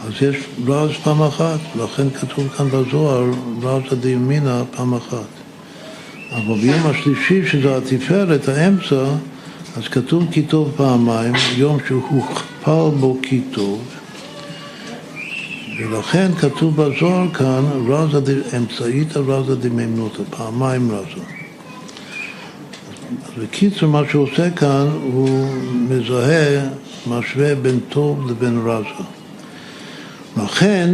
אז 0.07 0.13
יש 0.21 0.35
רז 0.67 0.89
פעם 1.03 1.21
אחת, 1.21 1.59
לכן 1.83 2.09
כתוב 2.09 2.47
כאן 2.57 2.69
בזוהר 2.69 3.31
רז 3.61 3.83
הדיומינה 3.91 4.63
פעם 4.75 4.93
אחת. 4.93 5.29
אבל 6.31 6.55
ביום 6.61 6.81
השלישי, 6.85 7.47
שזה 7.47 7.77
התפארת, 7.77 8.47
האמצע, 8.47 9.03
אז 9.77 9.87
כתוב 9.91 10.23
כי 10.31 10.41
טוב 10.41 10.71
פעמיים, 10.77 11.33
יום 11.57 11.77
שהוכפל 11.87 12.89
בו 12.99 13.17
כי 13.21 13.41
טוב, 13.51 13.98
ולכן 15.79 16.31
כתוב 16.35 16.75
בזוהר 16.81 17.33
כאן, 17.33 17.63
רזה 17.87 18.41
אמצעית 18.57 19.17
רזה 19.17 19.55
דמימנותא, 19.55 20.23
פעמיים 20.29 20.91
רזה. 20.91 21.23
אז 23.25 23.43
בקיצור, 23.43 23.89
מה 23.89 24.01
שהוא 24.09 24.23
עושה 24.23 24.51
כאן, 24.51 24.87
הוא 25.13 25.47
מזהה, 25.89 26.69
משווה 27.07 27.55
בין 27.55 27.79
טוב 27.89 28.31
לבין 28.31 28.61
רזה. 28.65 29.03
לכן, 30.37 30.93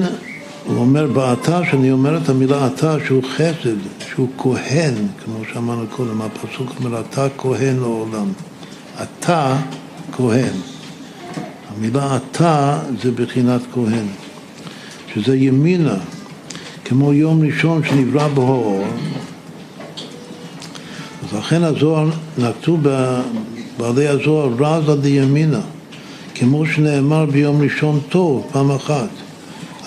הוא 0.66 0.78
אומר 0.78 1.08
בעתה, 1.08 1.62
שאני 1.72 1.92
אומר 1.92 2.18
את 2.18 2.30
המילה 2.30 2.66
עתה, 2.66 2.96
שהוא 3.06 3.24
חסד, 3.24 3.78
שהוא 4.10 4.30
כהן, 4.38 4.94
כמו 5.26 5.40
שאמרנו 5.54 5.86
קודם, 5.88 6.22
הפסוק 6.22 6.74
אומר, 6.80 7.00
אתה 7.00 7.28
כהן 7.38 7.76
לעולם. 7.76 8.32
אתה 9.04 9.58
כהן. 10.12 10.54
המילה 11.76 12.18
אתה 12.18 12.80
זה 13.04 13.12
בחינת 13.12 13.62
כהן. 13.74 14.06
שזה 15.16 15.38
ימינה, 15.38 15.98
כמו 16.86 17.14
יום 17.14 17.42
ראשון 17.46 17.82
שנברא 17.84 18.28
בו 18.28 18.42
האור. 18.42 18.88
אז 21.24 21.38
לכן 21.38 21.64
הזוהר, 21.64 22.10
נקטו 22.38 22.78
בעלי 23.78 24.08
הזוהר 24.08 24.50
רזה 24.60 24.96
דימינה, 24.96 25.62
כמו 26.36 26.66
שנאמר 26.66 27.26
ביום 27.26 27.62
ראשון 27.62 28.00
טוב, 28.10 28.48
פעם 28.52 28.72
אחת. 28.72 29.10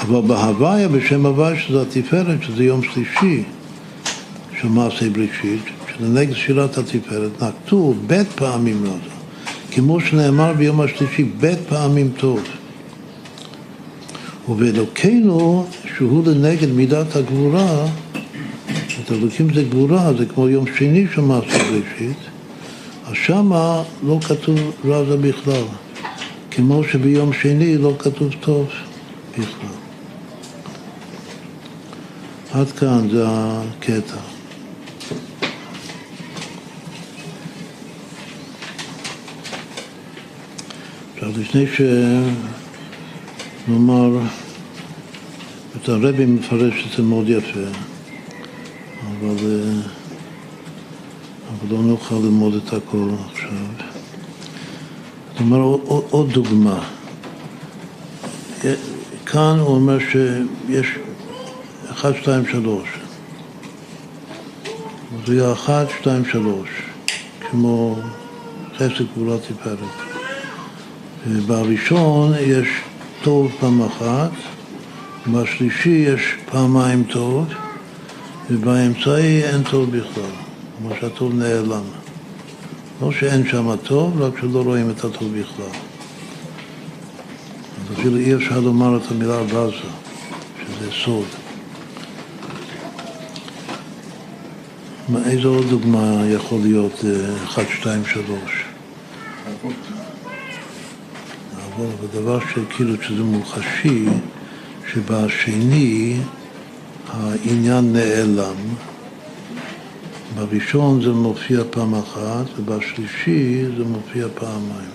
אבל 0.00 0.20
בהוויה, 0.20 0.88
בשם 0.88 1.26
הוויה, 1.26 1.60
שזה 1.60 1.82
התפארת, 1.82 2.42
שזה 2.42 2.64
יום 2.64 2.82
שלישי 2.82 3.42
של 4.60 4.68
מעשה 4.68 5.10
בראשית, 5.10 5.62
שלנגד 5.96 6.34
שירת 6.34 6.78
התפארת, 6.78 7.42
נקטו 7.42 7.94
בית 8.06 8.28
פעמים 8.34 8.84
רזה, 8.84 9.14
כמו 9.70 10.00
שנאמר 10.00 10.52
ביום 10.52 10.80
השלישי, 10.80 11.22
בית 11.22 11.58
פעמים 11.68 12.10
טוב. 12.16 12.40
ובאלוקינו, 14.48 15.66
שהוא 15.96 16.26
לנגד 16.26 16.72
מידת 16.72 17.16
הגבורה, 17.16 17.86
את 19.02 19.12
אלוקים 19.12 19.54
זה 19.54 19.62
גבורה, 19.62 20.12
זה 20.18 20.26
כמו 20.26 20.48
יום 20.48 20.64
שני 20.78 21.06
של 21.14 21.20
מעשה 21.20 21.58
בראשית, 21.58 22.18
אז 23.06 23.14
שמה 23.14 23.82
לא 24.06 24.18
כתוב 24.28 24.58
רזה 24.84 25.16
בכלל, 25.16 25.62
כמו 26.50 26.84
שביום 26.84 27.32
שני 27.32 27.78
לא 27.78 27.94
כתוב 27.98 28.34
טוב 28.40 28.68
בכלל. 29.32 29.78
עד 32.52 32.72
כאן 32.72 33.08
זה 33.10 33.24
הקטע. 33.28 34.16
עכשיו, 41.14 41.30
לפני 41.40 41.66
ש... 41.66 41.80
נאמר, 43.68 44.10
את 45.76 45.88
הרבי 45.88 46.26
מפרש 46.26 46.86
את 46.86 46.96
זה 46.96 47.02
מאוד 47.02 47.28
יפה, 47.28 47.60
אבל, 49.02 49.36
אה, 49.46 49.80
אבל 51.48 51.76
לא 51.76 51.82
נוכל 51.82 52.14
ללמוד 52.14 52.54
את 52.54 52.72
הכל 52.72 53.08
עכשיו. 53.30 53.50
אומרת, 55.40 55.80
עוד, 55.84 56.04
עוד 56.10 56.32
דוגמה. 56.32 56.84
כאן 59.26 59.58
הוא 59.58 59.74
אומר 59.74 59.98
שיש 59.98 60.86
אחד, 61.90 62.12
שתיים, 62.16 62.46
שלוש. 62.46 62.88
זה 65.26 65.34
יהיה 65.34 65.52
אחת, 65.52 65.86
שתיים, 66.00 66.24
שלוש, 66.24 66.68
כמו 67.50 67.96
חסד 68.76 69.04
גבולה 69.14 69.36
תפארת. 69.38 69.78
ובראשון 71.26 72.32
יש 72.40 72.68
טוב 73.22 73.52
פעם 73.60 73.82
אחת, 73.82 74.30
בשלישי 75.32 75.88
יש 75.88 76.34
פעמיים 76.50 77.04
טוב, 77.04 77.46
ובאמצעי 78.50 79.44
אין 79.44 79.62
טוב 79.62 79.96
בכלל, 79.96 80.30
כמו 80.78 80.90
שהטוב 81.00 81.34
נעלם. 81.34 81.82
לא 83.02 83.12
שאין 83.12 83.46
שם 83.48 83.76
טוב, 83.76 84.22
רק 84.22 84.32
שלא 84.40 84.62
רואים 84.62 84.90
את 84.90 85.04
הטוב 85.04 85.40
בכלל. 85.40 85.66
אז 87.76 87.98
אפילו 87.98 88.16
אי 88.16 88.34
אפשר 88.34 88.60
לומר 88.60 88.96
את 88.96 89.10
המילה 89.10 89.38
רזה, 89.38 89.76
שזה 90.60 90.90
סוד. 91.04 91.24
איזו 95.26 95.54
עוד 95.54 95.66
דוגמה 95.70 96.22
יכול 96.28 96.58
להיות 96.62 97.04
1, 97.44 97.62
2, 97.80 98.04
3? 98.04 98.57
לעבור, 101.78 101.92
ודבר 102.02 102.38
שכאילו 102.40 102.94
שזה 103.02 103.22
מוחשי, 103.22 104.04
שבשני 104.92 106.16
העניין 107.08 107.92
נעלם. 107.92 108.56
בראשון 110.34 111.02
זה 111.02 111.10
מופיע 111.10 111.62
פעם 111.70 111.94
אחת, 111.94 112.44
ובשלישי 112.58 113.64
זה 113.78 113.84
מופיע 113.84 114.26
פעמיים. 114.34 114.90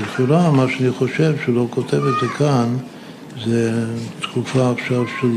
לכאורה, 0.00 0.50
מה 0.50 0.66
שאני 0.68 0.90
חושב 0.90 1.34
שלא 1.46 1.66
כותב 1.70 1.96
את 1.96 2.14
זה 2.20 2.28
כאן, 2.38 2.76
זה 3.44 3.86
תקופה 4.20 4.70
עכשיו 4.70 5.04
של, 5.20 5.28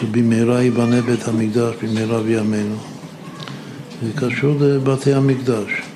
שבמהרה 0.00 0.62
ייבנה 0.62 1.02
בית 1.02 1.28
המקדש, 1.28 1.74
במהרה 1.82 2.22
בימינו. 2.22 2.76
זה 4.02 4.10
קשור 4.20 4.54
לבתי 4.60 5.14
המקדש. 5.14 5.89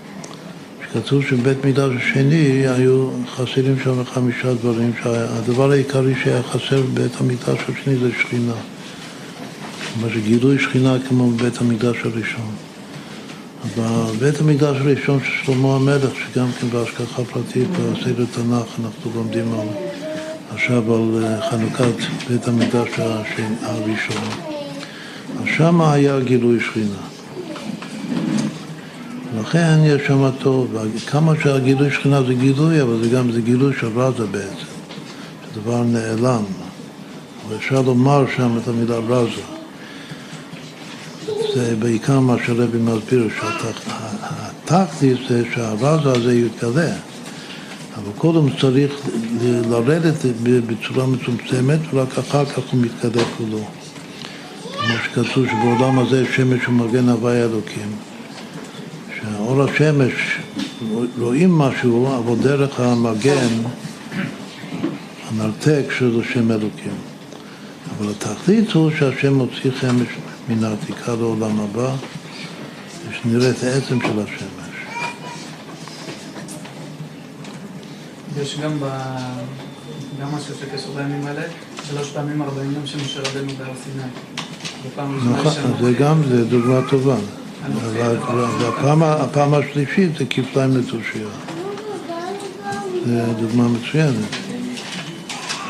כתוב 0.94 1.22
שבבית 1.22 1.64
מקדש 1.64 1.92
השני 1.96 2.68
היו 2.68 3.10
חסרים 3.26 3.76
שם 3.84 4.04
חמישה 4.04 4.54
דברים, 4.54 4.92
שהדבר 5.02 5.70
העיקרי 5.70 6.14
שהיה 6.24 6.42
חסר 6.42 6.82
בבית 6.82 7.12
המקדש 7.20 7.58
השני 7.68 7.96
זה 7.96 8.10
שכינה. 8.20 8.52
כלומר 9.94 10.14
שגילוי 10.14 10.58
שכינה 10.58 10.96
כמו 11.08 11.30
בבית 11.30 11.60
המקדש 11.60 11.96
הראשון. 12.04 12.50
בבית 13.78 14.40
המקדש 14.40 14.76
הראשון 14.80 15.20
של 15.24 15.44
שלמה 15.44 15.76
המלך, 15.76 16.12
שגם 16.14 16.46
כן 16.60 16.66
בהשגחה 16.70 17.24
פרטית 17.24 17.68
בסדר 17.70 18.24
תנ"ך 18.34 18.84
אנחנו 18.84 19.10
לומדים 19.14 19.52
על, 19.52 19.68
עכשיו 20.54 20.94
על 20.94 21.24
אה, 21.24 21.50
חנוכת 21.50 21.96
בית 22.28 22.48
המקדש 22.48 22.88
הראשון, 22.98 24.24
אז 25.40 25.44
שם 25.56 25.80
היה 25.80 26.20
גילוי 26.20 26.60
שכינה. 26.60 27.13
לכן 29.40 29.78
יש 29.84 30.06
שם 30.06 30.30
טוב, 30.38 30.76
כמה 31.06 31.32
שהגילוי 31.42 31.90
שכינה 31.90 32.22
זה 32.22 32.34
גילוי, 32.34 32.82
אבל 32.82 33.02
זה 33.02 33.08
גם 33.08 33.32
זה 33.32 33.40
גילוי 33.40 33.74
של 33.80 33.98
רזה 34.00 34.26
בעצם, 34.26 34.66
זה 35.54 35.60
דבר 35.60 35.82
נעלם. 35.82 36.42
אבל 37.46 37.56
אפשר 37.56 37.82
לומר 37.82 38.24
שם 38.36 38.58
את 38.62 38.68
המילה 38.68 38.96
רזה. 38.96 39.42
זה 41.54 41.76
בעיקר 41.78 42.20
מה 42.20 42.36
שרבי 42.46 42.78
מסביר, 42.78 43.28
שהתכלית 44.66 45.18
זה 45.28 45.42
שהרזה 45.54 46.12
הזה 46.12 46.34
יתגלה, 46.34 46.92
אבל 47.96 48.12
קודם 48.18 48.56
צריך 48.60 48.92
לרדת 49.70 50.24
בצורה 50.42 51.06
מצומצמת 51.06 51.80
ורק 51.92 52.18
אחר 52.18 52.44
כך 52.44 52.62
הוא 52.70 52.80
מתגלה 52.80 53.24
כולו. 53.36 53.64
כמו 54.72 54.94
שכתוב 55.04 55.46
שבעולם 55.46 55.98
הזה 55.98 56.24
שמש 56.36 56.64
הוא 56.64 56.74
מגן 56.74 57.08
הוואי 57.08 57.42
אלוקים. 57.42 58.13
שהאור 59.24 59.62
השמש, 59.62 60.12
רואים 61.18 61.58
משהו, 61.58 62.16
אבל 62.18 62.42
דרך 62.42 62.80
המגן, 62.80 63.48
המרתק 65.28 65.84
של 65.98 66.20
השם 66.20 66.50
אלוקים. 66.50 66.94
אבל 67.98 68.10
התכלית 68.10 68.72
הוא 68.72 68.90
שהשם 68.98 69.34
מוציא 69.34 69.70
חמש 69.70 70.08
מן 70.48 70.64
העתיקה 70.64 71.14
לעולם 71.14 71.60
הבא, 71.60 71.94
ושנראה 73.08 73.50
את 73.50 73.62
העצם 73.62 73.98
של 74.00 74.20
השמש. 74.20 74.74
יש 78.42 78.60
גם 78.60 78.80
ב... 78.80 78.84
גם 80.20 80.28
משהו 80.34 80.54
שקשור 80.60 80.94
בימים 80.94 81.26
האלה, 81.26 81.42
שלוש 81.88 82.10
פעמים 82.10 82.42
ארבעים 82.42 82.72
יום 82.72 82.86
של 82.86 82.98
משה 82.98 83.20
רבנו 83.20 83.52
בהר 83.58 83.72
סיני. 83.84 84.04
נכון, 85.32 85.52
זה 85.80 85.92
גם, 85.92 86.22
זה 86.28 86.44
דוגמה 86.44 86.80
טובה. 86.90 87.16
והפעם 88.98 89.54
השלישית 89.54 90.10
זה 90.18 90.24
כפליים 90.30 90.76
לתושייה. 90.76 91.28
זו 93.06 93.32
דוגמה 93.40 93.68
מצוינת. 93.68 94.14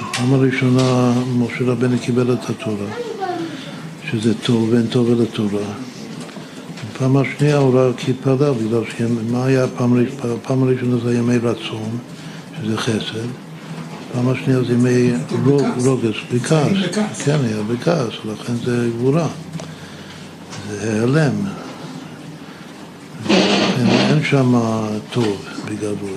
בפעם 0.00 0.34
הראשונה 0.34 1.12
משה 1.38 1.64
רבנו 1.64 1.98
קיבל 1.98 2.32
את 2.32 2.50
התורה, 2.50 2.86
שזה 4.10 4.34
טוב 4.34 4.68
ואין 4.72 4.86
טוב 4.86 5.10
אל 5.10 5.22
התורה. 5.22 5.64
בפעם 6.94 7.16
השנייה 7.16 7.56
הוא 7.56 7.80
רק 7.80 8.08
התפלל, 8.08 8.52
בגלל 8.52 8.82
שמה 8.98 9.44
היה 9.44 9.64
הפעם 9.64 9.92
הראשונה? 9.92 10.34
הפעם 10.34 10.62
הראשונה 10.62 10.96
זה 10.96 11.14
ימי 11.14 11.38
רצון, 11.38 11.98
שזה 12.62 12.78
חסד. 12.78 13.28
פעם 14.12 14.28
השנייה 14.28 14.62
זה 14.62 14.72
ימי 14.72 15.12
רוגז, 15.84 16.14
בכעס. 16.34 16.68
כן, 17.24 17.38
היה 17.44 17.62
בכעס, 17.62 18.12
לכן 18.24 18.52
זה 18.64 18.88
גבורה. 18.98 19.26
זה 20.70 21.00
העלם. 21.00 21.63
שם 24.34 24.54
טוב 25.12 25.44
בגלוי. 25.64 26.16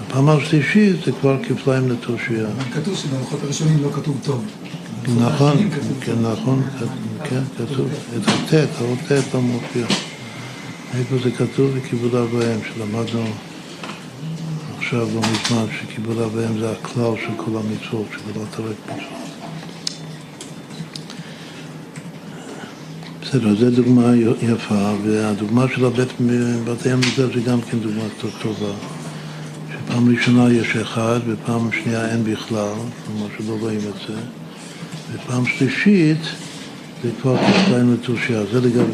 הפעם 0.00 0.28
השלישית 0.28 0.96
זה 1.04 1.12
כבר 1.12 1.36
כפליים 1.44 1.88
לתושייה. 1.88 2.46
כתוב 2.74 2.96
שבלוחות 2.96 3.42
הראשונים 3.42 3.82
לא 3.82 3.88
כתוב 3.92 4.16
טוב. 4.24 4.44
נכון, 5.18 5.70
כן, 6.00 6.14
נכון, 6.22 6.62
כן, 7.24 7.42
כתוב. 7.56 7.88
את 8.16 8.22
הטט, 8.28 8.68
האות 8.80 8.98
טט 9.08 9.34
לא 9.34 9.40
מופיע. 9.40 9.86
איפה 10.98 11.16
זה 11.24 11.30
כתוב? 11.30 11.70
בכיבוד 11.70 12.14
אביהם, 12.14 12.60
שלמדנו 12.74 13.24
עכשיו 14.78 15.08
לא 15.14 15.20
מזמן, 15.20 15.64
שכיבוד 15.80 16.18
אביהם 16.18 16.58
זה 16.58 16.72
הכלל 16.72 17.14
של 17.16 17.32
כל 17.36 17.50
המצוות, 17.50 18.06
של 18.12 18.40
לא 18.40 18.44
תרק 18.50 18.76
מצוות. 18.84 19.29
בסדר, 23.30 23.54
זו 23.54 23.70
דוגמה 23.70 24.12
יפה, 24.42 24.94
והדוגמה 25.04 25.66
של 25.74 25.84
הבית, 25.84 26.08
בתי 26.64 26.90
המקדש 26.90 27.34
זה 27.34 27.40
גם 27.40 27.60
כן 27.60 27.78
דוגמה 27.78 28.02
טובה. 28.42 28.72
שפעם 29.72 30.16
ראשונה 30.16 30.52
יש 30.52 30.76
אחד, 30.76 31.20
ופעם 31.26 31.68
שנייה 31.72 32.10
אין 32.10 32.24
בכלל, 32.24 32.72
כלומר 33.06 33.26
שלא 33.38 33.56
רואים 33.60 33.78
את 33.78 34.08
זה. 34.08 34.14
ופעם 35.12 35.46
שלישית 35.46 36.18
זה 37.02 37.10
כבר 37.22 37.36
כפליים 37.36 37.94
לתושייה. 37.94 38.40
זה 38.52 38.60
לגבי, 38.60 38.92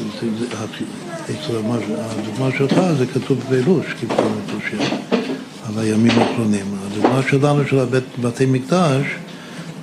הדוגמה 1.99 2.49
שלך 2.59 2.74
זה 2.99 3.07
כתוב 3.07 3.39
בפירוש, 3.39 3.87
כפליים 3.87 4.32
לתושייה, 4.45 4.99
על 5.68 5.78
הימים 5.78 6.18
האחרונים. 6.18 6.66
הדוגמה 6.87 7.20
שלנו 7.30 7.68
של 7.68 7.84
בתי 8.20 8.47
מקדש 8.47 9.07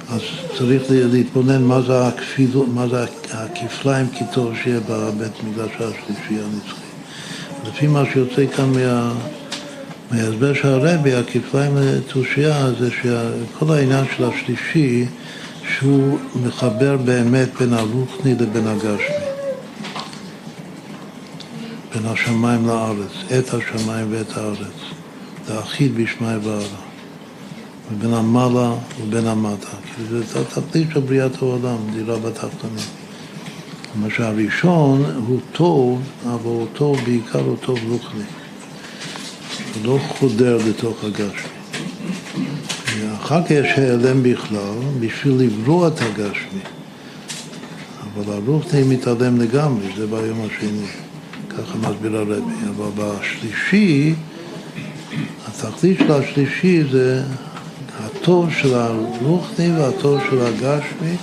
אז 0.10 0.22
צריך 0.58 0.84
להתבונן 0.90 1.64
מה 1.64 1.82
זה 1.82 2.08
הכפילות, 2.08 2.68
מה 2.74 2.88
זה 2.88 3.06
הכפליים 3.32 4.08
קיטור 4.08 4.52
שיהיה 4.64 4.80
בבית 4.80 5.44
מקדש 5.44 5.72
השלישי 5.76 6.44
הנצחי. 6.44 6.84
לפי 7.68 7.88
מה 7.88 8.04
שיוצא 8.14 8.46
כאן 8.56 8.66
מה, 8.66 9.14
מההסבר 10.12 10.54
של 10.54 10.68
הרבי, 10.68 11.14
הכפליים 11.14 11.78
לתושייה 11.78 12.72
זה 12.80 12.90
שכל 12.92 13.74
העניין 13.74 14.06
של 14.18 14.24
השלישי 14.24 15.06
שהוא 15.78 16.20
מחבר 16.46 16.98
באמת 16.98 17.50
בין 17.60 17.74
הרוחני 17.74 18.36
לבין 18.40 18.68
הגשמי. 18.68 19.26
בין 21.94 22.06
השמיים 22.06 22.68
לארץ, 22.68 23.12
את 23.40 23.54
השמיים 23.54 24.08
ואת 24.10 24.38
הארץ. 24.38 24.80
זה 25.48 25.60
אחיד 25.60 25.96
בשמי 25.96 26.36
וערה. 26.44 26.93
ובין 27.94 28.14
המעלה 28.14 28.74
ובין 29.02 29.28
המטה. 29.28 29.68
כאילו 29.96 30.24
זה 30.24 30.40
התכלית 30.40 30.88
של 30.94 31.00
בריאת 31.00 31.42
העולם, 31.42 31.78
דירה 31.94 32.20
בתחתונים. 32.20 32.86
כלומר 33.94 34.10
שהראשון 34.10 35.04
הוא 35.28 35.40
טוב, 35.52 36.02
אבל 36.26 36.46
הוא 36.46 36.68
טוב, 36.74 36.98
בעיקר 37.06 37.40
הוא 37.40 37.58
טוב 37.62 37.80
רוחני. 37.90 38.24
הוא 39.76 39.86
לא 39.86 40.00
חודר 40.08 40.58
לתוך 40.68 41.04
הגשמי. 41.04 41.54
אחר 43.22 43.44
כך 43.44 43.52
יש 43.52 43.68
העלם 43.78 44.24
בכלל, 44.24 44.74
בשביל 45.00 45.34
לברוא 45.34 45.88
את 45.88 46.02
הגשמי. 46.02 46.62
אבל 48.14 48.34
הרוחני 48.34 48.84
מתעלם 48.84 49.42
לגמרי, 49.42 49.86
זה 49.98 50.08
ביום 50.08 50.42
השני. 50.42 50.88
ככה 51.50 51.78
מסביר 51.78 52.18
הרבי. 52.18 52.54
אבל 52.70 52.90
בשלישי, 52.96 54.14
התכלית 55.48 55.98
של 55.98 56.12
השלישי 56.12 56.84
זה 56.92 57.24
הטוב 58.24 58.50
של 58.62 58.74
הרוחני 58.74 59.72
והטוב 59.78 60.20
של 60.30 60.42
הגשמי 60.42 61.16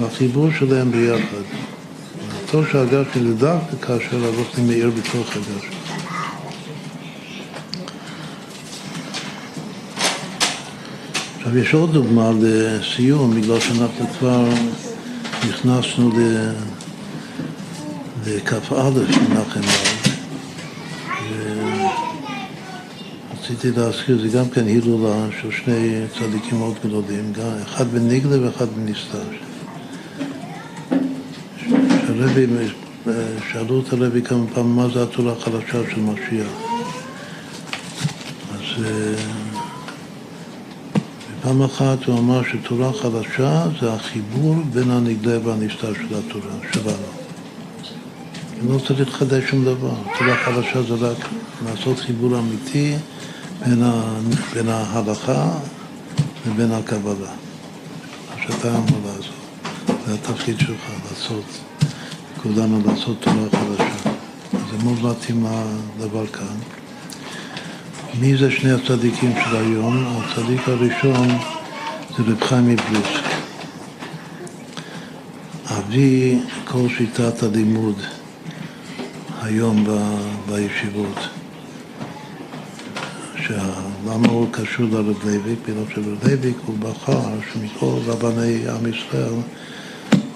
והחיבור 0.00 0.48
שלהם 0.58 0.90
ביחד. 0.90 1.42
הטוב 2.44 2.66
של 2.72 2.78
הגשמי 2.78 3.22
זה 3.22 3.34
דווקא 3.34 3.76
כאשר 3.86 4.24
הרוחני 4.24 4.64
מאיר 4.64 4.90
בתוך 4.90 5.36
הגשמי. 5.36 5.76
עכשיו 11.38 11.58
יש 11.58 11.74
עוד 11.74 11.92
דוגמה 11.92 12.30
לסיום, 12.40 13.40
בגלל 13.40 13.60
שאנחנו 13.60 14.06
כבר 14.18 14.44
נכנסנו 15.48 16.10
לכ"א 18.26 18.90
מנחם 19.30 19.60
רציתי 23.50 23.80
להזכיר, 23.80 24.18
זה 24.20 24.38
גם 24.38 24.48
כן 24.48 24.66
הילולה 24.66 25.26
של 25.40 25.50
שני 25.50 26.00
צדיקים 26.18 26.58
מאוד 26.58 26.74
גדולים, 26.84 27.32
אחד 27.62 27.88
בניגלה 27.88 28.46
ואחד 28.46 28.66
בנסתר. 28.68 29.18
שהרבי, 32.06 32.46
שאלו 33.52 33.80
את 33.80 33.92
הרבי 33.92 34.22
כמה 34.22 34.44
פעמים 34.54 34.76
מה 34.76 34.88
זה 34.94 35.02
התורה 35.02 35.32
החדשה 35.32 35.78
של 35.90 36.00
משיח. 36.00 36.46
אז 38.52 38.84
פעם 41.42 41.62
אחת 41.62 42.04
הוא 42.04 42.18
אמר 42.18 42.42
שתורה 42.44 42.92
חדשה 42.92 43.64
זה 43.80 43.92
החיבור 43.92 44.54
בין 44.72 44.90
הנגלה 44.90 45.38
והנסתר 45.44 45.94
של 45.94 46.14
התורה, 46.14 46.54
שלנו. 46.72 47.10
לא 48.68 48.78
צריך 48.86 49.08
לחדש 49.08 49.44
שום 49.50 49.64
דבר. 49.64 49.94
תורה 50.18 50.36
חדשה 50.36 50.82
זה 50.82 50.94
רק 50.94 51.28
לעשות 51.66 51.98
חיבור 51.98 52.38
אמיתי 52.38 52.94
בין, 53.66 53.82
ה, 53.82 54.02
בין 54.54 54.68
ההלכה 54.68 55.48
לבין 56.46 56.72
הקבלה. 56.72 57.30
מה 58.30 58.42
שאתה 58.42 58.68
אמור 58.68 59.00
לעשות. 59.06 59.34
זה 60.06 60.14
התפקיד 60.14 60.58
שלך, 60.58 60.90
לעשות, 61.10 61.44
כולנו 62.42 62.80
לעשות 62.86 63.16
תורה 63.20 63.46
חדשה. 63.50 64.10
זה 64.52 64.84
מאוד 64.84 65.16
מתאים 65.16 65.46
לדבר 65.98 66.26
כאן. 66.26 66.56
מי 68.20 68.36
זה 68.36 68.50
שני 68.50 68.72
הצדיקים 68.72 69.32
של 69.44 69.56
היום? 69.56 70.06
הצדיק 70.16 70.68
הראשון 70.68 71.28
זה 72.16 72.22
רב 72.26 72.44
חיים 72.44 72.68
מבריסק. 72.68 73.24
אבי 75.66 76.38
כל 76.64 76.88
שיטת 76.88 77.42
הלימוד 77.42 78.02
היום 79.42 79.86
בישיבות. 80.48 81.39
למה 84.06 84.28
הוא 84.28 84.46
קשור 84.50 84.86
לרב 84.92 85.24
לוויק? 85.24 85.58
בגלל 85.68 85.84
שרב 85.94 86.24
לוויק 86.24 86.56
הוא 86.66 86.76
בחר 86.78 87.28
שמכל 87.52 87.96
רבני 88.06 88.68
עם 88.68 88.86
ישראל 88.86 89.32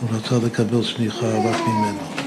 הוא 0.01 0.09
רצה 0.13 0.47
לקבל 0.47 0.83
סמיכה 0.83 1.27
רק 1.27 1.61
ממנו. 1.69 2.25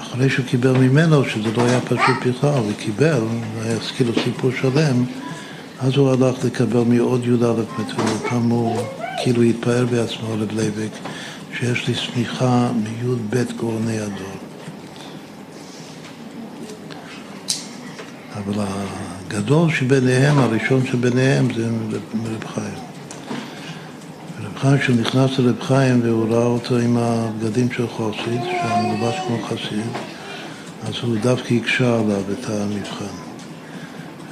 אחרי 0.00 0.30
שהוא 0.30 0.46
קיבל 0.46 0.72
ממנו, 0.72 1.24
שזה 1.24 1.52
לא 1.56 1.62
היה 1.62 1.80
פשוט 1.80 2.26
בכלל, 2.26 2.50
הוא 2.50 2.72
קיבל, 2.78 3.20
זה 3.62 3.78
כאילו 3.96 4.12
סיפור 4.24 4.50
שלם, 4.60 5.04
אז 5.80 5.96
הוא 5.96 6.10
הלך 6.10 6.44
לקבל 6.44 6.82
מעוד 6.86 7.26
י"א 7.26 7.52
הוא 8.50 8.82
כאילו 9.22 9.42
התפאר 9.42 9.86
בעצמו, 9.86 10.34
רב 10.34 10.52
לוויק, 10.52 10.92
שיש 11.58 11.88
לי 11.88 11.94
סמיכה 11.94 12.70
מי"ב 12.72 13.44
גאוני 13.58 13.98
הדור. 13.98 14.36
אבל 18.36 18.64
הגדול 19.26 19.70
שביניהם, 19.70 20.38
הראשון 20.38 20.86
שביניהם, 20.86 21.54
זה 21.54 21.66
רב 21.66 22.44
חיים. 22.54 22.74
רב 24.40 24.58
חיים, 24.58 24.78
כשהוא 24.78 24.96
נכנס 24.96 25.38
לרב 25.38 25.60
חיים 25.60 26.00
והוא 26.04 26.28
ראה 26.30 26.44
אותו 26.44 26.78
עם 26.78 26.96
הבגדים 26.96 27.72
של 27.72 27.86
חסיד, 27.88 28.40
שהוא 28.42 28.82
מלובש 28.82 29.14
כמו 29.26 29.38
חסיד, 29.46 29.86
אז 30.88 30.94
הוא 31.02 31.16
דווקא 31.22 31.54
הקשה 31.54 31.94
עליו 31.94 32.22
את 32.32 32.50
המבחן. 32.50 33.14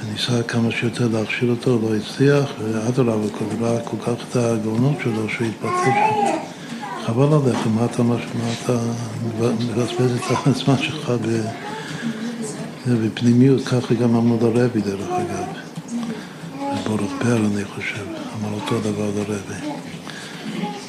וניסה 0.03 0.43
כמה 0.43 0.71
שיותר 0.71 1.07
להכשיל 1.13 1.49
אותו, 1.49 1.79
לא 1.81 1.95
הצליח, 1.95 2.51
ואדרבה, 2.59 3.13
הוא 3.13 3.29
ראה 3.61 3.79
כל 3.79 3.97
כך 4.01 4.23
את 4.29 4.35
הגאונות 4.35 4.95
שלו, 5.03 5.29
שהוא 5.29 5.47
שם. 5.61 5.89
חבל 7.05 7.33
עליך, 7.33 7.67
מה 7.75 7.85
אתה 7.85 8.03
מבזבז 8.03 10.15
את 10.15 10.47
הזמן 10.47 10.77
שלך 10.77 11.09
ב... 11.09 11.41
זה 12.85 12.95
בפנימיות, 13.07 13.65
ככה 13.65 13.93
גם 13.93 14.15
אמרו 14.15 14.37
לרבי 14.41 14.81
דרך 14.81 15.09
אגב. 15.09 15.45
בורות 16.87 17.11
בר 17.23 17.37
אני 17.37 17.65
חושב, 17.65 18.05
אמר 18.39 18.53
אותו 18.53 18.79
דבר 18.79 19.09
לרבי. 19.15 19.67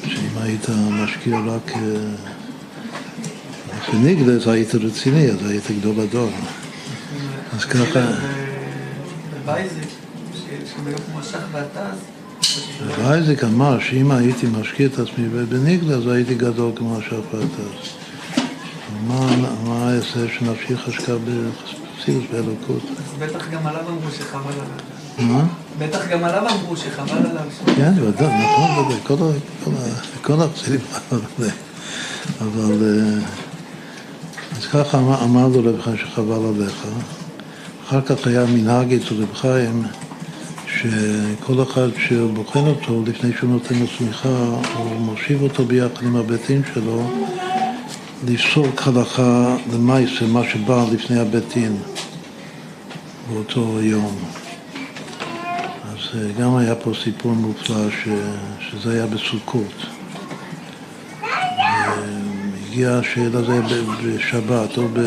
שאם 0.03 0.41
היית 0.41 0.69
משקיע 0.69 1.39
רק 1.39 1.71
בניגלס 3.93 4.47
היית 4.47 4.75
רציני, 4.75 5.31
אז 5.31 5.49
היית 5.49 5.63
גדול 5.79 5.99
הדור. 5.99 6.29
אז 7.53 7.65
ככה... 7.65 7.99
ואייזק 12.97 13.43
אמר 13.43 13.79
שאם 13.79 14.11
הייתי 14.11 14.47
משקיע 14.59 14.87
את 14.87 14.99
עצמי 14.99 15.29
בניגלס, 15.29 15.91
אז 15.91 16.07
הייתי 16.07 16.35
גדול 16.35 16.71
כמו 16.75 16.97
השח 16.97 17.33
והטז. 17.33 17.97
מה 19.07 19.95
אעשה 19.95 20.19
שנפשי 20.39 20.77
חשקה 20.77 21.13
בחסידות 22.07 22.29
באלוקות? 22.31 22.83
בטח 23.19 23.47
גם 23.51 23.67
עליו 23.67 23.81
אמרו 23.89 24.11
שחבל 24.17 24.51
עליו. 24.53 25.33
מה? 25.33 25.43
בטח 25.79 26.07
גם 26.07 26.23
עליו 26.23 26.43
אמרו 26.51 26.77
שחבל 26.77 27.17
עליו. 27.17 27.43
כן, 27.75 27.93
ודאי, 28.03 28.27
נכון, 28.27 28.85
ודאי, 28.85 28.97
כל 29.03 29.13
ה- 29.13 29.63
כל 29.63 29.71
ה- 29.71 30.21
כל 30.21 30.41
החסידים 30.41 30.79
אמרו 31.11 31.23
ודאי. 31.39 31.51
אבל 32.41 32.83
אה, 32.83 33.19
אז 34.57 34.65
ככה 34.65 34.97
אמר- 34.97 35.23
אמר 35.23 35.47
לו 35.47 35.59
רב 35.63 35.81
חיים 35.81 35.97
שחבל 35.97 36.35
עליך. 36.55 36.83
אחר 37.87 38.01
כך 38.01 38.27
היה 38.27 38.45
מנהג 38.45 38.93
אצל 38.93 39.15
רב 39.21 39.33
חיים 39.33 39.83
שכל 40.67 41.63
אחד 41.63 41.87
שבוחן 42.07 42.59
אותו, 42.59 43.03
לפני 43.07 43.31
שהוא 43.39 43.49
נותן 43.49 43.75
לו 43.75 43.85
צמיחה, 43.97 44.29
הוא 44.77 44.99
מושיב 44.99 45.41
אותו 45.41 45.65
ביחד 45.65 46.03
עם 46.03 46.15
הבתים 46.15 46.61
שלו 46.73 47.09
לפסוק 48.25 48.87
הלכה 48.87 49.55
למעשה, 49.73 50.27
מה 50.27 50.41
שבא 50.49 50.85
לפני 50.91 51.19
הבית 51.19 51.53
דין 51.53 51.77
באותו 53.29 53.81
יום. 53.81 54.17
אז 55.83 56.15
אה, 56.15 56.31
גם 56.39 56.55
היה 56.55 56.75
פה 56.75 56.91
סיפור 57.03 57.33
מופלא 57.33 57.89
ש, 57.89 58.07
שזה 58.59 58.93
היה 58.93 59.05
בסוכות. 59.05 59.85
הגיעה 62.67 62.99
השאלה 62.99 63.41
זה 63.41 63.61
בשבת, 64.05 64.77
או, 64.77 64.87
ב, 64.93 64.99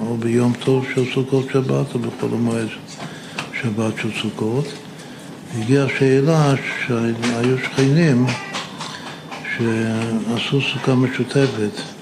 או 0.00 0.16
ביום 0.16 0.52
טוב 0.64 0.86
של 0.94 1.04
סוכות 1.14 1.46
שבת, 1.52 1.94
או 1.94 1.98
בכל 1.98 2.28
המועד 2.32 2.68
שבת 3.62 3.92
של 4.02 4.10
סוכות. 4.22 4.64
הגיעה 5.58 5.86
השאלה 5.86 6.54
שהיו 6.86 7.58
שכנים 7.64 8.26
שעשו 9.56 10.60
סוכה 10.60 10.94
משותפת 10.94 11.97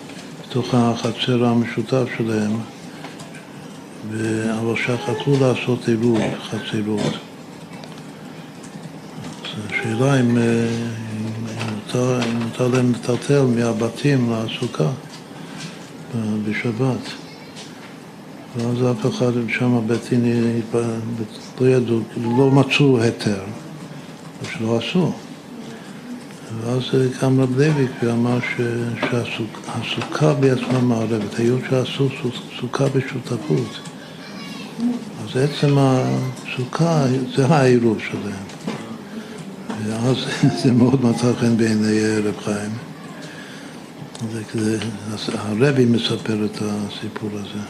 בתוך 0.56 0.74
החצר 0.74 1.44
המשותף 1.44 2.04
שלהם, 2.18 2.52
אבל 4.50 4.76
שכחו 4.76 5.36
לעשות 5.40 5.88
חצרות. 6.50 7.14
אז 9.44 9.60
השאלה 9.70 10.20
אם, 10.20 10.38
אה, 10.38 10.68
אם 11.92 12.38
מותר 12.44 12.68
להם 12.68 12.92
לטלטל 12.92 13.42
מהבתים 13.42 14.32
לסוכה 14.32 14.90
ב- 16.14 16.50
בשבת. 16.50 17.10
ואז 18.56 18.76
אף 18.90 19.06
אחד 19.06 19.32
שם 19.48 19.80
בית 19.86 20.08
דין 20.10 20.24
לא 21.88 22.00
כאילו 22.12 22.38
לא 22.38 22.50
מצאו 22.50 23.00
היתר, 23.00 23.44
שלא 24.52 24.78
עשו. 24.78 25.12
ואז 26.60 26.82
קם 27.20 27.40
רב 27.40 27.58
לויק 27.60 27.90
ואמר 28.02 28.38
ש- 28.40 29.00
שהסוכה 29.00 30.34
בעצמה 30.34 30.80
מערבת, 30.80 31.34
היות 31.38 31.60
שעשו 31.70 32.08
סוכה 32.60 32.84
בשותפות, 32.88 33.78
אז 35.24 35.36
עצם 35.36 35.76
הסוכה 35.78 37.04
זה 37.36 37.46
העירוב 37.46 37.98
שלהם. 38.10 38.44
ואז 39.86 40.16
זה 40.62 40.72
מאוד 40.72 41.04
מצא 41.04 41.32
חן 41.40 41.56
בעיני 41.56 42.00
רב 42.24 42.34
חיים. 42.44 42.70
הרבי 45.32 45.84
מספר 45.84 46.44
את 46.44 46.58
הסיפור 46.62 47.30
הזה. 47.32 47.60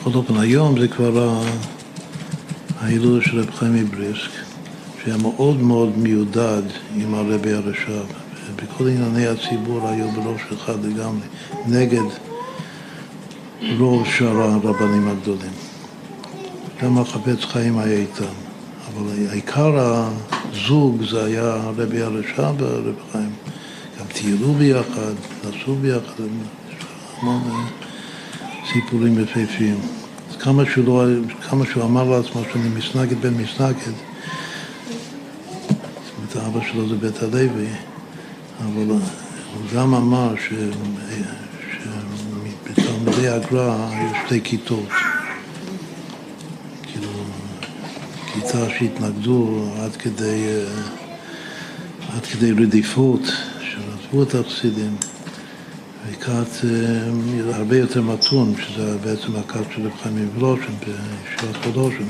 בכל 0.00 0.10
אופן, 0.14 0.36
היום 0.36 0.80
זה 0.80 0.88
כבר 0.88 1.18
ה- 1.28 1.44
ההילול 2.80 3.22
של 3.24 3.40
רב 3.40 3.50
חיים 3.50 3.74
מבריסק, 3.74 4.30
שהיה 5.04 5.16
מאוד 5.16 5.62
מאוד 5.62 5.98
מיודד 5.98 6.62
עם 6.96 7.14
הרבי 7.14 7.52
הרש"ב. 7.52 8.24
בכל 8.56 8.88
ענייני 8.88 9.26
הציבור 9.26 9.88
היו 9.88 10.10
בראש 10.10 10.40
אחד 10.54 10.84
לגמרי, 10.84 11.26
נגד 11.66 12.08
רוב 13.78 14.06
שאר 14.06 14.42
הרבנים 14.42 15.08
הגדולים. 15.08 15.52
גם 16.82 16.98
החפץ 16.98 17.44
חיים 17.44 17.78
היה 17.78 17.98
איתם. 17.98 18.24
אבל 18.94 19.28
העיקר 19.30 19.72
הזוג 19.76 21.02
זה 21.10 21.24
היה 21.24 21.54
הרבי 21.54 22.02
הרש"ב 22.02 22.54
והרבי 22.58 22.90
חיים. 23.12 23.30
גם 24.00 24.06
טיילו 24.12 24.52
ביחד, 24.52 25.14
נסעו 25.40 25.74
ביחד, 25.74 26.24
המון 27.20 27.42
אה, 27.50 27.66
סיפורים 28.72 29.18
יפהפיים. 29.20 29.78
אז 30.30 30.36
כמה 30.36 30.62
שהוא, 30.66 30.84
לא, 30.84 31.04
כמה 31.48 31.64
שהוא 31.66 31.84
אמר 31.84 32.04
לעצמו 32.10 32.42
שאני 32.52 32.68
מסנגד 32.68 33.20
בן 33.20 33.34
מסנגד, 33.34 33.92
שלו 36.72 36.88
זה 36.88 36.94
בית 36.94 37.22
הלוי, 37.22 37.66
אבל 38.60 38.90
הוא 38.90 39.62
גם 39.74 39.94
אמר 39.94 40.34
ש... 40.36 40.52
הגר"א 43.28 43.88
היו 43.90 44.08
שתי 44.26 44.40
כיתות. 44.44 44.88
כאילו, 46.82 47.08
כיתה 48.32 48.70
שהתנגדו 48.78 49.64
עד 49.80 49.96
כדי, 49.96 50.44
עד 52.08 52.26
כדי 52.26 52.52
רדיפות, 52.52 53.20
שעזבו 53.60 54.22
את 54.22 54.34
החסידים, 54.34 54.96
וכת 56.10 56.64
אה, 56.64 57.54
הרבה 57.54 57.76
יותר 57.76 58.02
מתון, 58.02 58.54
שזה 58.58 58.98
בעצם 58.98 59.36
הכת 59.36 59.72
של 59.74 59.86
רב 59.86 59.92
חיים 60.02 60.30
מוולושן, 60.34 60.72
בישיבת 60.80 61.66
וולושן, 61.66 62.08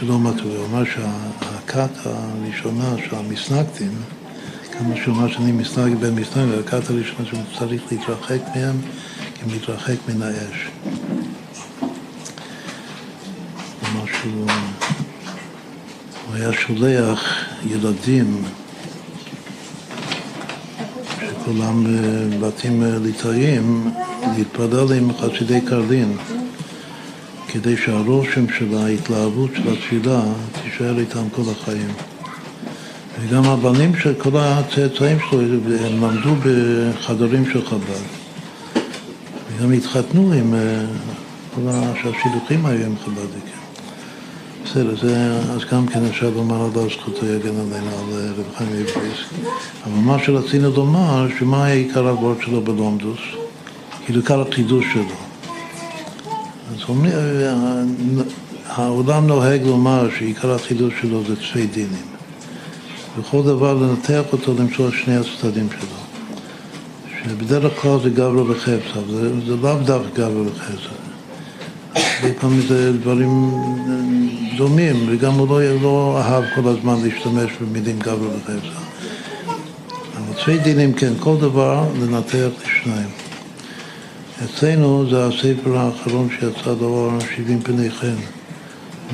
שלא 0.00 0.18
מתון, 0.18 0.56
הוא 0.56 0.66
אמר 0.66 0.84
שהכת 0.84 1.90
הראשונה 2.04 2.94
של 3.04 3.16
המסנגדים, 3.16 3.92
כמה 4.72 4.96
שהוא 4.96 5.16
אמר 5.16 5.32
שאני 5.32 5.52
מסנגד 5.52 6.00
בין 6.00 6.14
מסנגד, 6.14 6.58
הכת 6.58 6.90
הראשונה 6.90 7.28
שהוא 7.28 7.40
צריך 7.58 7.82
להתרחק 7.90 8.38
מהם, 8.54 8.76
כי 9.34 9.56
מתרחק 9.56 9.94
מן 10.08 10.22
האש. 10.22 10.68
משהו, 13.82 14.46
הוא 16.26 16.34
היה 16.34 16.52
שולח 16.52 17.24
ילדים 17.66 18.44
שכולם 21.20 21.84
בבתים 22.30 22.82
ליטאיים 23.02 23.90
להתפלל 24.36 24.92
עם 24.92 25.10
חסידי 25.12 25.60
קרלין, 25.60 26.16
כדי 27.52 27.76
שהרושם 27.76 28.44
של 28.58 28.74
ההתלהבות 28.78 29.50
של 29.54 29.72
התפילה 29.72 30.22
תישאר 30.62 30.98
איתם 30.98 31.22
כל 31.30 31.42
החיים. 31.50 31.88
וגם 33.20 33.44
הבנים 33.44 33.96
של 33.96 34.14
כל 34.14 34.30
הצאצאים 34.34 35.18
שלו, 35.30 35.40
הם 35.40 36.02
למדו 36.02 36.30
בחדרים 36.44 37.44
של 37.52 37.66
חב"ד. 37.66 38.02
וגם 39.48 39.72
התחתנו 39.72 40.32
עם 40.32 40.54
אה, 40.54 40.84
כל 41.54 41.60
השילוחים 41.68 42.66
היו 42.66 42.86
עם 42.86 42.94
חב"דיקים. 43.04 43.60
בסדר, 44.64 44.96
זה, 45.00 45.32
אז 45.54 45.60
גם 45.72 45.86
כן 45.86 46.04
אפשר 46.04 46.30
לומר 46.36 46.62
על 46.64 46.88
זכותו 46.90 47.26
יגן 47.26 47.48
עלינו, 47.48 47.90
על 47.98 48.32
רב 48.38 48.44
חיים 48.56 48.70
מבריסק. 48.70 49.50
אבל 49.84 49.92
מה 49.94 50.18
שרצינו 50.24 50.70
לומר, 50.70 51.26
שמה 51.38 51.64
היה 51.64 51.74
עיקר 51.74 52.08
הוורד 52.08 52.36
שלו 52.42 52.60
בלומדוס? 52.60 53.20
כאילו 54.04 54.20
עיקר 54.20 54.40
החידוש 54.40 54.84
שלו. 54.92 55.29
אז 56.80 56.88
אומרים, 56.88 57.12
העולם 58.66 59.26
נוהג 59.26 59.62
לומר 59.62 60.08
שעיקר 60.18 60.54
החידוש 60.54 60.94
שלו 61.00 61.22
זה 61.28 61.36
צפי 61.36 61.66
דינים. 61.66 62.06
וכל 63.18 63.42
דבר 63.42 63.74
לנתח 63.74 64.22
אותו, 64.32 64.54
למצוא 64.58 64.88
את 64.88 64.92
שני 64.92 65.16
הצדדים 65.16 65.68
שלו. 65.70 66.00
שבדרך 67.24 67.72
כלל 67.82 67.98
זה 68.02 68.10
גברו 68.10 68.48
וחפצה, 68.48 69.00
זה, 69.10 69.40
זה 69.46 69.56
לאו 69.62 69.74
דווקא 69.84 70.08
גברו 70.14 70.44
וחפצה. 70.46 70.94
הרבה 71.94 72.34
פעמים 72.40 72.60
זה 72.60 72.92
דברים 72.92 73.50
דומים, 74.56 75.06
וגם 75.08 75.32
הוא 75.32 75.48
לא, 75.48 75.80
לא 75.82 76.18
אהב 76.20 76.44
כל 76.54 76.68
הזמן 76.68 76.94
להשתמש 77.02 77.50
במילים 77.60 77.98
גברו 77.98 78.28
וחפצה. 78.36 78.80
אבל 80.16 80.42
צפי 80.42 80.58
דינים 80.58 80.92
כן, 80.92 81.12
כל 81.20 81.36
דבר 81.40 81.84
לנתח 82.02 82.48
לשניים. 82.64 83.29
אצלנו 84.44 85.10
זה 85.10 85.26
הספר 85.26 85.78
האחרון 85.78 86.28
שיצא 86.40 86.74
לאור 86.80 87.12
70 87.36 87.60
פני 87.60 87.90
חן. 87.90 88.16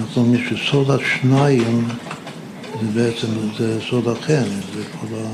אנחנו 0.00 0.22
אומרים 0.22 0.44
שסוד 0.48 0.90
השניים 0.90 1.88
זה 2.80 2.86
בעצם, 2.94 3.26
זה 3.58 3.78
סוד 3.90 4.08
החן, 4.08 4.44
זה 4.74 4.82
כל 5.00 5.06
ה... 5.16 5.26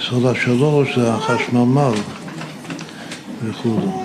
סוד 0.00 0.26
השלוש 0.26 0.98
זה 0.98 1.12
החשממל 1.12 1.92
וכו'. 3.44 4.02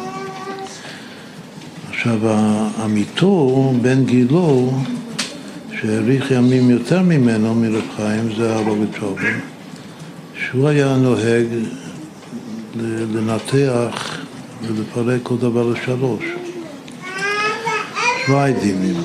עכשיו, 1.89 2.19
אמיתו, 2.85 3.73
בן 3.81 4.05
גילו, 4.05 4.71
שהאריך 5.81 6.31
ימים 6.31 6.69
יותר 6.69 7.01
ממנו, 7.01 7.55
מרב 7.55 7.83
חיים, 7.95 8.35
זה 8.37 8.55
הרב 8.55 8.77
צ'ובר, 8.99 9.27
שהוא 10.35 10.67
היה 10.67 10.95
נוהג 10.95 11.47
לנתח 13.13 14.16
ולפרק 14.61 15.19
כל 15.23 15.37
דבר 15.37 15.69
לשלוש. 15.69 16.23
שבועי 18.25 18.53
דינים. 18.53 18.95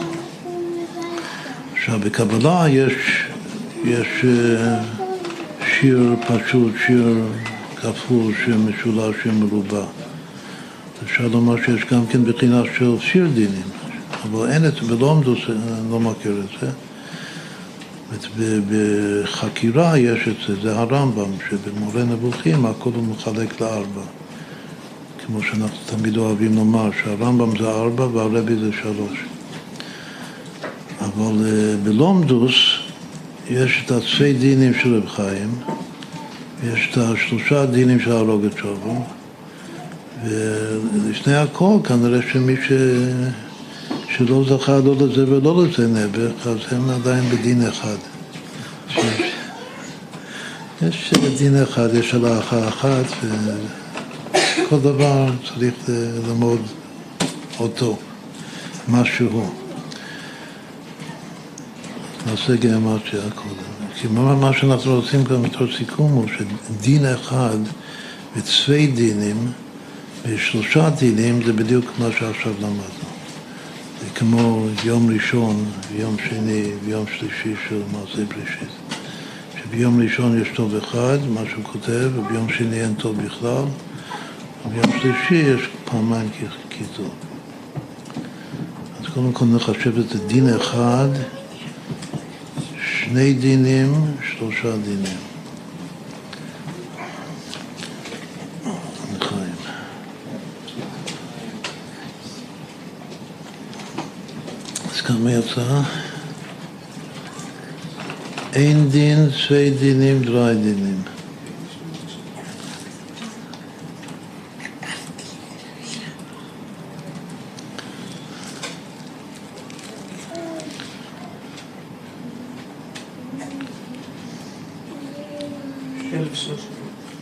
עכשיו, 1.73 1.99
בקבלה 1.99 2.65
יש, 2.69 3.27
יש 3.85 4.24
שיר 5.66 6.16
פשוט, 6.29 6.73
שיר 6.87 7.24
כפול, 7.77 8.33
שיר 8.45 8.57
משולש, 8.57 9.16
שיר 9.23 9.33
מרובע. 9.33 9.85
אפשר 11.05 11.29
לומר 11.29 11.57
שיש 11.57 11.85
גם 11.85 12.07
כן 12.07 12.24
בחינה 12.24 12.62
של 12.79 12.97
שיר 13.01 13.27
דינים, 13.35 13.69
אבל 14.23 14.51
אין 14.53 14.66
את 14.66 14.73
זה, 14.74 14.97
בלומדוס 14.97 15.39
אני 15.49 15.91
לא 15.91 16.01
מכיר 16.01 16.43
את 16.45 16.61
זה. 16.61 16.70
בחקירה 18.70 19.99
יש 19.99 20.29
את 20.29 20.35
זה, 20.47 20.62
זה 20.62 20.79
הרמב"ם, 20.79 21.31
שבמורה 21.51 22.05
נבוכים 22.05 22.66
הכל 22.66 22.91
הוא 22.95 23.05
מחלק 23.05 23.61
לארבע. 23.61 24.03
כמו 25.27 25.43
שאנחנו 25.43 25.78
תמיד 25.86 26.16
אוהבים 26.16 26.57
לומר, 26.57 26.90
שהרמב"ם 27.03 27.59
זה 27.59 27.69
ארבע 27.70 28.07
והרבי 28.07 28.57
זה 28.57 28.70
שלוש. 28.82 29.19
אבל 31.01 31.47
בלומדוס 31.82 32.55
יש 33.51 33.82
את 33.86 33.90
הצפי 33.90 34.32
דינים 34.32 34.74
של 34.74 34.94
רב 34.94 35.09
חיים, 35.09 35.55
יש 36.65 36.89
את 36.93 36.99
השלושה 36.99 37.66
דינים 37.66 38.01
של 38.01 38.12
הרוגת 38.12 38.57
שובו, 38.57 39.05
ולפני 40.24 41.35
הכל 41.35 41.77
כנראה 41.85 42.20
שמי 42.32 42.57
ש... 42.57 42.73
שלא 44.16 44.44
זכה 44.49 44.78
לא 44.85 44.94
לזה 45.01 45.31
ולא 45.31 45.65
לזה 45.65 45.86
נעבך, 45.86 46.47
אז 46.47 46.57
הם 46.70 46.90
עדיין 46.90 47.24
בדין 47.24 47.66
אחד. 47.66 47.97
יש 50.82 51.12
דין 51.39 51.62
אחד, 51.62 51.89
יש 51.94 52.15
הלכה 52.15 52.69
אחת, 52.69 53.05
וכל 54.73 54.81
דבר 54.81 55.27
צריך 55.44 55.74
ללמוד 55.89 56.61
אותו, 57.59 57.99
משהו. 58.89 59.51
נעשה 62.27 62.57
גיאומטריה 62.57 63.31
קודם. 63.35 63.89
כי 63.97 64.09
מה 64.09 64.53
שאנחנו 64.53 64.94
רוצים 64.94 65.24
גם 65.24 65.43
בתור 65.43 65.66
סיכום 65.78 66.12
הוא 66.12 66.27
שדין 66.28 67.07
אחד 67.07 67.57
וצווי 68.36 68.86
דינים 68.86 69.53
ושלושה 70.24 70.90
דינים 70.90 71.43
זה 71.47 71.53
בדיוק 71.53 71.85
מה 71.99 72.09
שעכשיו 72.19 72.53
למדנו. 72.59 73.09
זה 74.01 74.07
כמו 74.15 74.66
יום 74.85 75.11
ראשון 75.15 75.65
ויום 75.93 76.16
שני 76.28 76.65
ויום 76.85 77.05
שלישי 77.19 77.55
של 77.69 77.82
מעשה 77.93 78.24
בראשית. 78.24 78.73
שביום 79.62 80.03
ראשון 80.03 80.43
יש 80.43 80.49
טוב 80.55 80.74
אחד, 80.74 81.19
מה 81.35 81.40
שהוא 81.51 81.65
כותב, 81.65 82.11
וביום 82.16 82.49
שני 82.49 82.81
אין 82.81 82.94
טוב 82.94 83.16
בכלל, 83.24 83.65
וביום 84.66 85.01
שלישי 85.01 85.34
יש 85.34 85.68
פעמיים 85.84 86.30
כיתוב. 86.70 87.10
אז 89.01 89.06
קודם 89.14 89.32
כל 89.32 89.44
נחשב 89.44 89.98
את 89.98 90.09
זה 90.09 90.26
דין 90.26 90.48
אחד 90.48 91.09
שני 92.82 93.34
דינים, 93.34 93.94
שלושה 94.22 94.76
דינים. 94.76 95.32
אז 104.94 105.01
כמה 105.01 105.32
יצא? 105.32 105.80
אין 108.52 108.90
דין, 108.90 109.30
שני 109.36 109.70
דינים, 109.70 110.22
דרי 110.22 110.55
דינים. 110.55 111.02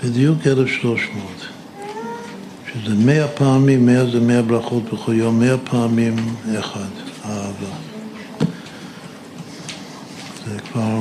בדיוק 0.05 0.47
1,300. 0.47 1.25
שזה 2.73 2.95
מאה 2.95 3.29
פעמים, 3.29 3.87
מאה 3.87 4.11
זה 4.11 4.21
מאה 4.21 4.43
ברכות 4.43 4.83
בכל 4.93 5.13
יום, 5.15 5.41
מאה 5.41 5.59
פעמים 5.59 6.17
אחד, 6.59 6.89
אהבה. 7.25 7.75
זה 10.47 10.59
כבר 10.73 10.99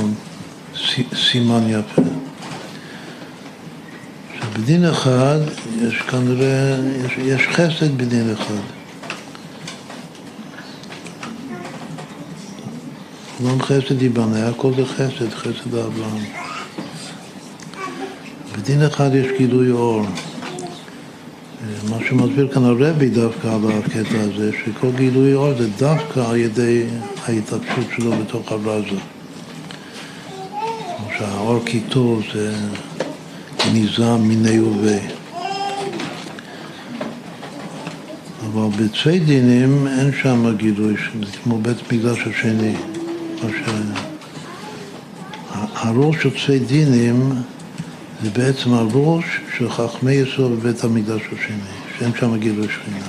סימן 1.15 1.69
יפה. 1.69 2.02
שבדין 4.40 4.86
אחד 4.86 5.40
יש 5.81 5.95
כנראה, 6.02 6.77
יש, 7.06 7.11
יש 7.18 7.48
חסד 7.48 7.98
בדין 7.98 8.34
אחד. 8.34 8.64
לא 13.44 13.49
חסד 13.61 14.02
ייבנה, 14.02 14.48
הכל 14.48 14.72
זה 14.76 14.86
חסד, 14.86 15.30
חסד 15.30 15.76
אברהם. 15.76 16.48
בדין 18.69 18.83
אחד 18.83 19.09
יש 19.15 19.27
גילוי 19.37 19.71
אור. 19.71 20.05
מה 21.89 21.97
שמסביר 22.09 22.47
כאן 22.53 22.63
הרבי 22.63 23.09
דווקא 23.09 23.47
על 23.47 23.71
הקטע 23.71 24.19
הזה, 24.19 24.51
שכל 24.65 24.87
גילוי 24.95 25.33
אור 25.33 25.53
זה 25.57 25.67
דווקא 25.77 26.19
על 26.19 26.35
ידי 26.35 26.85
ההתלבשות 27.25 27.85
שלו 27.95 28.11
בתוך 28.11 28.51
הברזה. 28.51 28.87
כמו 30.97 31.07
שהאור 31.17 31.65
קיטור 31.65 32.21
זה 32.33 32.53
ניזם 33.73 34.21
מיני 34.21 34.59
ובי. 34.59 34.99
אבל 38.45 38.67
בצי 38.77 39.19
דינים 39.19 39.87
אין 39.87 40.11
שם 40.21 40.55
גילוי, 40.57 40.93
זה 41.25 41.37
כמו 41.43 41.57
בית 41.57 41.77
מקדש 41.91 42.19
השני. 42.19 42.75
הראש 45.75 46.15
של 46.23 46.29
צי 46.45 46.59
דינים 46.59 47.31
זה 48.23 48.29
בעצם 48.29 48.73
הראש 48.73 49.25
של 49.57 49.69
חכמי 49.69 50.13
יסוד 50.13 50.51
בבית 50.51 50.83
המקדש 50.83 51.21
השני, 51.21 51.57
שאין 51.99 52.11
שם 52.19 52.37
גילוי 52.37 52.67
שכינה. 52.67 53.07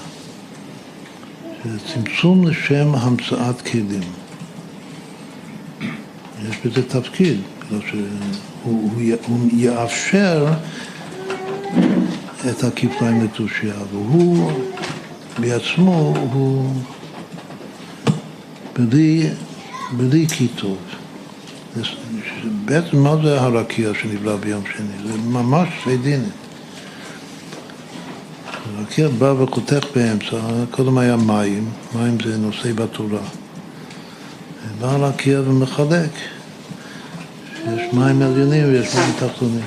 זה 1.65 1.79
צמצום 1.95 2.49
לשם 2.49 2.95
המצאת 2.95 3.63
כלים. 3.63 4.13
יש 6.49 6.57
בזה 6.65 6.89
תפקיד, 6.89 7.41
בגלל 7.67 7.81
שהוא 7.91 8.03
הוא, 8.65 8.91
הוא 9.27 9.49
יאפשר 9.53 10.47
את 12.51 12.65
הכפליים 12.65 13.25
לתושייה, 13.25 13.75
והוא 13.93 14.53
בעצמו 15.39 16.15
הוא 16.33 16.75
בלי, 18.73 19.31
בלי 19.97 20.27
כיתוב. 20.29 20.79
בעצם 22.71 22.97
מה 22.97 23.17
זה 23.25 23.41
הרקיע 23.41 23.91
שנבלע 23.95 24.37
ביום 24.37 24.63
שני? 24.77 25.13
זה 25.13 25.19
ממש 25.19 25.69
שתי 25.81 25.97
דינים. 25.97 26.31
הרקיע 28.79 29.09
בא 29.09 29.35
וחותך 29.39 29.87
באמצע, 29.95 30.37
קודם 30.71 30.99
היה 30.99 31.17
מים, 31.17 31.71
מים 31.95 32.17
זה 32.25 32.39
נושא 32.39 32.73
בתורה. 32.73 33.21
בא 34.81 34.87
הרקיע 34.87 35.41
ומחלק, 35.41 36.11
שיש 37.57 37.81
מים 37.93 38.23
עליונים 38.23 38.65
ויש 38.65 38.95
מים 38.95 39.13
תחתונים. 39.19 39.67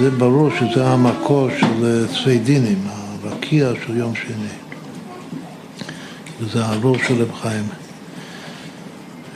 זה 0.00 0.10
ברור 0.10 0.50
שזה 0.60 0.86
המקור 0.86 1.48
של 1.60 2.06
צווי 2.14 2.38
דינים, 2.38 2.78
הרקיע 3.24 3.72
של 3.86 3.96
יום 3.96 4.14
שני. 4.14 4.54
זה 6.52 6.64
הראש 6.64 7.00
של 7.08 7.22
רב 7.22 7.34
חיים. 7.42 7.68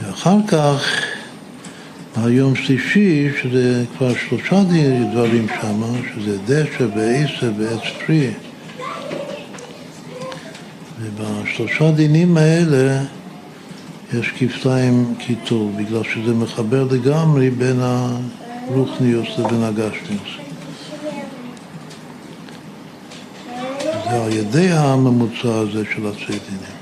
ואחר 0.03 0.36
כך, 0.49 1.07
היום 2.24 2.57
שלישי, 2.57 3.28
שזה 3.43 3.85
כבר 3.99 4.12
שלושה 4.15 4.62
דברים 5.12 5.47
שם, 5.61 5.82
שזה 6.15 6.39
דשא 6.47 6.85
ועשר 6.97 7.51
ועץ 7.59 7.81
פרי. 8.07 8.31
ובשלושה 11.01 11.90
דינים 11.90 12.36
האלה 12.36 13.03
יש 14.15 14.32
כפליים 14.39 15.15
קיטור, 15.19 15.73
בגלל 15.77 16.03
שזה 16.05 16.35
מחבר 16.35 16.86
לגמרי 16.90 17.51
בין 17.51 17.81
הרוחניוס 17.81 19.28
לבין 19.39 19.62
הגשמיוס. 19.62 20.31
זה 24.11 24.24
על 24.24 24.32
ידי 24.32 24.69
הממוצע 24.70 25.55
הזה 25.55 25.85
של 25.95 26.07
הציידינים. 26.07 26.78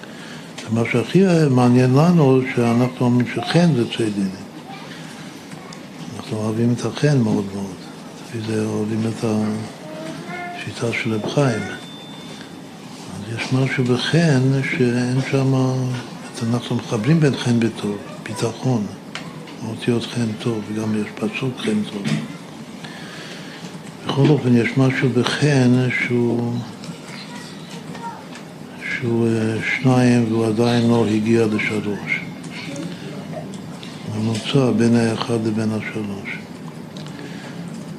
ומה 0.70 0.82
שהכי 0.92 1.22
מעניין 1.50 1.94
לנו, 1.94 2.40
שאנחנו 2.54 3.06
אומרים 3.06 3.26
שחן 3.34 3.74
זה 3.74 3.84
ציידינים. 3.96 4.45
אנחנו 6.26 6.40
אוהבים 6.40 6.74
את 6.78 6.84
החן 6.84 7.18
מאוד 7.18 7.44
מאוד. 7.54 7.74
לפי 8.20 8.40
זה 8.40 8.64
אוהבים 8.64 9.00
את 9.00 9.24
השיטה 9.24 10.92
של 10.92 11.14
רב 11.14 11.28
חיים. 11.34 11.62
אז 11.62 13.36
יש 13.36 13.52
משהו 13.52 13.84
בחן 13.84 14.40
שאין 14.62 15.20
שם, 15.30 15.54
אנחנו 16.42 16.76
מחברים 16.76 17.20
בין 17.20 17.36
חן 17.36 17.58
וטוב, 17.60 17.98
ביטחון, 18.22 18.86
אותיות 19.68 20.06
חן 20.06 20.32
טוב, 20.38 20.60
וגם 20.68 21.02
יש 21.02 21.08
פסוק 21.14 21.58
חן 21.58 21.82
טוב. 21.92 22.02
בכל 24.06 24.28
אופן, 24.28 24.56
יש 24.56 24.68
משהו 24.76 25.08
בחן 25.08 25.88
שהוא, 25.90 26.54
שהוא 28.98 29.26
אה, 29.28 29.56
שניים 29.80 30.32
והוא 30.32 30.46
עדיין 30.46 30.88
לא 30.88 31.06
הגיע 31.06 31.46
לשלוש. 31.46 32.25
ממוצע 34.26 34.70
בין 34.76 34.96
האחד 34.96 35.46
לבין 35.46 35.68
השלוש. 35.72 36.38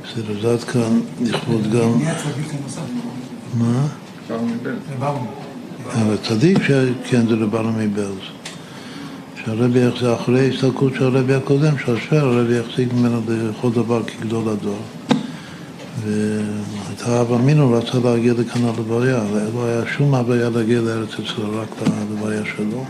בסדר, 0.04 0.40
אז 0.40 0.46
עד 0.46 0.70
כאן 0.70 1.00
לכבוד 1.22 1.62
גם... 1.72 1.98
מי 1.98 2.08
הצדיק 2.08 2.54
הנוסף? 2.54 2.82
מה? 3.58 3.88
אבל 5.94 6.18
צדיק, 6.24 6.64
ש- 6.64 6.72
כן, 7.10 7.28
זה 7.28 7.36
לבעלה 7.36 7.72
מבלז. 7.72 8.16
שהרבי, 9.46 9.80
זה 10.00 10.14
אחרי 10.16 10.54
הסתלקות 10.54 10.94
של 10.96 11.04
הרבי 11.04 11.34
הקודם, 11.34 11.78
שהשפר, 11.86 12.28
הרבי 12.28 12.60
החזיק 12.60 12.94
ממנו 12.94 13.22
לכל 13.30 13.72
דבר 13.72 14.02
כגדול 14.04 14.50
הדור. 14.50 14.80
והייתה 16.04 17.22
אב 17.22 17.34
אמינו, 17.34 17.72
רצה 17.72 18.00
להגיע 18.04 18.34
לכאן 18.38 18.62
הלוויה, 18.66 19.22
ולא 19.34 19.66
היה 19.66 19.82
שום 19.98 20.16
הוויה 20.16 20.50
להגיע 20.50 20.82
לארץ 20.82 21.10
ישראל, 21.24 21.48
רק 21.54 21.68
ללוויה 22.12 22.42
שלו. 22.58 22.86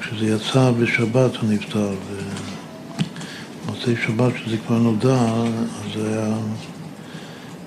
כשזה 0.00 0.26
יצא 0.26 0.70
בשבת 0.70 1.36
הוא 1.36 1.50
נפטר, 1.50 1.90
ומוצאי 3.66 3.94
שבת, 4.06 4.32
כשזה 4.34 4.56
כבר 4.66 4.78
נודע, 4.78 5.20
אז 5.20 5.94
זה 5.94 6.08
היה 6.08 6.34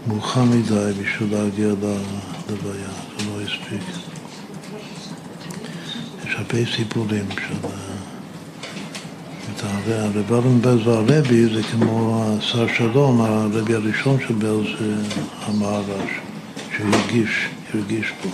מאוחר 0.07 0.43
מדי 0.43 0.91
בשביל 1.03 1.31
להגיע 1.31 1.67
ללוויה, 1.67 2.89
זה 3.19 3.25
לא 3.25 3.41
הספיק. 3.41 3.81
יש 6.27 6.35
הרבה 6.37 6.71
סיפורים 6.75 7.25
של... 7.31 7.67
את 9.55 9.63
הר- 9.63 10.11
הרב 10.15 10.61
בלז 10.61 10.87
והרבי 10.87 11.55
זה 11.55 11.61
כמו 11.71 12.23
השר 12.39 12.67
שלום, 12.77 13.21
הרבי 13.21 13.73
הראשון 13.75 14.17
של 14.27 14.33
בלז, 14.33 14.65
אה, 14.81 14.85
המהר"ש, 15.45 16.11
שהרגיש, 16.77 17.47
הרגיש 17.73 18.13
פה. 18.23 18.29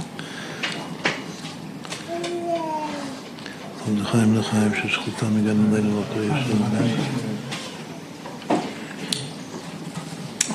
טוב, 3.86 4.02
לחיים 4.02 4.36
לחיים 4.38 4.72
שזכותם 4.76 5.36
מגן 5.36 5.74
אלינו 5.74 6.00
לא 6.00 6.04
תהיה 6.14 6.26
ישראל. 6.26 6.90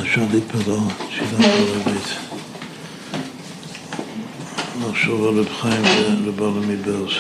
אפשר 0.01 0.23
להתפלל, 0.33 0.79
תפילת 1.09 1.45
הרבית. 1.45 2.09
לחשוב 4.89 5.27
על 5.29 5.39
רב 5.41 5.49
חיים 5.61 5.83
ורב 5.85 6.43
אלון 6.43 6.69
מבלז. 6.69 7.13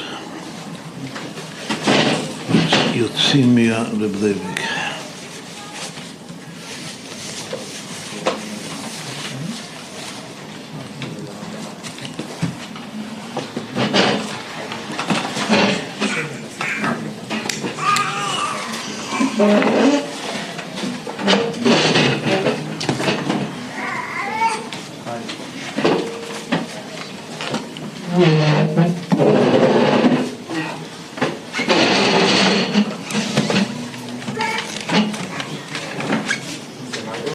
יוצאים 2.94 3.54
מהרב 3.54 4.22
לייביק. 4.22 4.67